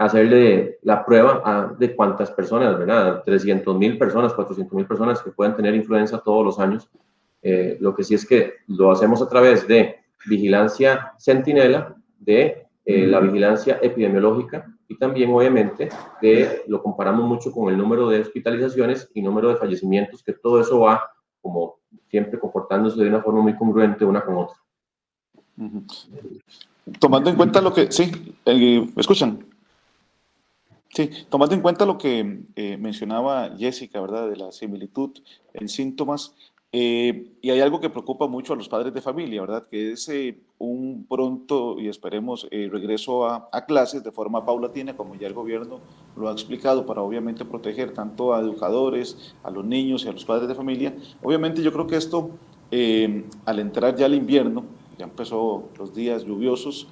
hacerle 0.00 0.78
la 0.82 1.04
prueba 1.04 1.74
de 1.78 1.94
cuántas 1.94 2.30
personas, 2.30 2.78
¿verdad? 2.78 3.22
300 3.22 3.76
mil 3.76 3.98
personas, 3.98 4.32
400 4.32 4.74
mil 4.74 4.86
personas 4.86 5.20
que 5.22 5.30
pueden 5.30 5.54
tener 5.54 5.74
influenza 5.74 6.18
todos 6.20 6.42
los 6.42 6.58
años. 6.58 6.88
Eh, 7.42 7.76
lo 7.80 7.94
que 7.94 8.02
sí 8.02 8.14
es 8.14 8.26
que 8.26 8.54
lo 8.66 8.90
hacemos 8.90 9.20
a 9.20 9.28
través 9.28 9.68
de 9.68 9.96
vigilancia 10.26 11.12
centinela, 11.18 11.94
de 12.18 12.66
eh, 12.86 13.06
la 13.06 13.20
vigilancia 13.20 13.78
epidemiológica 13.82 14.74
y 14.88 14.96
también, 14.96 15.30
obviamente, 15.34 15.90
de, 16.22 16.62
lo 16.66 16.82
comparamos 16.82 17.28
mucho 17.28 17.52
con 17.52 17.70
el 17.70 17.76
número 17.76 18.08
de 18.08 18.20
hospitalizaciones 18.20 19.10
y 19.12 19.20
número 19.20 19.50
de 19.50 19.56
fallecimientos, 19.56 20.22
que 20.22 20.32
todo 20.32 20.62
eso 20.62 20.80
va, 20.80 21.10
como 21.42 21.76
siempre, 22.08 22.40
comportándose 22.40 23.02
de 23.02 23.08
una 23.08 23.20
forma 23.20 23.42
muy 23.42 23.54
congruente 23.54 24.06
una 24.06 24.24
con 24.24 24.36
otra. 24.36 24.56
Tomando 26.98 27.28
en 27.28 27.36
cuenta 27.36 27.60
lo 27.60 27.74
que, 27.74 27.92
sí, 27.92 28.10
eh, 28.46 28.90
¿me 28.94 29.00
escuchan? 29.00 29.49
Sí, 30.92 31.08
tomando 31.28 31.54
en 31.54 31.60
cuenta 31.60 31.86
lo 31.86 31.98
que 31.98 32.40
eh, 32.56 32.76
mencionaba 32.76 33.56
Jessica, 33.56 34.00
¿verdad? 34.00 34.28
De 34.28 34.36
la 34.36 34.50
similitud 34.50 35.10
en 35.54 35.68
síntomas, 35.68 36.34
eh, 36.72 37.32
y 37.40 37.50
hay 37.50 37.60
algo 37.60 37.80
que 37.80 37.90
preocupa 37.90 38.26
mucho 38.26 38.52
a 38.52 38.56
los 38.56 38.68
padres 38.68 38.92
de 38.92 39.00
familia, 39.00 39.40
¿verdad? 39.40 39.68
Que 39.70 39.92
es 39.92 40.08
eh, 40.08 40.36
un 40.58 41.06
pronto 41.08 41.78
y 41.78 41.88
esperemos 41.88 42.48
regreso 42.50 43.24
a, 43.24 43.48
a, 43.52 43.66
clases 43.66 44.02
de 44.02 44.10
forma 44.10 44.44
paulatina, 44.44 44.96
como 44.96 45.14
ya 45.14 45.28
el 45.28 45.34
gobierno 45.34 45.78
lo 46.16 46.28
ha 46.28 46.32
explicado, 46.32 46.86
para 46.86 47.02
obviamente 47.02 47.44
proteger 47.44 47.94
tanto 47.94 48.34
a 48.34 48.40
educadores, 48.40 49.34
a 49.44 49.50
los 49.50 49.64
niños 49.64 50.04
y 50.04 50.08
a 50.08 50.12
los 50.12 50.24
padres 50.24 50.48
de 50.48 50.56
familia. 50.56 50.94
Obviamente 51.22 51.62
yo 51.62 51.72
creo 51.72 51.86
que 51.86 51.96
esto, 51.96 52.30
al 53.46 53.58
entrar 53.60 53.94
ya 53.96 54.06
al 54.06 54.14
invierno, 54.14 54.64
ya 54.98 55.04
empezó 55.04 55.68
los 55.78 55.94
días 55.94 56.24
lluviosos, 56.24 56.88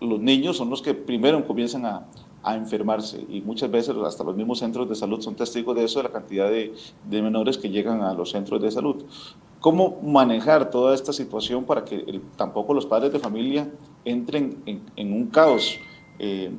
los 0.00 0.20
niños 0.20 0.56
son 0.56 0.68
los 0.68 0.82
que 0.82 0.92
primero 0.94 1.46
comienzan 1.46 1.86
a, 1.86 2.06
a 2.46 2.54
enfermarse 2.54 3.26
y 3.28 3.40
muchas 3.40 3.68
veces 3.68 3.96
hasta 3.96 4.22
los 4.22 4.36
mismos 4.36 4.60
centros 4.60 4.88
de 4.88 4.94
salud 4.94 5.20
son 5.20 5.34
testigos 5.34 5.74
de 5.74 5.84
eso, 5.84 5.98
de 5.98 6.04
la 6.04 6.12
cantidad 6.12 6.48
de, 6.48 6.72
menores 7.10 7.58
que 7.58 7.68
llegan 7.68 8.02
a 8.02 8.14
los 8.14 8.30
centros 8.30 8.62
de 8.62 8.70
salud. 8.70 9.04
¿Cómo 9.58 10.00
manejar 10.00 10.70
toda 10.70 10.94
esta 10.94 11.12
situación 11.12 11.64
para 11.64 11.84
que 11.84 12.20
tampoco 12.36 12.72
los 12.72 12.86
padres 12.86 13.12
de 13.12 13.18
familia 13.18 13.68
entren 14.04 14.62
en, 14.64 14.80
en 14.94 15.12
un 15.12 15.26
caos? 15.26 15.76
Eh, 16.20 16.52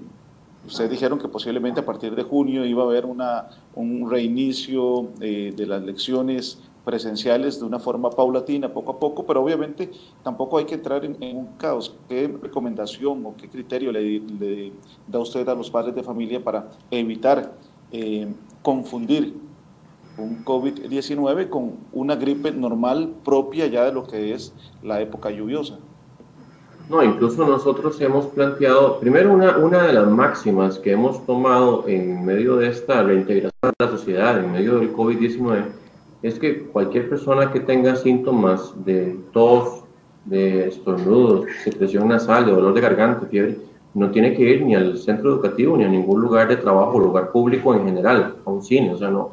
ustedes 0.66 0.92
dijeron 0.92 1.20
que 1.20 1.30
posiblemente 1.30 1.80
a 1.80 1.86
partir 1.86 2.14
de 2.16 2.24
junio 2.24 2.66
iba 2.66 2.84
a 2.84 2.86
haber 2.86 3.06
una, 3.06 3.48
un 3.74 4.12
reinicio 4.12 5.08
eh, 5.22 5.54
de 5.56 5.66
las 5.66 5.82
lecciones 5.84 6.60
presenciales 6.88 7.60
de 7.60 7.66
una 7.66 7.80
forma 7.80 8.10
paulatina, 8.10 8.72
poco 8.72 8.94
a 8.94 8.98
poco, 8.98 9.26
pero 9.26 9.44
obviamente 9.44 9.92
tampoco 10.24 10.58
hay 10.58 10.64
que 10.64 10.76
entrar 10.76 11.04
en, 11.04 11.18
un 11.36 11.48
caos. 11.58 11.94
¿Qué 12.08 12.34
recomendación 12.42 13.26
o 13.26 13.36
qué 13.36 13.50
criterio 13.50 13.92
le, 13.92 14.72
da 15.06 15.20
usted 15.20 15.46
a 15.50 15.54
los 15.54 15.70
padres 15.70 15.94
de 15.94 16.02
familia 16.02 16.42
para 16.42 16.70
evitar 16.90 17.52
eh, 17.92 18.26
confundir 18.62 19.34
un 20.18 20.46
COVID-19 20.46 21.50
con 21.50 21.74
una 21.92 22.16
gripe 22.16 22.54
normal 22.54 23.16
propia 23.26 23.68
ya 23.68 23.84
de 23.84 23.92
lo 23.92 24.08
que 24.08 24.34
es 24.34 24.54
la 24.82 25.02
época 25.02 25.30
lluviosa? 25.30 25.78
No, 26.90 27.04
incluso 27.04 27.46
nosotros 27.46 28.00
hemos 28.00 28.28
planteado, 28.28 29.02
primero 29.02 29.34
una, 29.34 29.58
una 29.58 29.84
de 29.84 29.92
las 29.92 30.08
máximas 30.08 30.80
que 30.80 30.94
hemos 30.94 31.26
tomado 31.26 31.84
en 31.86 32.24
medio 32.24 32.56
de 32.56 32.70
esta 32.70 33.04
reintegración 33.04 33.52
de 33.62 33.86
la 33.86 33.92
sociedad, 33.92 34.40
en 34.40 34.54
medio 34.54 34.80
del 34.80 34.96
COVID-19, 34.96 35.66
es 36.22 36.40
que 36.40 36.64
cualquier 36.64 37.10
persona 37.10 37.52
que 37.52 37.60
tenga 37.60 37.96
síntomas 37.96 38.74
de 38.86 39.20
tos, 39.32 39.84
de 40.26 40.68
estornudos, 40.68 41.46
secreción 41.64 42.08
nasal, 42.08 42.46
de 42.46 42.52
dolor 42.52 42.74
de 42.74 42.82
garganta, 42.82 43.28
fiebre, 43.28 43.58
no 43.94 44.12
tiene 44.12 44.34
que 44.34 44.44
ir 44.44 44.62
ni 44.64 44.76
al 44.76 44.98
centro 44.98 45.32
educativo 45.32 45.78
ni 45.78 45.84
a 45.84 45.90
ningún 45.90 46.22
lugar 46.22 46.48
de 46.48 46.58
trabajo, 46.58 47.00
lugar 47.00 47.32
público 47.32 47.74
en 47.74 47.86
general, 47.86 48.36
a 48.46 48.50
un 48.50 48.62
cine, 48.62 48.94
o 48.94 48.98
sea, 48.98 49.10
no, 49.10 49.32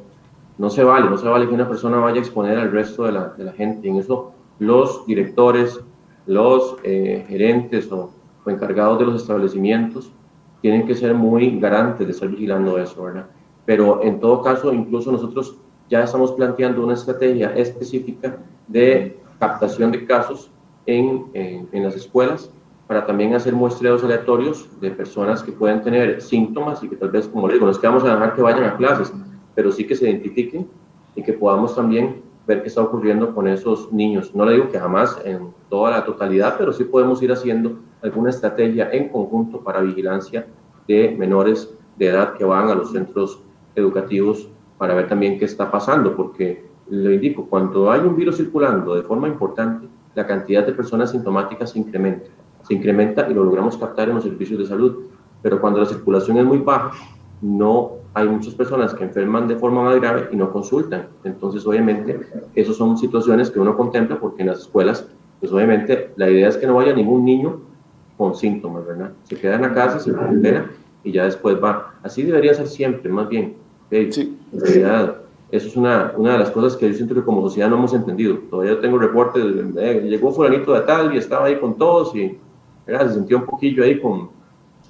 no 0.57 0.71
se 0.71 0.85
vale, 0.85 1.11
no 1.11 1.19
se 1.19 1.29
vale 1.29 1.49
que 1.49 1.55
una 1.55 1.69
persona 1.69 1.99
vaya 1.99 2.17
a 2.17 2.21
exponer 2.21 2.59
al 2.59 2.71
resto 2.71 3.05
de 3.05 3.13
la, 3.13 3.53
gente. 3.57 3.89
En 3.89 3.97
eso 3.97 4.33
los 4.59 5.05
directores, 5.07 5.81
los 6.27 6.77
eh, 6.85 7.25
gerentes 7.29 7.91
o, 7.91 8.11
o, 8.45 8.51
encargados 8.51 8.99
de 8.99 9.07
los 9.07 9.21
establecimientos 9.21 10.13
tienen 10.63 10.87
que 10.87 10.95
ser 10.95 11.15
muy 11.15 11.59
garantes 11.59 12.07
de 12.07 12.13
estar 12.13 12.29
vigilando 12.29 12.79
eso, 12.79 13.03
¿verdad? 13.03 13.27
Pero 13.67 14.03
en 14.03 14.21
todo 14.21 14.43
caso, 14.43 14.73
incluso 14.73 15.11
nosotros 15.11 15.59
ya 15.89 16.03
estamos 16.03 16.33
planteando 16.33 16.83
una 16.85 16.95
estrategia 16.95 17.55
específica 17.55 18.39
de 18.69 19.19
captación 19.39 19.93
de 19.93 20.07
casos 20.07 20.51
en, 20.87 21.27
en, 21.35 21.83
las 21.83 21.95
escuelas 21.97 22.51
para 22.87 23.07
también 23.07 23.35
hacer 23.35 23.55
muestreos 23.55 24.05
aleatorios 24.05 24.69
de 24.81 24.91
personas 24.91 25.43
que 25.43 25.53
pueden 25.53 25.83
tener 25.83 26.21
síntomas 26.21 26.83
y 26.83 26.89
que 26.89 26.97
tal 26.97 27.11
vez, 27.11 27.29
como 27.29 27.49
les 27.49 27.55
digo, 27.55 27.67
no 27.67 27.73
es 27.73 27.79
que 27.79 27.87
vamos 27.87 28.05
a 28.05 28.15
dejar 28.15 28.35
que 28.35 28.43
vayan 28.43 28.65
a 28.65 28.77
clases, 28.77 29.13
pero 29.55 29.73
sí 29.73 29.87
que 29.87 29.95
se 29.95 30.09
identifiquen 30.09 30.69
y 31.15 31.23
que 31.23 31.33
podamos 31.33 31.75
también 31.75 32.23
ver 32.47 32.63
qué 32.63 32.69
está 32.69 32.83
ocurriendo 32.83 33.35
con 33.35 33.49
esos 33.49 33.91
niños. 33.93 34.35
No 34.35 34.45
le 34.45 34.55
digo 34.55 34.69
que 34.71 34.79
jamás 34.79 35.19
en 35.25 35.55
toda 35.71 35.91
la 35.91 36.05
totalidad, 36.05 36.57
pero 36.59 36.73
sí 36.73 36.85
podemos 36.85 37.23
ir 37.23 37.33
haciendo 37.33 37.79
alguna 38.03 38.31
estrategia 38.31 38.91
en 38.93 39.09
conjunto 39.09 39.61
para 39.63 39.81
vigilancia 39.81 40.47
de 40.87 41.15
menores 41.19 41.73
de 41.97 42.09
edad 42.09 42.35
que 42.35 42.45
van 42.45 42.69
a 42.69 42.75
los 42.75 42.93
centros 42.93 43.41
educativos 43.75 44.49
para 44.79 44.95
ver 44.95 45.09
también 45.09 45.39
qué 45.39 45.45
está 45.45 45.71
pasando, 45.71 46.15
porque 46.17 46.65
lo 46.91 47.13
indico, 47.13 47.47
cuando 47.47 47.91
hay 47.91 48.01
un 48.01 48.17
virus 48.17 48.37
circulando 48.37 48.95
de 48.95 49.03
forma 49.03 49.29
importante, 49.29 49.87
la 50.15 50.27
cantidad 50.27 50.65
de 50.65 50.73
personas 50.73 51.11
sintomáticas 51.11 51.71
se 51.71 51.79
incrementa, 51.79 52.27
se 52.63 52.75
incrementa 52.75 53.29
y 53.29 53.35
lo 53.35 53.45
logramos 53.45 53.77
captar 53.77 54.09
en 54.09 54.17
los 54.17 54.25
servicios 54.25 54.59
de 54.59 54.67
salud, 54.67 55.05
pero 55.43 55.61
cuando 55.61 55.81
la 55.81 55.87
circulación 55.87 56.39
es 56.39 56.45
muy 56.45 56.59
baja, 56.59 56.93
no 57.41 57.93
hay 58.15 58.29
muchas 58.29 58.55
personas 58.55 58.95
que 58.95 59.05
enferman 59.05 59.49
de 59.49 59.57
forma 59.57 59.83
más 59.83 59.97
grave 59.97 60.29
y 60.31 60.37
no 60.37 60.51
consultan. 60.53 61.09
Entonces, 61.25 61.67
obviamente, 61.67 62.21
esas 62.55 62.77
son 62.77 62.97
situaciones 62.97 63.51
que 63.51 63.59
uno 63.59 63.77
contempla 63.77 64.19
porque 64.19 64.43
en 64.43 64.49
las 64.49 64.61
escuelas, 64.61 65.09
pues 65.41 65.53
obviamente 65.53 66.13
la 66.17 66.31
idea 66.31 66.49
es 66.49 66.57
que 66.57 66.67
no 66.67 66.75
vaya 66.75 66.95
ningún 66.95 67.25
niño 67.25 67.61
con 68.17 68.35
síntomas, 68.35 68.87
¿verdad? 68.87 69.11
Se 69.25 69.37
queda 69.37 69.57
en 69.57 69.63
la 69.63 69.75
casa, 69.75 69.99
se 69.99 70.13
recupera 70.13 70.71
y 71.03 71.13
ya 71.13 71.25
después 71.25 71.63
va. 71.63 71.95
Así 72.03 72.23
debería 72.23 72.55
ser 72.55 72.69
siempre, 72.69 73.11
más 73.11 73.29
bien 73.29 73.57
sí. 74.11 74.37
En 74.53 74.61
realidad, 74.61 75.17
eso 75.51 75.69
es 75.69 75.77
una, 75.77 76.13
una 76.17 76.33
de 76.33 76.39
las 76.39 76.51
cosas 76.51 76.77
que 76.77 76.89
yo 76.89 76.95
siento 76.95 77.15
que 77.15 77.23
como 77.23 77.43
sociedad 77.43 77.69
no 77.69 77.77
hemos 77.77 77.95
entendido. 77.95 78.39
Todavía 78.51 78.81
tengo 78.81 78.99
reportes, 78.99 79.75
de, 79.75 80.01
llegó 80.03 80.33
fulanito 80.33 80.73
de 80.73 80.81
tal 80.81 81.15
y 81.15 81.19
estaba 81.19 81.47
ahí 81.47 81.59
con 81.61 81.77
todos 81.77 82.15
y 82.17 82.37
se 82.87 83.09
sentía 83.11 83.37
un 83.37 83.47
poquillo 83.47 83.85
ahí 83.85 84.01
con 84.01 84.31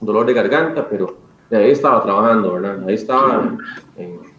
dolor 0.00 0.26
de 0.26 0.32
garganta, 0.32 0.88
pero 0.88 1.16
ahí 1.50 1.70
estaba 1.70 2.02
trabajando, 2.02 2.55
¿verdad? 2.55 2.88
Ahí 2.88 2.94
estaba. 2.94 3.57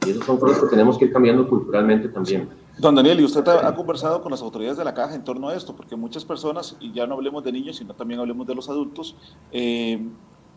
y 0.05 0.09
esas 0.09 0.25
son 0.25 0.37
cosas 0.37 0.59
que 0.59 0.67
tenemos 0.67 0.97
que 0.97 1.05
ir 1.05 1.13
cambiando 1.13 1.47
culturalmente 1.47 2.09
también. 2.09 2.49
Don 2.77 2.93
Daniel, 2.93 3.21
¿y 3.21 3.23
usted 3.23 3.47
ha, 3.47 3.73
conversado 3.73 4.21
con 4.21 4.31
las 4.31 4.41
autoridades 4.41 4.77
de 4.77 4.83
la 4.83 4.93
caja 4.93 5.15
en 5.15 5.23
torno 5.23 5.47
a 5.47 5.55
esto? 5.55 5.75
Porque 5.75 5.95
muchas 5.95 6.25
personas, 6.25 6.75
y 6.81 6.91
ya 6.91 7.07
no 7.07 7.13
hablemos 7.13 7.43
de 7.43 7.51
niños, 7.51 7.77
sino 7.77 7.93
también 7.93 8.19
hablemos 8.19 8.45
de 8.45 8.55
los 8.55 8.67
adultos, 8.67 9.15
eh, 9.51 10.05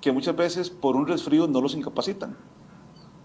que 0.00 0.10
muchas 0.10 0.34
veces 0.34 0.68
por 0.68 0.96
un 0.96 1.06
resfrío 1.06 1.46
no 1.46 1.60
los 1.60 1.74
incapacitan 1.74 2.36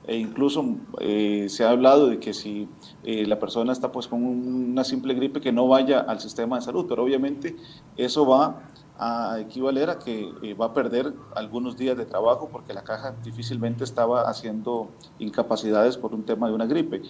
e 0.05 0.17
incluso 0.17 0.63
eh, 0.99 1.47
se 1.49 1.63
ha 1.63 1.69
hablado 1.69 2.07
de 2.07 2.19
que 2.19 2.33
si 2.33 2.67
eh, 3.03 3.25
la 3.25 3.39
persona 3.39 3.71
está 3.71 3.91
pues 3.91 4.07
con 4.07 4.23
una 4.23 4.83
simple 4.83 5.13
gripe 5.13 5.39
que 5.39 5.51
no 5.51 5.67
vaya 5.67 5.99
al 5.99 6.19
sistema 6.19 6.57
de 6.57 6.61
salud, 6.61 6.85
pero 6.87 7.03
obviamente 7.03 7.55
eso 7.95 8.25
va 8.25 8.69
a 8.99 9.39
equivaler 9.39 9.89
a 9.89 9.97
que 9.97 10.31
eh, 10.43 10.53
va 10.53 10.67
a 10.67 10.73
perder 10.73 11.13
algunos 11.35 11.77
días 11.77 11.97
de 11.97 12.05
trabajo 12.05 12.49
porque 12.51 12.73
la 12.73 12.83
caja 12.83 13.15
difícilmente 13.23 13.83
estaba 13.83 14.29
haciendo 14.29 14.89
incapacidades 15.17 15.97
por 15.97 16.13
un 16.13 16.23
tema 16.23 16.47
de 16.47 16.53
una 16.53 16.67
gripe. 16.67 17.01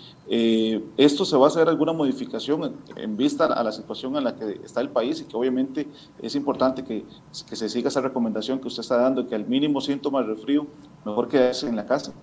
¿Esto 0.96 1.26
se 1.26 1.36
va 1.36 1.46
a 1.46 1.48
hacer 1.50 1.68
alguna 1.68 1.92
modificación 1.92 2.78
en, 2.96 3.18
vista 3.18 3.46
a 3.46 3.64
la 3.64 3.72
situación 3.72 4.16
en 4.16 4.24
la 4.24 4.36
que 4.36 4.62
está 4.64 4.80
el 4.80 4.90
país 4.90 5.20
y 5.22 5.26
que 5.26 5.36
obviamente 5.36 5.88
es 6.22 6.36
importante 6.36 6.84
que, 6.86 7.06
que 7.50 7.56
se 7.56 7.68
siga 7.68 7.90
esa 7.90 8.02
recomendación 8.02 8.60
que 8.60 8.70
usted 8.70 8.82
está 8.82 8.98
dando, 8.98 9.28
que 9.28 9.36
al 9.36 9.46
mínimo 9.46 9.82
síntoma 9.82 10.22
de 10.22 10.28
resfrío, 10.28 10.66
mejor 11.04 11.28
quedarse 11.28 11.68
en 11.68 11.76
la 11.76 11.86
casa? 11.86 12.14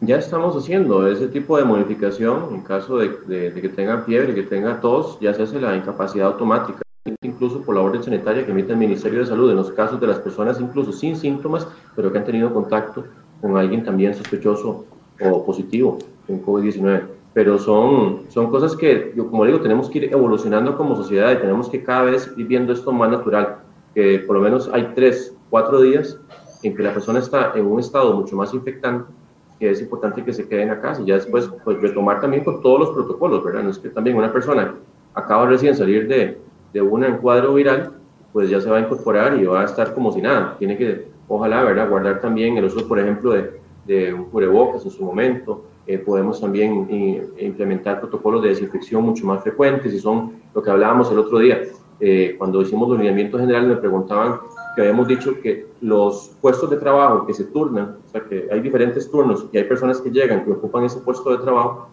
Ya 0.00 0.18
estamos 0.18 0.54
haciendo 0.54 1.06
ese 1.08 1.26
tipo 1.28 1.56
de 1.56 1.64
modificación 1.64 2.48
en 2.52 2.60
caso 2.60 2.98
de, 2.98 3.16
que 3.26 3.68
tengan 3.70 4.04
fiebre, 4.04 4.34
que 4.34 4.42
tenga 4.42 4.78
tos, 4.78 5.18
ya 5.20 5.32
se 5.32 5.44
hace 5.44 5.58
la 5.58 5.74
incapacidad 5.74 6.26
automática, 6.26 6.82
incluso 7.22 7.62
por 7.62 7.76
la 7.76 7.80
orden 7.80 8.02
sanitaria 8.02 8.44
que 8.44 8.52
emite 8.52 8.72
el 8.72 8.78
Ministerio 8.78 9.20
de 9.20 9.26
Salud 9.26 9.50
en 9.50 9.56
los 9.56 9.70
casos 9.70 9.98
de 9.98 10.06
las 10.06 10.18
personas 10.18 10.60
incluso 10.60 10.92
sin 10.92 11.16
síntomas, 11.16 11.66
pero 11.94 12.12
que 12.12 12.18
han 12.18 12.26
tenido 12.26 12.52
contacto 12.52 13.04
con 13.40 13.56
alguien 13.56 13.84
también 13.84 14.12
sospechoso 14.12 14.84
o 15.18 15.46
positivo 15.46 15.96
en 16.28 16.44
COVID-19. 16.44 17.04
Pero 17.32 17.58
son, 17.58 18.24
son 18.28 18.50
cosas 18.50 18.76
que, 18.76 19.14
yo 19.16 19.30
como 19.30 19.46
digo, 19.46 19.62
tenemos 19.62 19.88
que 19.88 19.98
ir 19.98 20.12
evolucionando 20.12 20.76
como 20.76 20.94
sociedad 20.94 21.32
y 21.32 21.36
tenemos 21.36 21.70
que 21.70 21.82
cada 21.82 22.02
vez 22.02 22.30
ir 22.36 22.46
viendo 22.46 22.74
esto 22.74 22.92
más 22.92 23.10
natural, 23.10 23.60
que 23.94 24.18
por 24.18 24.36
lo 24.36 24.42
menos 24.42 24.68
hay 24.74 24.92
tres, 24.94 25.34
cuatro 25.48 25.80
días 25.80 26.20
en 26.62 26.76
que 26.76 26.82
la 26.82 26.92
persona 26.92 27.18
está 27.18 27.54
en 27.54 27.64
un 27.64 27.80
estado 27.80 28.12
mucho 28.12 28.36
más 28.36 28.52
infectante 28.52 29.15
que 29.58 29.70
es 29.70 29.80
importante 29.80 30.22
que 30.22 30.32
se 30.32 30.48
queden 30.48 30.70
acá 30.70 30.96
y 31.00 31.06
ya 31.06 31.14
después 31.14 31.50
pues, 31.64 31.80
retomar 31.80 32.20
también 32.20 32.44
con 32.44 32.60
todos 32.60 32.80
los 32.80 32.90
protocolos, 32.90 33.44
¿verdad? 33.44 33.62
No 33.62 33.70
es 33.70 33.78
que 33.78 33.88
también 33.88 34.16
una 34.16 34.32
persona 34.32 34.74
acaba 35.14 35.46
recién 35.46 35.74
salir 35.74 36.06
de, 36.08 36.38
de 36.72 36.82
un 36.82 37.04
encuadro 37.04 37.54
viral, 37.54 37.92
pues 38.32 38.50
ya 38.50 38.60
se 38.60 38.68
va 38.68 38.76
a 38.76 38.80
incorporar 38.80 39.38
y 39.38 39.44
va 39.44 39.62
a 39.62 39.64
estar 39.64 39.94
como 39.94 40.12
si 40.12 40.20
nada. 40.20 40.56
Tiene 40.58 40.76
que, 40.76 41.06
ojalá, 41.28 41.64
¿verdad? 41.64 41.88
Guardar 41.88 42.20
también 42.20 42.56
el 42.58 42.66
uso, 42.66 42.86
por 42.86 42.98
ejemplo, 42.98 43.32
de, 43.32 43.60
de 43.86 44.12
un 44.12 44.26
cubrebocas 44.26 44.84
en 44.84 44.90
su 44.90 45.04
momento. 45.04 45.64
Eh, 45.86 45.98
podemos 45.98 46.40
también 46.40 46.86
eh, 46.90 47.26
implementar 47.38 48.00
protocolos 48.00 48.42
de 48.42 48.48
desinfección 48.48 49.04
mucho 49.04 49.24
más 49.24 49.42
frecuentes 49.42 49.94
y 49.94 50.00
son 50.00 50.32
lo 50.52 50.62
que 50.62 50.70
hablábamos 50.70 51.10
el 51.12 51.18
otro 51.18 51.38
día. 51.38 51.62
Eh, 52.00 52.34
cuando 52.36 52.60
hicimos 52.60 52.88
los 52.88 52.98
lineamientos 52.98 53.40
generales 53.40 53.70
me 53.70 53.76
preguntaban 53.76 54.40
que 54.76 54.82
habíamos 54.82 55.08
dicho 55.08 55.40
que 55.40 55.66
los 55.80 56.36
puestos 56.42 56.68
de 56.68 56.76
trabajo 56.76 57.26
que 57.26 57.32
se 57.32 57.44
turnan, 57.44 57.96
o 58.06 58.08
sea, 58.10 58.20
que 58.20 58.46
hay 58.52 58.60
diferentes 58.60 59.10
turnos 59.10 59.46
y 59.50 59.56
hay 59.56 59.64
personas 59.64 60.00
que 60.02 60.10
llegan 60.10 60.44
que 60.44 60.52
ocupan 60.52 60.84
ese 60.84 61.00
puesto 61.00 61.30
de 61.30 61.38
trabajo, 61.38 61.88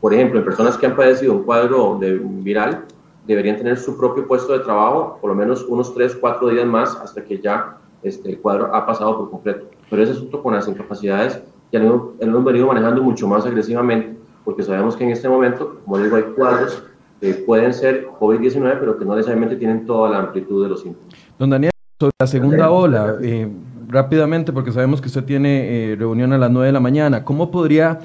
por 0.00 0.12
ejemplo, 0.12 0.40
en 0.40 0.44
personas 0.44 0.76
que 0.76 0.86
han 0.86 0.96
padecido 0.96 1.32
un 1.32 1.44
cuadro 1.44 1.96
de 1.98 2.18
viral, 2.18 2.84
deberían 3.26 3.56
tener 3.56 3.78
su 3.78 3.96
propio 3.96 4.26
puesto 4.26 4.52
de 4.52 4.58
trabajo 4.58 5.18
por 5.20 5.30
lo 5.30 5.36
menos 5.36 5.64
unos 5.64 5.94
3, 5.94 6.16
4 6.20 6.48
días 6.48 6.66
más 6.66 6.96
hasta 6.96 7.24
que 7.24 7.38
ya 7.38 7.78
este, 8.02 8.30
el 8.30 8.40
cuadro 8.40 8.74
ha 8.74 8.84
pasado 8.84 9.16
por 9.16 9.30
completo. 9.30 9.66
pero 9.88 10.02
ese 10.02 10.12
asunto 10.12 10.42
con 10.42 10.52
las 10.52 10.68
incapacidades 10.68 11.40
ya 11.72 11.78
lo, 11.78 12.14
hemos 12.18 12.44
venido 12.44 12.66
manejando 12.66 13.02
mucho 13.02 13.26
más 13.26 13.46
agresivamente, 13.46 14.16
porque 14.44 14.62
sabemos 14.62 14.96
que 14.96 15.04
en 15.04 15.10
este 15.10 15.28
momento, 15.28 15.80
como 15.84 15.98
digo, 15.98 16.16
hay 16.16 16.24
cuadros 16.36 16.84
que 17.20 17.34
pueden 17.34 17.72
ser 17.72 18.08
COVID-19, 18.20 18.78
pero 18.80 18.98
que 18.98 19.04
no 19.04 19.14
necesariamente 19.14 19.56
tienen 19.56 19.86
toda 19.86 20.10
la 20.10 20.18
amplitud 20.18 20.64
de 20.64 20.68
los 20.68 20.82
síntomas. 20.82 21.14
Don 21.38 21.50
Daniel, 21.50 21.73
sobre 21.98 22.14
la 22.18 22.26
segunda 22.26 22.70
ola, 22.70 23.16
eh, 23.22 23.48
rápidamente, 23.88 24.52
porque 24.52 24.72
sabemos 24.72 25.00
que 25.00 25.08
usted 25.08 25.24
tiene 25.24 25.92
eh, 25.92 25.96
reunión 25.96 26.32
a 26.32 26.38
las 26.38 26.50
9 26.50 26.66
de 26.66 26.72
la 26.72 26.80
mañana, 26.80 27.24
¿cómo 27.24 27.50
podría 27.50 28.00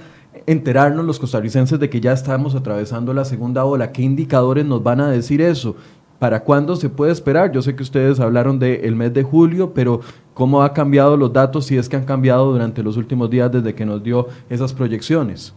enterarnos 0.45 1.05
los 1.05 1.19
costarricenses 1.19 1.79
de 1.79 1.89
que 1.89 1.99
ya 1.99 2.13
estamos 2.13 2.55
atravesando 2.55 3.13
la 3.13 3.25
segunda 3.25 3.65
ola? 3.65 3.91
¿Qué 3.91 4.03
indicadores 4.03 4.65
nos 4.65 4.83
van 4.83 5.01
a 5.01 5.09
decir 5.09 5.41
eso? 5.41 5.75
¿Para 6.19 6.43
cuándo 6.43 6.75
se 6.75 6.89
puede 6.89 7.11
esperar? 7.11 7.51
Yo 7.51 7.61
sé 7.61 7.75
que 7.75 7.83
ustedes 7.83 8.19
hablaron 8.19 8.59
del 8.59 8.95
mes 8.95 9.13
de 9.13 9.23
julio, 9.23 9.73
pero 9.73 10.01
¿cómo 10.33 10.61
ha 10.61 10.73
cambiado 10.73 11.15
los 11.17 11.31
datos 11.31 11.65
si 11.65 11.77
es 11.77 11.87
que 11.87 11.95
han 11.95 12.05
cambiado 12.05 12.51
durante 12.51 12.83
los 12.83 12.97
últimos 12.97 13.29
días 13.29 13.51
desde 13.51 13.73
que 13.73 13.85
nos 13.85 14.03
dio 14.03 14.27
esas 14.49 14.73
proyecciones? 14.73 15.53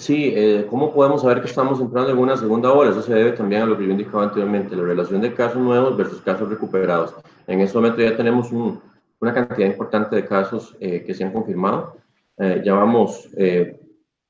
Sí, 0.00 0.32
eh, 0.34 0.66
¿cómo 0.70 0.94
podemos 0.94 1.20
saber 1.20 1.42
que 1.42 1.48
estamos 1.48 1.78
entrando 1.78 2.10
en 2.10 2.16
una 2.16 2.34
segunda 2.34 2.72
ola? 2.72 2.90
Eso 2.90 3.02
se 3.02 3.12
debe 3.12 3.32
también 3.32 3.60
a 3.60 3.66
lo 3.66 3.76
que 3.76 3.84
yo 3.84 3.90
indicaba 3.90 4.24
anteriormente, 4.24 4.74
la 4.74 4.82
relación 4.82 5.20
de 5.20 5.34
casos 5.34 5.60
nuevos 5.60 5.94
versus 5.94 6.22
casos 6.22 6.48
recuperados. 6.48 7.14
En 7.46 7.60
este 7.60 7.76
momento 7.76 8.00
ya 8.00 8.16
tenemos 8.16 8.50
una 8.50 9.34
cantidad 9.34 9.68
importante 9.68 10.16
de 10.16 10.24
casos 10.24 10.74
eh, 10.80 11.04
que 11.04 11.12
se 11.12 11.22
han 11.22 11.34
confirmado. 11.34 11.98
Eh, 12.38 12.62
ya 12.64 12.72
vamos 12.72 13.28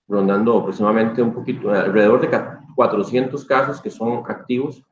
rondando 0.09 0.59
aproximadamente 0.59 1.23
un 1.23 1.33
poquito, 1.33 1.71
alrededor 1.71 2.21
de 2.21 2.37
400 2.75 3.45
casos 3.45 3.81
que 3.81 3.91
son 3.91 4.25
activos 4.27 4.83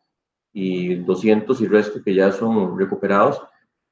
y 0.53 0.95
200 0.95 1.61
y 1.61 1.66
resto 1.66 2.01
que 2.05 2.14
ya 2.14 2.31
son 2.31 2.79
recuperados. 2.79 3.43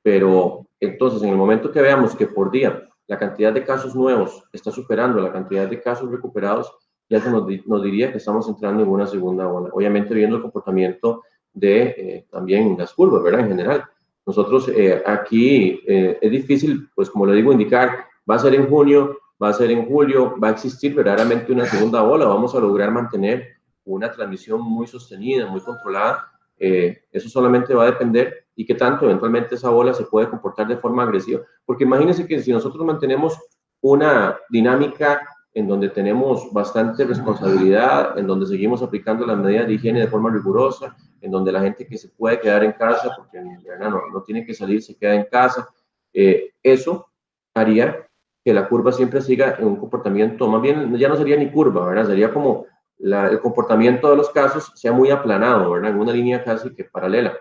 Pero 0.05 0.69
entonces, 0.79 1.21
en 1.25 1.31
el 1.31 1.37
momento 1.37 1.73
que 1.73 1.83
veamos 1.83 2.15
que 2.15 2.29
por 2.29 2.53
día 2.53 2.81
la 3.07 3.19
cantidad 3.19 3.53
de 3.53 3.65
casos 3.65 3.95
nuevos 3.95 4.45
está 4.53 4.71
superando 4.71 5.21
la 5.21 5.33
cantidad 5.33 5.69
de 5.69 5.81
casos 5.81 6.11
recuperados, 6.11 6.73
ya 7.09 7.21
se 7.21 7.31
nos, 7.31 7.47
diría 7.47 8.11
que 8.11 8.19
estamos 8.19 8.49
entrando 8.49 8.83
en 8.83 8.89
una 8.89 9.07
segunda 9.07 9.47
ola. 9.47 9.71
Obviamente 9.73 10.13
viendo 10.13 10.37
el 10.37 10.43
comportamiento 10.43 11.23
de 11.53 11.83
eh, 11.83 12.27
también 12.31 12.77
las 12.77 12.93
curvas, 12.93 13.23
¿verdad? 13.23 13.43
En 13.43 13.49
general. 13.49 13.85
Nosotros 14.27 14.69
eh, 14.69 15.03
aquí 15.07 15.81
eh, 15.87 16.19
es 16.21 16.31
difícil, 16.31 16.89
pues 16.97 17.09
como 17.09 17.27
le 17.27 17.35
digo, 17.35 17.53
indicar, 17.53 18.07
va 18.29 18.35
a 18.35 18.41
ser 18.41 18.57
en 18.57 18.69
junio, 18.69 19.17
va 19.41 19.51
a 19.51 19.53
ser 19.53 19.71
en 19.71 19.87
julio, 19.87 20.35
va 20.43 20.49
a 20.49 20.53
existir 20.53 20.95
verdaderamente 20.95 21.53
una 21.53 21.65
segunda 21.67 22.03
ola, 22.03 22.27
vamos 22.27 22.55
a 22.57 22.61
lograr 22.61 22.91
mantener 22.91 23.55
una 23.85 24.11
transmisión 24.11 24.61
muy 24.63 24.89
sostenida, 24.89 25.47
muy 25.47 25.61
controlada. 25.61 26.29
eso 26.59 27.29
solamente 27.29 27.73
va 27.73 27.85
a 27.85 27.93
depender 27.93 28.46
y 28.57 28.65
qué 28.65 28.75
tanto 28.75 29.05
eventualmente 29.05 29.55
esa 29.55 29.71
bola 29.71 29.95
se 29.95 30.05
puede 30.05 30.29
comportar 30.29 30.67
de 30.67 30.79
forma 30.79 31.03
agresiva. 31.03 31.43
Porque 31.65 31.85
imagínense 31.85 32.27
que 32.27 32.41
si 32.41 32.51
nosotros 32.51 32.85
mantenemos 32.85 33.39
una 33.83 34.37
dinámica 34.49 35.21
en 35.53 35.69
donde 35.69 35.91
tenemos 35.91 36.53
bastante 36.53 37.05
responsabilidad, 37.05 38.19
en 38.19 38.27
donde 38.27 38.47
seguimos 38.47 38.83
aplicando 38.83 39.27
las 39.27 39.39
medidas 39.39 39.67
de 39.67 39.75
higiene 39.75 40.01
de 40.01 40.09
forma 40.09 40.31
rigurosa, 40.31 40.97
en 41.21 41.31
donde 41.31 41.53
la 41.53 41.61
gente 41.61 41.87
que 41.87 41.97
se 41.97 42.09
puede 42.09 42.41
quedar 42.41 42.65
en 42.65 42.73
casa, 42.73 43.11
porque 43.17 43.41
no, 43.41 44.03
no 44.13 44.23
tiene 44.23 44.45
que 44.45 44.53
salir, 44.53 44.83
se 44.83 44.97
queda 44.97 45.15
en 45.15 45.25
casa, 45.31 45.69
eh, 46.13 46.53
eso 46.63 47.07
haría 47.55 48.07
que 48.45 48.53
la 48.53 48.69
curva 48.69 48.93
siempre 48.93 49.21
siga 49.21 49.57
en 49.59 49.67
un 49.67 49.77
comportamiento, 49.77 50.47
más 50.47 50.63
bien 50.63 50.97
ya 50.97 51.09
no 51.09 51.17
sería 51.17 51.37
ni 51.37 51.51
curva, 51.51 51.87
¿verdad? 51.87 52.07
Sería 52.07 52.33
como 52.33 52.67
el 52.99 53.41
comportamiento 53.41 54.11
de 54.11 54.17
los 54.17 54.31
casos 54.31 54.73
sea 54.75 54.93
muy 54.93 55.11
aplanado, 55.11 55.71
¿verdad? 55.71 55.91
En 55.91 55.99
una 55.99 56.13
línea 56.13 56.45
casi 56.45 56.75
que 56.75 56.85
paralela. 56.85 57.37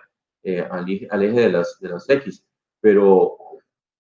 Eh, 0.48 0.64
al, 0.70 0.88
eje 1.24 1.40
de 1.40 1.50
las, 1.50 1.80
de 1.80 1.90
las 1.90 2.08
X. 2.08 2.46
Pero 2.80 3.36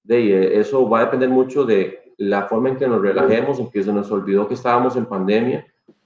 de, 0.03 0.43
eh, 0.43 0.59
eso 0.59 0.87
va 0.87 0.99
a 0.99 1.05
depender 1.05 1.27
mucho 1.27 1.65
de 1.65 2.13
la 2.17 2.43
forma 2.43 2.69
en 2.69 2.77
que 2.77 2.87
nos 2.87 3.01
relajemos, 3.01 3.59
en 3.59 3.71
que 3.71 3.81
se 3.81 3.91
nos 3.91 4.11
olvidó 4.11 4.47
que 4.47 4.53
estábamos 4.53 4.95
en 4.95 5.07
pandemia 5.07 5.65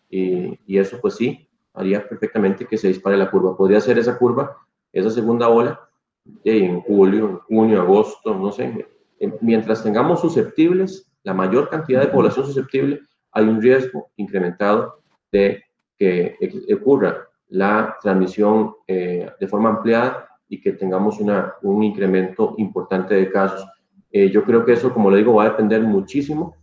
y, 0.09 0.57
y 0.65 0.77
eso 0.77 0.97
pues 1.01 1.15
sí, 1.15 1.45
haría 1.73 2.07
perfectamente 2.07 2.65
que 2.65 2.77
se 2.77 2.87
dispare 2.87 3.17
la 3.17 3.29
curva. 3.29 3.57
Podría 3.57 3.81
ser 3.81 3.99
esa 3.99 4.17
curva, 4.17 4.55
esa 4.93 5.09
segunda 5.09 5.49
ola, 5.49 5.77
en 6.45 6.79
julio, 6.83 7.43
junio, 7.49 7.81
agosto, 7.81 8.33
no 8.33 8.53
sé. 8.53 8.87
Mientras 9.41 9.83
tengamos 9.83 10.21
susceptibles, 10.21 11.11
la 11.23 11.33
mayor 11.33 11.67
cantidad 11.67 11.99
de 11.99 12.07
población 12.07 12.45
susceptible, 12.45 13.01
hay 13.33 13.43
un 13.43 13.61
riesgo 13.61 14.09
incrementado 14.15 15.01
de 15.33 15.61
que 15.97 16.37
ocurra 16.73 17.27
la 17.49 17.97
transmisión 18.01 18.75
eh, 18.87 19.29
de 19.37 19.47
forma 19.49 19.69
ampliada 19.69 20.28
y 20.49 20.59
que 20.59 20.73
tengamos 20.73 21.19
una, 21.19 21.53
un 21.61 21.83
incremento 21.83 22.55
importante 22.57 23.13
de 23.13 23.31
casos. 23.31 23.65
Eh, 24.11 24.29
yo 24.31 24.43
creo 24.43 24.65
que 24.65 24.73
eso, 24.73 24.91
como 24.91 25.11
le 25.11 25.17
digo, 25.17 25.35
va 25.35 25.43
a 25.43 25.49
depender 25.49 25.81
muchísimo. 25.81 26.55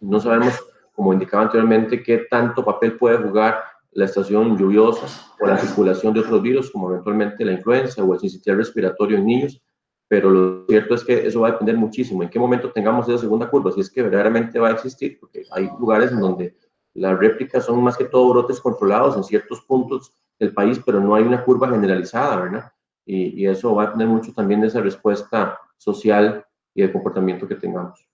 No 0.00 0.18
sabemos, 0.20 0.60
como 0.92 1.12
indicaba 1.12 1.44
anteriormente, 1.44 2.02
qué 2.02 2.26
tanto 2.28 2.64
papel 2.64 2.96
puede 2.96 3.18
jugar 3.18 3.60
la 3.92 4.06
estación 4.06 4.58
lluviosa 4.58 5.06
o 5.38 5.46
la 5.46 5.58
circulación 5.58 6.12
de 6.12 6.20
otros 6.20 6.42
virus, 6.42 6.70
como 6.70 6.90
eventualmente 6.90 7.44
la 7.44 7.52
influenza 7.52 8.02
o 8.02 8.12
el 8.12 8.20
sistema 8.20 8.58
respiratorio 8.58 9.18
en 9.18 9.26
niños, 9.26 9.62
pero 10.08 10.30
lo 10.30 10.66
cierto 10.66 10.94
es 10.94 11.04
que 11.04 11.26
eso 11.26 11.40
va 11.40 11.48
a 11.48 11.52
depender 11.52 11.76
muchísimo. 11.76 12.22
En 12.22 12.28
qué 12.28 12.38
momento 12.38 12.72
tengamos 12.72 13.08
esa 13.08 13.18
segunda 13.18 13.48
curva, 13.48 13.70
si 13.70 13.80
es 13.80 13.90
que 13.90 14.02
verdaderamente 14.02 14.58
va 14.58 14.68
a 14.68 14.72
existir, 14.72 15.18
porque 15.20 15.44
hay 15.52 15.70
lugares 15.78 16.10
en 16.10 16.20
donde 16.20 16.56
las 16.94 17.18
réplicas 17.18 17.64
son 17.64 17.82
más 17.82 17.96
que 17.96 18.04
todo 18.04 18.30
brotes 18.30 18.60
controlados 18.60 19.16
en 19.16 19.24
ciertos 19.24 19.62
puntos 19.62 20.12
del 20.38 20.52
país, 20.52 20.80
pero 20.84 21.00
no 21.00 21.14
hay 21.14 21.22
una 21.22 21.44
curva 21.44 21.68
generalizada, 21.68 22.36
¿verdad? 22.36 22.72
Y, 23.04 23.46
eso 23.46 23.74
va 23.74 23.82
a 23.82 23.86
depender 23.86 24.08
mucho 24.08 24.32
también 24.32 24.60
de 24.60 24.68
esa 24.68 24.80
respuesta 24.80 25.58
social 25.76 26.44
y 26.74 26.82
de 26.82 26.92
comportamiento 26.92 27.46
que 27.46 27.56
tengamos. 27.56 28.06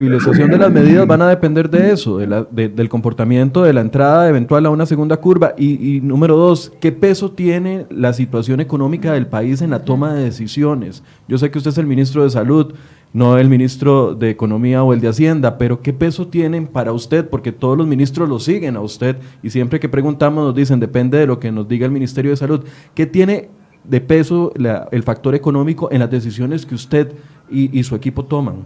La 0.00 0.16
estación 0.16 0.50
de 0.50 0.58
las 0.58 0.72
medidas 0.72 1.06
van 1.06 1.22
a 1.22 1.28
depender 1.28 1.70
de 1.70 1.92
eso, 1.92 2.18
del 2.18 2.88
comportamiento, 2.88 3.62
de 3.62 3.72
la 3.72 3.80
entrada 3.80 4.28
eventual 4.28 4.66
a 4.66 4.70
una 4.70 4.86
segunda 4.86 5.16
curva. 5.16 5.54
Y, 5.56 5.96
y, 5.96 6.00
número 6.00 6.36
dos, 6.36 6.72
¿qué 6.80 6.90
peso 6.90 7.30
tiene 7.30 7.86
la 7.90 8.12
situación 8.12 8.60
económica 8.60 9.12
del 9.12 9.28
país 9.28 9.62
en 9.62 9.70
la 9.70 9.84
toma 9.84 10.12
de 10.12 10.24
decisiones? 10.24 11.04
Yo 11.28 11.38
sé 11.38 11.50
que 11.50 11.58
usted 11.58 11.70
es 11.70 11.78
el 11.78 11.86
ministro 11.86 12.24
de 12.24 12.30
Salud, 12.30 12.74
no 13.14 13.38
el 13.38 13.48
ministro 13.48 14.16
de 14.16 14.28
Economía 14.28 14.82
o 14.82 14.92
el 14.92 15.00
de 15.00 15.06
Hacienda, 15.06 15.56
pero 15.56 15.80
¿qué 15.80 15.92
peso 15.92 16.26
tienen 16.26 16.66
para 16.66 16.92
usted? 16.92 17.28
Porque 17.28 17.52
todos 17.52 17.78
los 17.78 17.86
ministros 17.86 18.28
lo 18.28 18.40
siguen 18.40 18.74
a 18.74 18.80
usted 18.80 19.16
y 19.40 19.50
siempre 19.50 19.78
que 19.78 19.88
preguntamos 19.88 20.44
nos 20.44 20.54
dicen, 20.54 20.80
depende 20.80 21.18
de 21.18 21.26
lo 21.28 21.38
que 21.38 21.52
nos 21.52 21.68
diga 21.68 21.86
el 21.86 21.92
Ministerio 21.92 22.32
de 22.32 22.36
Salud. 22.36 22.64
¿Qué 22.92 23.06
tiene 23.06 23.50
de 23.84 24.00
peso 24.00 24.52
el 24.90 25.02
factor 25.02 25.34
económico 25.34 25.88
en 25.90 26.00
las 26.00 26.10
decisiones 26.10 26.66
que 26.66 26.74
usted 26.74 27.12
y, 27.48 27.82
su 27.82 27.94
equipo 27.94 28.24
toman? 28.24 28.64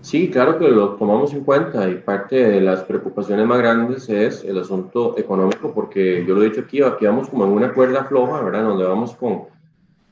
Sí, 0.00 0.30
claro 0.30 0.58
que 0.58 0.68
lo 0.68 0.90
tomamos 0.90 1.32
en 1.32 1.42
cuenta 1.42 1.88
y 1.88 1.96
parte 1.96 2.36
de 2.36 2.60
las 2.60 2.82
preocupaciones 2.82 3.46
más 3.46 3.58
grandes 3.58 4.08
es 4.08 4.44
el 4.44 4.58
asunto 4.58 5.16
económico, 5.18 5.72
porque 5.72 6.24
yo 6.26 6.34
lo 6.34 6.42
he 6.42 6.50
dicho 6.50 6.60
aquí, 6.60 6.82
aquí 6.82 7.06
vamos 7.06 7.28
como 7.28 7.44
en 7.44 7.52
una 7.52 7.72
cuerda 7.72 8.04
floja, 8.04 8.40
¿verdad? 8.42 8.64
Donde 8.64 8.84
vamos 8.84 9.14
con, 9.14 9.44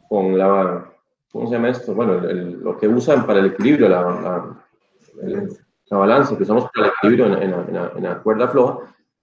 con 0.09 0.37
la, 0.37 0.91
¿cómo 1.31 1.47
se 1.49 1.55
llama 1.55 1.69
esto? 1.69 1.95
Bueno, 1.95 2.15
lo 2.15 2.77
que 2.77 2.89
usan 2.89 3.27
para 3.27 3.41
el 3.41 3.47
equilibrio, 3.47 3.89
la, 3.89 4.03
la, 4.03 5.47
la 5.91 5.97
balanza 5.97 6.37
que 6.37 6.43
usamos 6.43 6.67
para 6.75 6.89
el 6.89 6.93
equilibrio 6.97 7.27
en, 7.27 7.55
en, 7.97 8.03
la, 8.03 8.23
cuerda 8.23 8.49
floja, 8.49 8.79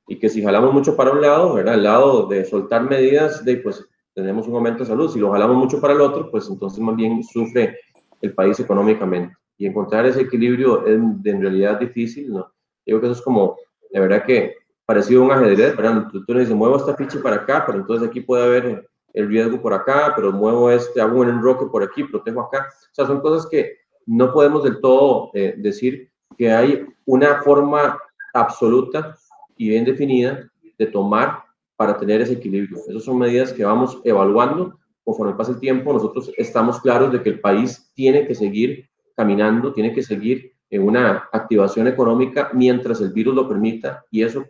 y 0.08 0.20
que 0.20 0.30
si 0.30 0.44
jalamos 0.44 0.74
mucho 0.74 0.96
para 0.96 1.12
un 1.12 1.22
lado, 1.22 1.54
¿verdad? 1.54 1.76
El 1.76 1.84
lado 1.84 2.28
de 2.28 2.46
soltar 2.46 2.84
medidas, 2.84 3.44
de, 3.44 3.58
pues 3.58 3.86
tenemos 4.14 4.48
un 4.48 4.56
aumento 4.56 4.80
de 4.80 4.90
salud. 4.90 5.10
Si 5.12 5.20
lo 5.20 5.32
jalamos 5.32 5.58
mucho 5.58 5.80
para 5.80 5.94
el 5.94 6.02
otro, 6.02 6.30
pues 6.30 6.50
entonces 6.50 6.80
más 6.80 6.96
bien 6.96 7.24
sufre 7.24 7.78
el 8.22 8.34
país 8.34 8.60
económicamente. 8.60 9.36
Y 9.58 9.68
encontrar 9.68 10.06
ese 10.06 10.22
equilibrio 10.22 10.86
es 10.86 10.96
en 10.96 11.42
realidad 11.42 11.80
difícil, 11.80 12.32
¿no? 12.32 12.52
Yo 12.86 12.98
creo 12.98 13.02
que 13.02 13.08
eso 13.08 13.16
es 13.16 13.22
como, 13.22 13.58
de 13.92 14.00
verdad 14.00 14.24
que 14.26 14.56
parecido 14.86 15.22
a 15.22 15.26
un 15.26 15.32
ajedrez, 15.32 15.76
¿verdad? 15.76 16.08
Tú, 16.12 16.26
tú 16.26 16.34
le 16.34 16.42
dices, 16.42 16.56
muevo 16.56 16.78
esta 16.78 16.96
ficha 16.96 17.22
para 17.22 17.38
acá, 17.38 17.64
pero 17.66 17.80
entonces 17.80 18.10
aquí 18.10 18.22
puede 18.22 18.44
haber 18.44 18.90
el 19.14 19.28
riesgo 19.28 19.62
por 19.62 19.74
acá, 19.74 20.14
pero 20.16 20.32
muevo 20.32 20.70
este, 20.72 21.02
hago 21.02 21.20
un 21.20 21.30
enroque 21.30 21.66
por 21.68 21.84
aquí, 21.84 22.04
protejo 22.04 22.42
acá. 22.42 22.68
O 22.70 22.94
sea, 22.94 23.06
son 23.06 23.22
cosas 23.22 23.48
que 23.50 23.78
no 24.06 24.34
podemos 24.34 24.64
del 24.64 24.80
todo 24.80 25.32
eh, 25.34 25.56
decir 25.58 26.10
que 26.38 26.52
hay 26.52 26.86
una 27.06 27.42
forma 27.42 27.98
absoluta 28.34 29.16
y 29.58 29.70
bien 29.70 29.86
definida 29.86 30.50
de 30.78 30.86
tomar 30.88 31.44
para 31.82 31.98
tener 31.98 32.22
ese 32.22 32.34
equilibrio. 32.34 32.78
Esas 32.88 33.04
son 33.04 33.18
medidas 33.18 33.52
que 33.52 33.66
vamos 33.66 34.00
evaluando 34.04 34.78
conforme 35.04 35.34
pasa 35.34 35.54
el 35.54 35.60
tiempo. 35.60 35.92
Nosotros 35.92 36.32
estamos 36.38 36.80
claros 36.80 37.12
de 37.12 37.24
que 37.24 37.30
el 37.30 37.40
país 37.40 37.92
tiene 37.96 38.28
que 38.28 38.36
seguir 38.36 38.88
caminando, 39.18 39.74
tiene 39.74 39.92
que 39.92 40.04
seguir 40.04 40.54
en 40.70 40.84
una 40.84 41.28
activación 41.34 41.88
económica 41.88 42.52
mientras 42.54 43.02
el 43.02 43.12
virus 43.12 43.34
lo 43.34 43.50
permita 43.50 44.06
y 44.12 44.22
eso 44.22 44.46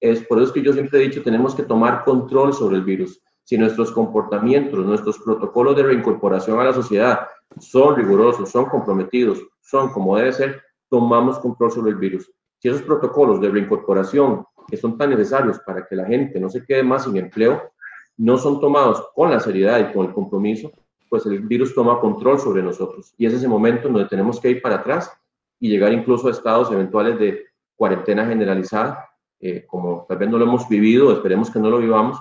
es 0.00 0.22
por 0.22 0.40
eso 0.40 0.50
que 0.50 0.62
yo 0.62 0.72
siempre 0.72 0.98
he 0.98 1.02
dicho 1.02 1.22
tenemos 1.22 1.54
que 1.54 1.64
tomar 1.64 2.04
control 2.04 2.54
sobre 2.54 2.76
el 2.76 2.84
virus. 2.84 3.20
Si 3.44 3.58
nuestros 3.58 3.92
comportamientos, 3.92 4.86
nuestros 4.86 5.18
protocolos 5.18 5.76
de 5.76 5.82
reincorporación 5.82 6.58
a 6.58 6.64
la 6.64 6.72
sociedad 6.72 7.28
son 7.58 7.96
rigurosos, 7.96 8.48
son 8.48 8.64
comprometidos, 8.64 9.42
son 9.60 9.92
como 9.92 10.16
debe 10.16 10.32
ser, 10.32 10.62
tomamos 10.88 11.38
control 11.38 11.70
sobre 11.70 11.90
el 11.90 11.98
virus. 11.98 12.32
Si 12.60 12.68
esos 12.70 12.80
protocolos 12.80 13.42
de 13.42 13.50
reincorporación 13.50 14.46
que 14.66 14.76
son 14.76 14.96
tan 14.96 15.10
necesarios 15.10 15.58
para 15.60 15.86
que 15.86 15.96
la 15.96 16.06
gente 16.06 16.38
no 16.40 16.48
se 16.48 16.64
quede 16.64 16.82
más 16.82 17.04
sin 17.04 17.16
empleo, 17.16 17.72
no 18.16 18.36
son 18.38 18.60
tomados 18.60 19.04
con 19.14 19.30
la 19.30 19.40
seriedad 19.40 19.80
y 19.80 19.92
con 19.92 20.06
el 20.06 20.12
compromiso, 20.12 20.70
pues 21.08 21.26
el 21.26 21.40
virus 21.40 21.74
toma 21.74 22.00
control 22.00 22.38
sobre 22.38 22.62
nosotros. 22.62 23.12
Y 23.18 23.26
es 23.26 23.34
ese 23.34 23.48
momento 23.48 23.88
en 23.88 23.94
donde 23.94 24.08
tenemos 24.08 24.40
que 24.40 24.50
ir 24.50 24.62
para 24.62 24.76
atrás 24.76 25.12
y 25.60 25.68
llegar 25.68 25.92
incluso 25.92 26.28
a 26.28 26.30
estados 26.30 26.70
eventuales 26.72 27.18
de 27.18 27.46
cuarentena 27.76 28.26
generalizada, 28.26 29.10
eh, 29.40 29.64
como 29.66 30.06
tal 30.08 30.18
vez 30.18 30.30
no 30.30 30.38
lo 30.38 30.44
hemos 30.44 30.68
vivido, 30.68 31.12
esperemos 31.12 31.50
que 31.50 31.58
no 31.58 31.68
lo 31.68 31.78
vivamos, 31.78 32.18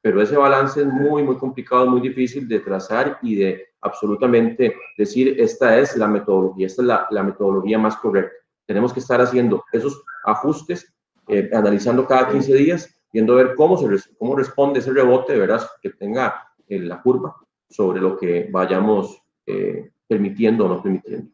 pero 0.00 0.22
ese 0.22 0.36
balance 0.36 0.80
es 0.80 0.86
muy, 0.86 1.22
muy 1.22 1.36
complicado, 1.36 1.86
muy 1.86 2.00
difícil 2.00 2.46
de 2.46 2.60
trazar 2.60 3.18
y 3.22 3.34
de 3.36 3.68
absolutamente 3.80 4.76
decir, 4.96 5.40
esta 5.40 5.78
es 5.78 5.96
la 5.96 6.06
metodología, 6.06 6.66
esta 6.66 6.82
es 6.82 6.88
la, 6.88 7.06
la 7.10 7.22
metodología 7.22 7.78
más 7.78 7.96
correcta. 7.96 8.34
Tenemos 8.66 8.92
que 8.92 9.00
estar 9.00 9.20
haciendo 9.20 9.64
esos 9.72 10.04
ajustes, 10.24 10.94
eh, 11.28 11.50
analizando 11.52 12.06
cada 12.06 12.30
15 12.30 12.54
días, 12.54 12.94
viendo 13.12 13.34
a 13.34 13.36
ver 13.36 13.54
cómo, 13.54 13.76
se, 13.76 13.86
cómo 14.18 14.36
responde 14.36 14.80
ese 14.80 14.92
rebote, 14.92 15.32
de 15.32 15.40
verdad, 15.40 15.66
que 15.80 15.90
tenga 15.90 16.48
eh, 16.68 16.80
la 16.80 17.00
curva 17.02 17.36
sobre 17.68 18.00
lo 18.00 18.16
que 18.16 18.48
vayamos 18.50 19.22
eh, 19.46 19.90
permitiendo 20.06 20.66
o 20.66 20.68
no 20.68 20.82
permitiendo 20.82 21.30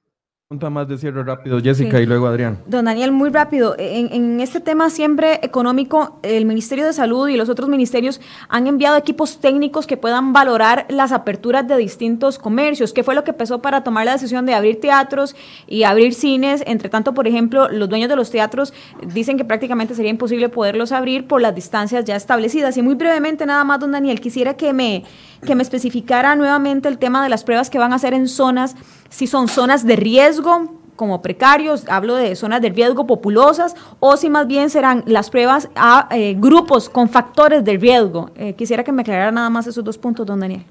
más 0.59 0.89
de 0.89 0.99
cierre 0.99 1.23
rápido, 1.23 1.61
Jessica, 1.61 2.01
y 2.01 2.07
luego 2.07 2.27
Adrián. 2.27 2.59
Don 2.67 2.85
Daniel, 2.85 3.13
muy 3.13 3.31
rápido. 3.31 3.75
En, 3.79 4.41
este 4.41 4.61
tema 4.61 4.91
siempre 4.91 5.41
económico, 5.43 6.19
el 6.23 6.45
Ministerio 6.45 6.87
de 6.87 6.93
Salud 6.93 7.29
y 7.29 7.37
los 7.37 7.49
otros 7.49 7.69
ministerios 7.69 8.21
han 8.49 8.67
enviado 8.67 8.97
equipos 8.97 9.39
técnicos 9.41 9.87
que 9.87 9.97
puedan 9.97 10.33
valorar 10.33 10.87
las 10.89 11.13
aperturas 11.13 11.67
de 11.67 11.77
distintos 11.77 12.39
comercios. 12.39 12.93
¿Qué 12.93 13.03
fue 13.03 13.15
lo 13.15 13.25
que 13.25 13.33
pesó 13.33 13.61
para 13.61 13.83
tomar 13.83 14.07
la 14.07 14.13
decisión 14.13 14.47
de 14.47 14.55
abrir 14.55 14.81
teatros 14.81 15.35
y 15.67 15.85
abrir 15.85 16.15
cines? 16.15 16.63
Entre 16.67 16.89
tanto, 16.89 17.15
por 17.15 17.27
ejemplo, 17.27 17.69
los 17.69 17.89
dueños 17.89 18.09
de 18.09 18.17
los 18.17 18.31
teatros 18.31 18.73
dicen 19.13 19.37
que 19.37 19.45
prácticamente 19.45 19.95
sería 19.95 20.11
imposible 20.11 20.49
poderlos 20.49 20.93
abrir 20.93 21.27
por 21.27 21.41
las 21.41 21.55
distancias 21.55 22.05
ya 22.05 22.17
establecidas. 22.17 22.77
Y 22.77 22.83
muy 22.83 22.95
brevemente, 22.95 23.47
nada 23.47 23.65
más, 23.65 23.81
don 23.81 23.93
Daniel, 23.93 24.21
quisiera 24.21 24.55
que 24.55 24.73
me, 24.73 25.05
que 25.47 25.55
me 25.55 25.63
especificara 25.63 26.35
nuevamente 26.37 26.89
el 26.89 26.99
tema 26.99 27.23
de 27.23 27.29
las 27.29 27.45
pruebas 27.45 27.71
que 27.71 27.79
van 27.79 27.93
a 27.93 27.97
hacer 27.97 28.15
en 28.15 28.29
zonas 28.29 28.77
si 29.15 29.29
son 29.29 29.47
zonas 29.47 29.87
de 29.87 29.95
riesgo 29.95 30.73
como 30.97 31.23
precarios, 31.23 31.89
hablo 31.89 32.17
de 32.17 32.35
zonas 32.35 32.61
de 32.61 32.71
riesgo 32.71 33.07
populosas, 33.07 33.77
o 34.01 34.17
si 34.17 34.29
más 34.29 34.49
bien 34.49 34.71
serán 34.71 35.05
las 35.07 35.31
pruebas 35.31 35.69
a 35.77 36.09
eh, 36.11 36.35
grupos 36.37 36.89
con 36.89 37.09
factores 37.09 37.65
de 37.65 37.77
riesgo. 37.77 38.31
Eh, 38.35 38.55
quisiera 38.55 38.83
que 38.83 38.91
me 38.91 39.03
aclarara 39.03 39.31
nada 39.31 39.51
más 39.51 39.69
esos 39.69 39.85
dos 39.85 39.99
puntos, 39.99 40.27
don 40.27 40.41
Daniel. 40.41 40.65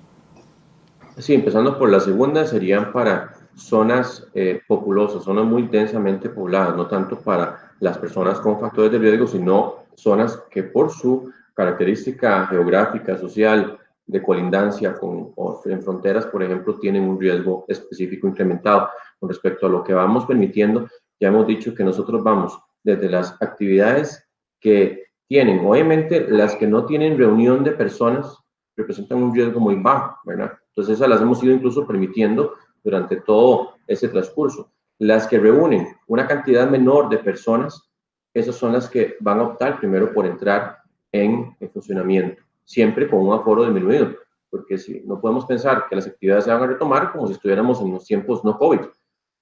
Sí, 1.17 1.33
empezando 1.33 1.79
por 1.79 1.89
la 1.89 2.01
segunda, 2.01 2.45
serían 2.45 2.91
para 2.91 3.33
zonas 3.55 4.27
eh, 4.33 4.61
populosas, 4.67 5.23
zonas 5.23 5.45
muy 5.45 5.67
densamente 5.67 6.27
pobladas, 6.27 6.75
no 6.75 6.87
tanto 6.87 7.19
para 7.19 7.71
las 7.79 7.97
personas 7.97 8.41
con 8.41 8.59
factores 8.59 8.91
de 8.91 8.97
riesgo, 8.97 9.25
sino 9.25 9.75
zonas 9.95 10.37
que 10.51 10.63
por 10.63 10.91
su 10.91 11.31
característica 11.53 12.45
geográfica, 12.47 13.17
social, 13.17 13.77
de 14.05 14.21
colindancia 14.21 14.95
con, 14.95 15.33
en 15.65 15.81
fronteras, 15.81 16.25
por 16.25 16.43
ejemplo, 16.43 16.77
tienen 16.79 17.03
un 17.03 17.19
riesgo 17.19 17.65
específico 17.67 18.27
incrementado. 18.27 18.89
Con 19.19 19.29
respecto 19.29 19.67
a 19.67 19.69
lo 19.69 19.83
que 19.83 19.93
vamos 19.93 20.25
permitiendo, 20.25 20.87
ya 21.19 21.29
hemos 21.29 21.47
dicho 21.47 21.73
que 21.73 21.83
nosotros 21.83 22.23
vamos 22.23 22.59
desde 22.83 23.09
las 23.09 23.41
actividades 23.41 24.27
que 24.59 25.03
tienen, 25.27 25.65
obviamente 25.65 26.27
las 26.29 26.55
que 26.55 26.67
no 26.67 26.85
tienen 26.85 27.17
reunión 27.17 27.63
de 27.63 27.71
personas 27.71 28.37
representan 28.75 29.23
un 29.23 29.33
riesgo 29.33 29.59
muy 29.59 29.75
bajo, 29.75 30.19
¿verdad? 30.25 30.51
Entonces 30.69 30.95
esas 30.95 31.07
las 31.07 31.21
hemos 31.21 31.41
ido 31.43 31.53
incluso 31.53 31.87
permitiendo 31.87 32.55
durante 32.83 33.17
todo 33.17 33.75
ese 33.87 34.09
transcurso. 34.09 34.71
Las 34.99 35.27
que 35.27 35.39
reúnen 35.39 35.87
una 36.07 36.27
cantidad 36.27 36.69
menor 36.69 37.09
de 37.09 37.19
personas, 37.19 37.89
esas 38.33 38.55
son 38.55 38.73
las 38.73 38.89
que 38.89 39.15
van 39.21 39.39
a 39.39 39.43
optar 39.43 39.79
primero 39.79 40.13
por 40.13 40.25
entrar 40.25 40.79
en, 41.11 41.55
en 41.59 41.71
funcionamiento 41.71 42.42
siempre 42.65 43.09
con 43.09 43.19
un 43.19 43.33
aforo 43.33 43.63
disminuido, 43.63 44.15
porque 44.49 44.77
si 44.77 45.01
no 45.01 45.19
podemos 45.19 45.45
pensar 45.45 45.87
que 45.89 45.95
las 45.95 46.07
actividades 46.07 46.45
se 46.45 46.51
van 46.51 46.63
a 46.63 46.67
retomar 46.67 47.11
como 47.11 47.27
si 47.27 47.33
estuviéramos 47.33 47.81
en 47.81 47.91
los 47.91 48.05
tiempos 48.05 48.43
no 48.43 48.57
COVID. 48.57 48.81
O 48.81 48.91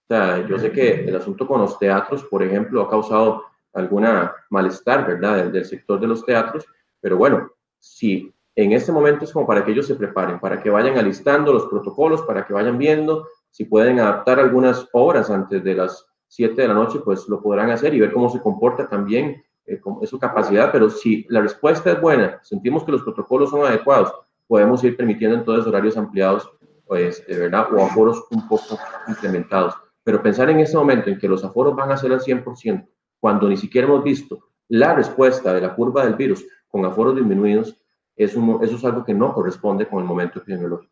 sea, 0.07 0.45
yo 0.47 0.57
sé 0.57 0.71
que 0.71 1.05
el 1.05 1.15
asunto 1.15 1.47
con 1.47 1.61
los 1.61 1.77
teatros, 1.79 2.23
por 2.25 2.43
ejemplo, 2.43 2.81
ha 2.81 2.89
causado 2.89 3.43
alguna 3.73 4.33
malestar, 4.49 5.07
¿verdad?, 5.07 5.45
del, 5.45 5.65
sector 5.65 5.99
de 5.99 6.07
los 6.07 6.25
teatros, 6.25 6.65
pero 6.99 7.17
bueno, 7.17 7.51
si 7.79 8.33
en 8.55 8.73
este 8.73 8.91
momento 8.91 9.25
es 9.25 9.31
como 9.31 9.47
para 9.47 9.63
que 9.63 9.71
ellos 9.71 9.87
se 9.87 9.95
preparen, 9.95 10.39
para 10.39 10.61
que 10.61 10.69
vayan 10.69 10.97
alistando 10.97 11.53
los 11.53 11.65
protocolos, 11.67 12.21
para 12.23 12.45
que 12.45 12.53
vayan 12.53 12.77
viendo 12.77 13.27
si 13.49 13.65
pueden 13.65 13.99
adaptar 13.99 14.39
algunas 14.39 14.87
obras 14.93 15.29
antes 15.29 15.63
de 15.63 15.75
las 15.75 16.05
7 16.27 16.61
de 16.61 16.67
la 16.67 16.73
noche, 16.73 16.99
pues 16.99 17.27
lo 17.27 17.41
podrán 17.41 17.69
hacer 17.69 17.93
y 17.93 17.99
ver 17.99 18.11
cómo 18.13 18.29
se 18.29 18.41
comporta 18.41 18.87
también 18.87 19.43
eh, 19.65 19.79
es 20.01 20.09
su 20.09 20.19
capacidad, 20.19 20.71
pero 20.71 20.89
si 20.89 21.25
la 21.29 21.41
respuesta 21.41 21.91
es 21.91 22.01
buena, 22.01 22.39
sentimos 22.43 22.83
que 22.83 22.91
los 22.91 23.03
protocolos 23.03 23.49
son 23.49 23.65
adecuados, 23.65 24.13
podemos 24.47 24.83
ir 24.83 24.97
permitiendo 24.97 25.37
entonces 25.37 25.67
horarios 25.67 25.97
ampliados, 25.97 26.51
pues, 26.85 27.25
de 27.25 27.37
verdad, 27.37 27.67
o 27.73 27.83
aforos 27.83 28.25
un 28.31 28.47
poco 28.47 28.77
incrementados. 29.07 29.75
Pero 30.03 30.21
pensar 30.21 30.49
en 30.49 30.59
ese 30.59 30.75
momento 30.75 31.09
en 31.09 31.17
que 31.17 31.27
los 31.27 31.43
aforos 31.43 31.75
van 31.75 31.91
a 31.91 31.97
ser 31.97 32.11
al 32.11 32.19
100%, 32.19 32.87
cuando 33.19 33.47
ni 33.47 33.55
siquiera 33.55 33.87
hemos 33.87 34.03
visto 34.03 34.49
la 34.67 34.93
respuesta 34.93 35.53
de 35.53 35.61
la 35.61 35.75
curva 35.75 36.03
del 36.03 36.15
virus 36.15 36.45
con 36.67 36.85
aforos 36.85 37.15
disminuidos, 37.15 37.77
es 38.15 38.31
eso 38.31 38.75
es 38.75 38.85
algo 38.85 39.05
que 39.05 39.13
no 39.13 39.33
corresponde 39.33 39.87
con 39.87 39.99
el 39.99 40.05
momento 40.05 40.39
epidemiológico. 40.39 40.90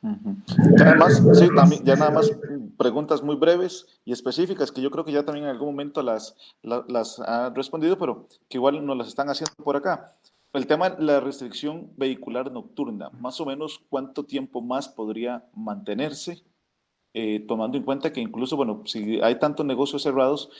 Además, 0.00 1.22
sí, 1.34 1.48
también, 1.54 1.84
ya 1.84 1.96
nada 1.96 2.10
más 2.10 2.30
preguntas 2.76 3.22
muy 3.22 3.36
breves 3.36 3.86
y 4.04 4.12
específicas 4.12 4.70
que 4.70 4.80
yo 4.80 4.90
creo 4.90 5.04
que 5.04 5.12
ya 5.12 5.24
también 5.24 5.46
en 5.46 5.50
algún 5.50 5.68
momento 5.68 6.02
las, 6.02 6.36
las, 6.62 7.18
ha 7.20 7.50
respondido, 7.50 7.98
pero 7.98 8.28
que 8.48 8.58
igual 8.58 8.84
nos 8.84 8.96
las 8.96 9.08
están 9.08 9.28
haciendo 9.28 9.52
por 9.62 9.76
acá. 9.76 10.14
El 10.52 10.66
tema 10.66 10.90
de 10.90 11.04
la 11.04 11.20
restricción 11.20 11.90
vehicular 11.96 12.50
nocturna, 12.50 13.10
más 13.10 13.40
o 13.40 13.46
menos 13.46 13.80
cuánto 13.90 14.24
tiempo 14.24 14.62
más 14.62 14.88
podría 14.88 15.44
mantenerse, 15.54 16.42
eh, 17.12 17.44
tomando 17.46 17.76
en 17.76 17.84
cuenta 17.84 18.12
que 18.12 18.20
incluso, 18.20 18.56
bueno, 18.56 18.82
si 18.86 19.20
hay 19.20 19.38
tantos 19.38 19.66
negocios 19.66 20.02
cerrados, 20.02 20.50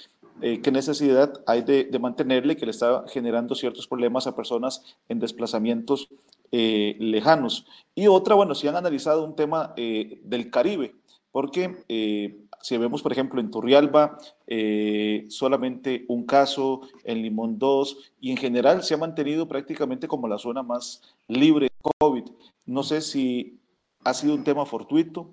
eh, 0.41 0.61
qué 0.61 0.71
necesidad 0.71 1.33
hay 1.47 1.63
de, 1.63 1.85
de, 1.85 1.99
mantenerle 1.99 2.57
que 2.57 2.65
le 2.65 2.71
está 2.71 3.05
generando 3.09 3.55
ciertos 3.55 3.89
problemas 3.89 4.27
a 4.27 4.37
personas 4.37 4.85
en 5.09 5.19
desplazamientos 5.19 6.09
eh, 6.51 6.97
lejanos. 6.99 7.67
Y 7.95 8.07
otra, 8.07 8.35
bueno, 8.35 8.55
si 8.55 8.69
han 8.69 8.77
analizado 8.77 9.25
un 9.25 9.37
tema 9.37 9.75
eh, 9.77 10.21
del 10.25 10.51
Caribe, 10.51 10.95
porque 11.31 11.77
eh, 11.89 12.39
si 12.63 12.77
vemos, 12.79 13.03
por 13.03 13.13
ejemplo, 13.13 13.41
en 13.41 13.51
Turrialba, 13.51 14.19
solamente 15.29 16.05
un 16.09 16.25
caso, 16.25 16.81
en 17.05 17.23
Limón 17.23 17.59
dos, 17.59 18.13
y 18.21 18.31
en 18.31 18.37
general 18.37 18.83
se 18.83 18.95
ha 18.95 18.99
mantenido 18.99 19.47
prácticamente 19.47 20.09
como 20.09 20.27
la 20.27 20.39
zona 20.39 20.63
más 20.63 21.03
libre 21.29 21.67
de 21.67 21.91
COVID. 21.99 22.25
No 22.67 22.83
sé 22.83 23.03
si 23.03 23.59
ha 24.05 24.15
sido 24.15 24.35
un 24.35 24.43
tema 24.43 24.65
fortuito 24.65 25.31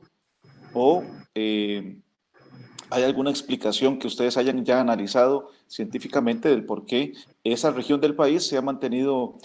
o 0.73 1.03
hay 1.33 3.03
alguna 3.03 3.31
explicación 3.31 3.97
que 3.97 4.07
ustedes 4.07 4.37
hayan 4.37 4.63
ya 4.65 4.79
analizado 4.79 5.49
científicamente 5.67 6.49
del 6.49 6.65
por 6.65 6.85
qué 6.85 7.13
esa 7.43 7.71
región 7.71 8.01
del 8.01 8.15
país 8.15 8.45
se 8.45 8.57
ha 8.57 8.61
mantenido 8.61 9.37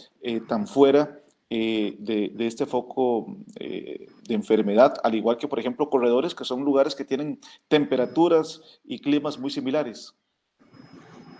tan 0.49 0.67
fuera 0.67 1.20
eh, 1.53 1.97
de, 1.99 2.47
este 2.47 2.65
foco 2.65 3.27
eh, 3.59 4.07
de 4.29 4.35
enfermedad, 4.35 4.95
al 5.03 5.17
igual 5.17 5.37
que, 5.37 5.49
por 5.49 5.59
ejemplo, 5.59 5.91
corredores, 5.91 6.33
que 6.33 6.45
son 6.45 6.65
lugares 6.65 6.95
que 6.95 7.05
tienen 7.05 7.41
temperaturas 7.67 8.81
y 8.85 9.01
climas 9.01 9.37
muy 9.37 9.51
similares. 9.51 10.15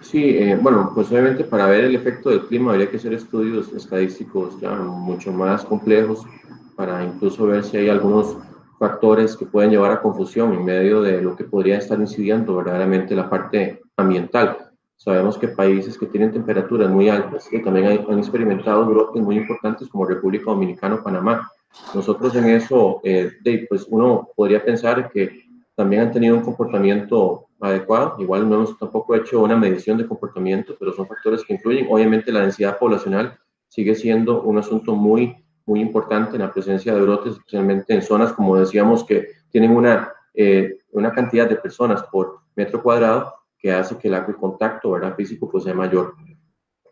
Sí, 0.01 0.31
eh, 0.31 0.59
bueno, 0.61 0.91
pues 0.95 1.13
obviamente 1.13 1.45
para 1.45 1.67
ver 1.67 1.85
el 1.85 1.95
efecto 1.95 2.31
del 2.31 2.47
clima 2.47 2.73
habría 2.73 2.91
que 2.91 2.97
hacer 2.97 3.13
estudios 3.13 3.73
estadísticos 3.73 4.59
ya 4.61 4.73
mucho 4.75 5.31
más 5.31 5.65
complejos 5.65 6.27
para 6.75 7.05
incluso 7.05 7.47
ver 7.47 7.63
si 7.63 7.77
hay 7.77 7.89
algunos 7.89 8.37
factores 8.81 9.37
que 9.37 9.47
pueden 9.47 9.71
llevar 9.71 9.93
a 9.93 10.03
confusión 10.03 10.55
en 10.55 10.65
medio 10.65 11.03
de 11.03 11.23
lo 11.23 11.37
que 11.37 11.45
podría 11.45 11.79
estar 11.79 12.01
incidiendo 12.01 12.57
verdaderamente 12.57 13.15
la 13.15 13.31
parte 13.31 13.83
ambiental. 13.97 14.70
Sabemos 15.03 15.39
que 15.39 15.49
países 15.49 15.97
que 15.97 16.05
tienen 16.05 16.31
temperaturas 16.31 16.91
muy 16.91 17.09
altas 17.09 17.51
y 17.51 17.63
también 17.63 18.05
han 18.07 18.19
experimentado 18.19 18.85
brotes 18.85 19.23
muy 19.23 19.39
importantes 19.39 19.89
como 19.89 20.05
República 20.05 20.51
Dominicana 20.51 20.97
o 20.97 21.03
Panamá. 21.03 21.51
Nosotros 21.95 22.37
en 22.37 22.51
eso, 22.51 23.01
eh, 23.03 23.33
pues 23.67 23.87
uno 23.89 24.29
podría 24.37 24.63
pensar 24.63 25.11
que 25.11 25.47
también 25.75 26.03
han 26.03 26.13
tenido 26.13 26.37
un 26.37 26.43
comportamiento 26.43 27.47
adecuado. 27.61 28.17
Igual 28.19 28.47
no 28.47 28.57
hemos 28.57 28.79
tampoco 28.79 29.15
hecho 29.15 29.41
una 29.41 29.57
medición 29.57 29.97
de 29.97 30.07
comportamiento, 30.07 30.77
pero 30.79 30.93
son 30.93 31.07
factores 31.07 31.45
que 31.45 31.55
influyen. 31.55 31.87
Obviamente 31.89 32.31
la 32.31 32.43
densidad 32.43 32.79
poblacional 32.79 33.39
sigue 33.69 33.95
siendo 33.95 34.43
un 34.43 34.59
asunto 34.59 34.95
muy, 34.95 35.35
muy 35.65 35.81
importante 35.81 36.37
en 36.37 36.43
la 36.43 36.53
presencia 36.53 36.95
de 36.95 37.01
brotes, 37.01 37.37
especialmente 37.37 37.95
en 37.95 38.03
zonas, 38.03 38.35
como 38.35 38.55
decíamos, 38.59 39.05
que 39.05 39.29
tienen 39.49 39.71
una, 39.71 40.13
eh, 40.35 40.77
una 40.93 41.11
cantidad 41.11 41.49
de 41.49 41.57
personas 41.57 42.03
por 42.13 42.41
metro 42.55 42.83
cuadrado 42.83 43.40
que 43.61 43.73
hace 43.73 43.99
que 43.99 44.09
el 44.09 44.37
contacto 44.37 44.93
¿verdad? 44.93 45.15
físico 45.15 45.51
pues, 45.51 45.65
sea 45.65 45.75
mayor. 45.75 46.15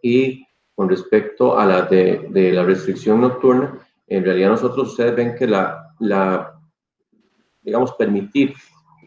Y 0.03 0.47
con 0.75 0.89
respecto 0.89 1.59
a 1.59 1.67
la 1.67 1.83
de, 1.83 2.29
de, 2.31 2.53
la 2.53 2.63
restricción 2.63 3.21
nocturna, 3.21 3.79
en 4.07 4.25
realidad 4.25 4.51
nosotros 4.51 4.91
ustedes 4.91 5.17
ven 5.17 5.35
que 5.35 5.47
la, 5.47 5.95
la 5.99 6.59
digamos, 7.63 7.93
permitir 7.93 8.55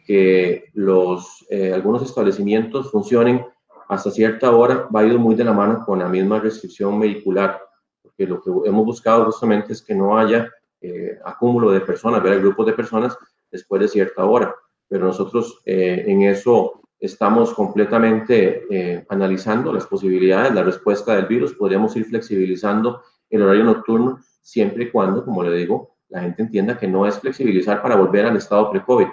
que 0.05 0.65
los, 0.73 1.45
eh, 1.49 1.73
algunos 1.73 2.03
establecimientos 2.03 2.91
funcionen 2.91 3.45
hasta 3.87 4.11
cierta 4.11 4.51
hora 4.51 4.87
va 4.93 5.01
a 5.01 5.05
ir 5.05 5.17
muy 5.17 5.35
de 5.35 5.43
la 5.43 5.53
mano 5.53 5.83
con 5.85 5.99
la 5.99 6.07
misma 6.07 6.39
restricción 6.39 6.99
vehicular, 6.99 7.59
porque 8.01 8.25
lo 8.25 8.41
que 8.41 8.49
hemos 8.69 8.85
buscado 8.85 9.25
justamente 9.25 9.73
es 9.73 9.81
que 9.81 9.93
no 9.93 10.17
haya 10.17 10.49
eh, 10.79 11.19
acúmulo 11.25 11.71
de 11.71 11.81
personas, 11.81 12.23
ver 12.23 12.39
grupos 12.39 12.65
de 12.65 12.73
personas 12.73 13.17
después 13.51 13.81
de 13.81 13.87
cierta 13.87 14.25
hora. 14.25 14.55
Pero 14.87 15.05
nosotros 15.05 15.61
eh, 15.65 16.03
en 16.07 16.23
eso 16.23 16.80
estamos 17.01 17.53
completamente 17.55 18.65
eh, 18.69 19.05
analizando 19.09 19.73
las 19.73 19.87
posibilidades, 19.87 20.53
la 20.53 20.63
respuesta 20.63 21.15
del 21.15 21.25
virus. 21.25 21.53
Podríamos 21.53 21.95
ir 21.97 22.05
flexibilizando 22.05 23.01
el 23.29 23.41
horario 23.41 23.63
nocturno 23.63 24.19
siempre 24.41 24.83
y 24.83 24.91
cuando, 24.91 25.25
como 25.25 25.43
le 25.43 25.51
digo, 25.57 25.95
la 26.09 26.21
gente 26.21 26.43
entienda 26.43 26.77
que 26.77 26.87
no 26.87 27.07
es 27.07 27.19
flexibilizar 27.19 27.81
para 27.81 27.95
volver 27.95 28.27
al 28.27 28.37
estado 28.37 28.69
pre-COVID. 28.69 29.07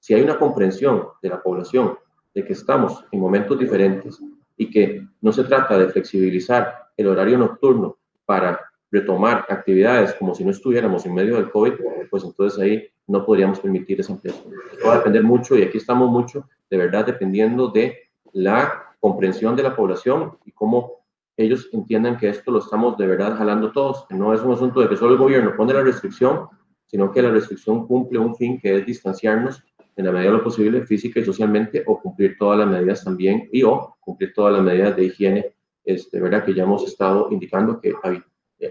Si 0.00 0.14
hay 0.14 0.22
una 0.22 0.38
comprensión 0.38 1.08
de 1.20 1.28
la 1.28 1.42
población 1.42 1.98
de 2.34 2.44
que 2.44 2.54
estamos 2.54 3.04
en 3.12 3.20
momentos 3.20 3.58
diferentes 3.58 4.18
y 4.56 4.70
que 4.70 5.06
no 5.20 5.32
se 5.32 5.44
trata 5.44 5.78
de 5.78 5.88
flexibilizar 5.88 6.88
el 6.96 7.08
horario 7.08 7.36
nocturno 7.36 7.98
para 8.24 8.60
retomar 8.90 9.44
actividades 9.48 10.14
como 10.14 10.34
si 10.34 10.44
no 10.44 10.50
estuviéramos 10.50 11.04
en 11.06 11.14
medio 11.14 11.36
del 11.36 11.50
COVID, 11.50 11.72
pues 12.10 12.24
entonces 12.24 12.58
ahí 12.58 12.88
no 13.06 13.24
podríamos 13.24 13.60
permitir 13.60 14.00
esa 14.00 14.12
ampliación. 14.12 14.52
Va 14.86 14.94
a 14.94 14.98
depender 14.98 15.22
mucho, 15.22 15.56
y 15.56 15.62
aquí 15.62 15.78
estamos 15.78 16.10
mucho, 16.10 16.48
de 16.70 16.76
verdad, 16.76 17.06
dependiendo 17.06 17.68
de 17.68 17.96
la 18.32 18.94
comprensión 19.00 19.56
de 19.56 19.62
la 19.62 19.74
población 19.74 20.38
y 20.44 20.52
cómo 20.52 21.04
ellos 21.36 21.68
entiendan 21.72 22.16
que 22.16 22.28
esto 22.28 22.50
lo 22.50 22.60
estamos 22.60 22.96
de 22.96 23.06
verdad 23.06 23.36
jalando 23.36 23.70
todos, 23.72 24.06
que 24.08 24.14
no 24.14 24.32
es 24.32 24.40
un 24.40 24.52
asunto 24.52 24.80
de 24.80 24.88
que 24.88 24.96
solo 24.96 25.12
el 25.12 25.18
gobierno 25.18 25.54
pone 25.56 25.74
la 25.74 25.82
restricción, 25.82 26.48
sino 26.86 27.12
que 27.12 27.22
la 27.22 27.30
restricción 27.30 27.86
cumple 27.86 28.18
un 28.18 28.34
fin 28.36 28.58
que 28.58 28.76
es 28.76 28.86
distanciarnos 28.86 29.62
en 29.96 30.04
la 30.06 30.12
medida 30.12 30.30
de 30.30 30.36
lo 30.38 30.44
posible 30.44 30.86
física 30.86 31.20
y 31.20 31.24
socialmente 31.24 31.82
o 31.86 32.00
cumplir 32.00 32.36
todas 32.38 32.58
las 32.58 32.68
medidas 32.68 33.04
también 33.04 33.48
y 33.52 33.62
o 33.62 33.96
cumplir 34.00 34.32
todas 34.34 34.54
las 34.54 34.62
medidas 34.62 34.96
de 34.96 35.04
higiene, 35.04 35.54
este, 35.84 36.20
¿verdad? 36.20 36.44
Que 36.44 36.54
ya 36.54 36.64
hemos 36.64 36.84
estado 36.84 37.28
indicando 37.30 37.80
que 37.80 37.92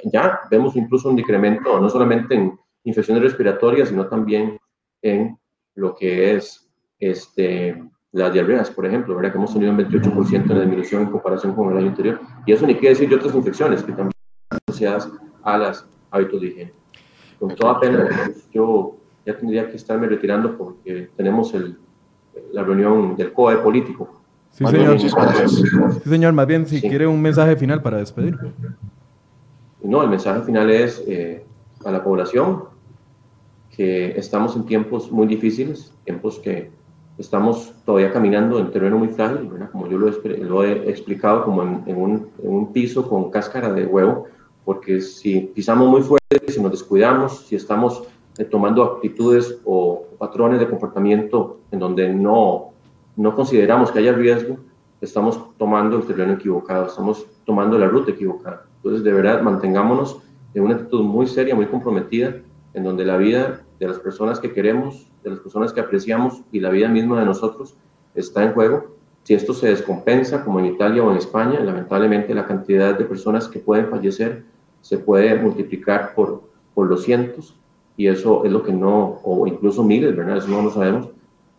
ya 0.05 0.39
vemos 0.49 0.75
incluso 0.75 1.09
un 1.09 1.15
decremento 1.15 1.79
no 1.79 1.89
solamente 1.89 2.36
en 2.36 2.57
infecciones 2.83 3.23
respiratorias, 3.23 3.89
sino 3.89 4.07
también 4.07 4.57
en 5.01 5.38
lo 5.75 5.95
que 5.95 6.36
es 6.36 6.67
este, 6.99 7.83
las 8.11 8.31
diarreas, 8.33 8.69
por 8.71 8.86
ejemplo, 8.86 9.15
¿verdad? 9.15 9.31
que 9.31 9.38
hemos 9.38 9.53
tenido 9.53 9.71
un 9.71 9.77
28% 9.77 10.45
de 10.45 10.61
disminución 10.61 11.03
en 11.03 11.11
comparación 11.11 11.53
con 11.53 11.71
el 11.71 11.77
año 11.77 11.89
anterior. 11.89 12.19
Y 12.45 12.53
eso 12.53 12.65
ni 12.65 12.75
quiere 12.75 12.89
decir 12.89 13.09
de 13.09 13.15
otras 13.15 13.36
infecciones 13.36 13.83
que 13.83 13.91
también 13.91 14.13
están 14.43 14.59
asociadas 14.67 15.11
a 15.43 15.57
los 15.57 15.86
hábitos 16.11 16.41
de 16.41 16.47
higiene. 16.47 16.73
Con 17.39 17.55
toda 17.55 17.79
pena, 17.79 18.09
yo 18.53 18.97
ya 19.25 19.38
tendría 19.38 19.69
que 19.69 19.75
estarme 19.75 20.07
retirando 20.07 20.57
porque 20.57 21.09
tenemos 21.17 21.53
el, 21.53 21.77
la 22.53 22.63
reunión 22.63 23.15
del 23.15 23.33
COE 23.33 23.57
político. 23.57 24.21
Sí, 24.51 24.65
señor. 24.65 24.97
sí, 24.99 25.09
señor. 26.09 26.31
Más 26.31 26.47
bien, 26.47 26.65
si 26.65 26.79
quiere 26.79 27.05
un 27.05 27.21
mensaje 27.21 27.57
final 27.57 27.81
para 27.81 27.97
despedir. 27.97 28.38
No, 29.86 30.01
el 30.01 30.09
mensaje 30.09 30.41
final 30.41 30.69
es 30.71 31.03
eh, 31.07 31.45
a 31.86 31.91
la 31.91 32.03
población 32.03 32.63
que 33.69 34.17
estamos 34.17 34.55
en 34.55 34.65
tiempos 34.65 35.11
muy 35.11 35.27
difíciles, 35.27 35.93
tiempos 36.05 36.39
que 36.39 36.71
estamos 37.17 37.71
todavía 37.86 38.11
caminando 38.11 38.57
en 38.59 38.71
terreno 38.71 38.97
muy 38.97 39.09
frágil, 39.09 39.49
como 39.71 39.88
yo 39.88 39.97
lo 39.97 40.63
he, 40.63 40.89
explicado, 40.89 41.43
como 41.43 41.61
en, 41.61 41.95
un, 41.95 42.29
en, 42.41 42.49
un, 42.49 42.73
piso 42.73 43.07
con 43.07 43.29
cáscara 43.29 43.71
de 43.71 43.86
huevo, 43.86 44.25
porque 44.63 45.01
si 45.01 45.41
pisamos 45.41 45.88
muy 45.88 46.01
fuerte, 46.01 46.51
si 46.51 46.61
nos 46.61 46.71
descuidamos, 46.71 47.45
si 47.45 47.55
estamos 47.55 48.03
eh, 48.38 48.45
tomando 48.45 48.83
actitudes 48.83 49.59
o 49.65 50.05
patrones 50.17 50.59
de 50.59 50.67
comportamiento 50.67 51.59
en 51.71 51.79
donde 51.79 52.13
no, 52.13 52.71
no 53.15 53.36
consideramos 53.36 53.91
que 53.91 53.99
haya 53.99 54.13
riesgo, 54.13 54.57
estamos 54.99 55.39
tomando 55.57 55.97
el 55.97 56.05
terreno 56.05 56.33
equivocado, 56.33 56.88
estamos 56.88 57.25
tomando 57.45 57.77
la 57.77 57.88
ruta 57.88 58.11
equivocada. 58.11 58.64
Entonces, 58.86 59.03
de 59.03 59.13
verdad, 59.13 59.41
mantengámonos 59.41 60.21
en 60.53 60.61
una 60.61 60.75
actitud 60.75 61.01
muy 61.01 61.25
seria, 61.25 61.55
muy 61.55 61.65
comprometida, 61.65 62.36
en 62.75 62.83
donde 62.83 63.03
la 63.03 63.17
vida 63.17 63.63
de 63.79 63.88
las 63.88 63.97
personas 63.97 64.39
que 64.39 64.53
queremos, 64.53 65.07
de 65.23 65.31
las 65.31 65.39
personas 65.39 65.73
que 65.73 65.79
apreciamos 65.79 66.43
y 66.51 66.59
la 66.59 66.69
vida 66.69 66.88
misma 66.88 67.19
de 67.19 67.25
nosotros 67.25 67.75
está 68.13 68.43
en 68.43 68.53
juego. 68.53 68.95
Si 69.23 69.33
esto 69.33 69.55
se 69.55 69.69
descompensa, 69.69 70.45
como 70.45 70.59
en 70.59 70.67
Italia 70.67 71.03
o 71.03 71.09
en 71.09 71.17
España, 71.17 71.59
lamentablemente 71.61 72.36
la 72.36 72.45
cantidad 72.45 72.95
de 72.95 73.05
personas 73.05 73.47
que 73.47 73.57
pueden 73.57 73.89
fallecer 73.89 74.43
se 74.81 74.99
puede 74.99 75.33
multiplicar 75.33 76.13
por, 76.13 76.43
por 76.75 76.86
los 76.86 77.05
cientos 77.05 77.55
y 77.97 78.05
eso 78.05 78.45
es 78.45 78.51
lo 78.51 78.61
que 78.61 78.71
no, 78.71 79.19
o 79.23 79.47
incluso 79.47 79.83
miles, 79.83 80.15
¿verdad? 80.15 80.38
Eso 80.38 80.49
no 80.49 80.61
lo 80.61 80.69
sabemos, 80.69 81.09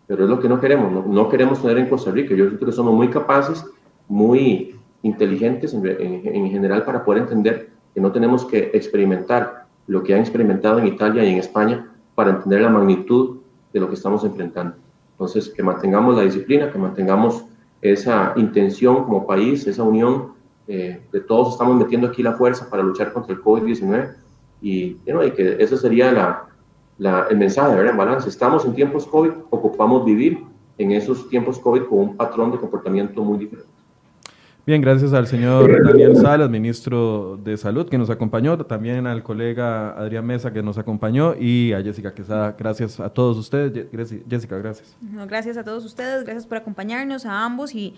pero 0.07 0.23
es 0.23 0.31
lo 0.31 0.39
que 0.39 0.49
no 0.49 0.61
queremos, 0.61 0.93
no, 0.93 1.05
no 1.05 1.29
queremos 1.29 1.61
tener 1.61 1.79
en 1.79 1.89
Costa 1.89 2.13
Rica. 2.13 2.37
Yo 2.37 2.47
creo 2.47 2.61
que 2.61 2.71
somos 2.71 2.95
muy 2.95 3.09
capaces, 3.09 3.65
muy 4.07 4.77
inteligentes 5.03 5.75
en, 5.75 6.51
general 6.51 6.85
para 6.85 7.05
poder 7.05 7.23
entender 7.23 7.71
que 7.95 8.01
no 8.01 8.13
tenemos 8.13 8.45
que 8.45 8.71
experimentar 8.75 9.67
lo 9.87 10.03
que 10.03 10.15
han 10.15 10.21
experimentado 10.21 10.79
en 10.79 10.87
Italia 10.87 11.25
y 11.25 11.33
en 11.33 11.39
España 11.39 11.93
para 12.15 12.31
entender 12.31 12.61
la 12.63 12.69
magnitud 12.69 13.39
de 13.73 13.81
lo 13.81 13.89
que 13.89 13.95
estamos 13.95 14.25
enfrentando. 14.25 14.77
Entonces, 15.13 15.49
que 15.49 15.63
mantengamos 15.63 16.17
la 16.17 16.23
disciplina, 16.23 16.71
que 16.71 16.79
mantengamos 16.79 17.45
esa 17.81 18.33
intención 18.37 19.05
como 19.05 19.27
país, 19.27 19.67
esa 19.67 19.83
unión, 19.83 20.33
eh, 20.69 21.01
de 21.13 21.21
todos 21.21 21.53
estamos 21.53 21.77
metiendo 21.77 22.09
aquí 22.09 22.23
la 22.23 22.33
fuerza 22.33 22.69
para 22.69 22.83
luchar 22.83 23.13
contra 23.13 23.35
el 23.35 23.41
COVID-19 23.41 24.15
y, 24.61 24.97
y, 25.07 25.31
que 25.37 25.57
ese 25.61 25.77
sería 25.77 26.11
la, 26.11 26.47
la, 26.99 27.27
el 27.31 27.37
mensaje, 27.37 27.75
¿verdad? 27.77 27.93
En 27.93 27.97
balance, 27.97 28.29
estamos 28.29 28.65
en 28.65 28.75
tiempos 28.75 29.07
COVID, 29.07 29.31
ocupamos 29.51 30.05
vivir 30.05 30.43
en 30.79 30.93
esos 30.93 31.29
tiempos 31.29 31.59
COVID 31.59 31.85
con 31.85 31.99
un 31.99 32.17
patrón 32.17 32.51
de 32.51 32.59
comportamiento 32.59 33.23
muy 33.23 33.39
diferente. 33.39 33.71
Bien, 34.67 34.81
gracias 34.81 35.13
al 35.13 35.29
señor 35.29 35.87
Daniel 35.87 36.17
Salas, 36.17 36.51
ministro 36.51 37.37
de 37.37 37.57
Salud, 37.57 37.89
que 37.89 37.99
nos 37.99 38.11
acompañó, 38.11 38.59
también 38.59 39.07
al 39.07 39.23
colega 39.23 39.91
Adrián 39.91 40.27
Mesa, 40.27 40.53
que 40.53 40.61
nos 40.61 40.77
acompañó, 40.77 41.37
y 41.39 41.73
a 41.73 41.81
Jessica 41.81 42.13
Quesada. 42.13 42.57
Gracias 42.59 42.99
a 42.99 43.11
todos 43.11 43.39
ustedes. 43.39 43.87
Jessica, 44.29 44.59
gracias. 44.59 44.97
gracias 45.29 45.57
a 45.57 45.63
todos 45.63 45.85
ustedes, 45.85 46.25
gracias 46.25 46.49
por 46.49 46.59
acompañarnos 46.59 47.27
a 47.27 47.45
ambos 47.45 47.77
y, 47.77 47.95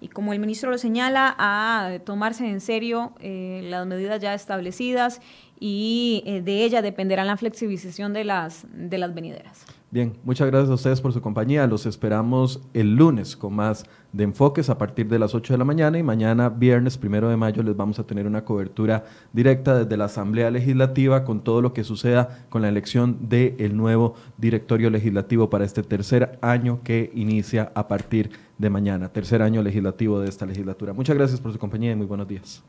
y 0.00 0.06
como 0.06 0.32
el 0.32 0.38
ministro 0.38 0.70
lo 0.70 0.78
señala, 0.78 1.34
a 1.38 1.98
tomarse 2.04 2.48
en 2.48 2.60
serio 2.60 3.14
eh, 3.18 3.62
las 3.64 3.84
medidas 3.88 4.22
ya 4.22 4.32
establecidas 4.32 5.20
y 5.58 6.22
eh, 6.24 6.40
de 6.40 6.62
ella 6.62 6.82
dependerá 6.82 7.24
la 7.24 7.36
flexibilización 7.36 8.12
de 8.12 8.22
las, 8.22 8.64
de 8.72 8.96
las 8.96 9.12
venideras. 9.12 9.66
Bien, 9.92 10.14
muchas 10.24 10.46
gracias 10.46 10.70
a 10.70 10.74
ustedes 10.74 11.02
por 11.02 11.12
su 11.12 11.20
compañía. 11.20 11.66
Los 11.66 11.84
esperamos 11.84 12.62
el 12.72 12.96
lunes 12.96 13.36
con 13.36 13.52
más 13.52 13.84
de 14.14 14.24
enfoques 14.24 14.70
a 14.70 14.78
partir 14.78 15.06
de 15.06 15.18
las 15.18 15.34
8 15.34 15.52
de 15.52 15.58
la 15.58 15.66
mañana 15.66 15.98
y 15.98 16.02
mañana, 16.02 16.48
viernes 16.48 16.96
primero 16.96 17.28
de 17.28 17.36
mayo, 17.36 17.62
les 17.62 17.76
vamos 17.76 17.98
a 17.98 18.04
tener 18.04 18.26
una 18.26 18.42
cobertura 18.42 19.04
directa 19.34 19.76
desde 19.76 19.98
la 19.98 20.06
Asamblea 20.06 20.50
Legislativa 20.50 21.24
con 21.24 21.44
todo 21.44 21.60
lo 21.60 21.74
que 21.74 21.84
suceda 21.84 22.46
con 22.48 22.62
la 22.62 22.70
elección 22.70 23.28
del 23.28 23.76
nuevo 23.76 24.14
directorio 24.38 24.88
legislativo 24.88 25.50
para 25.50 25.66
este 25.66 25.82
tercer 25.82 26.38
año 26.40 26.80
que 26.82 27.12
inicia 27.14 27.70
a 27.74 27.86
partir 27.86 28.30
de 28.56 28.70
mañana, 28.70 29.10
tercer 29.10 29.42
año 29.42 29.62
legislativo 29.62 30.20
de 30.20 30.30
esta 30.30 30.46
legislatura. 30.46 30.94
Muchas 30.94 31.16
gracias 31.16 31.38
por 31.38 31.52
su 31.52 31.58
compañía 31.58 31.92
y 31.92 31.96
muy 31.96 32.06
buenos 32.06 32.26
días. 32.26 32.62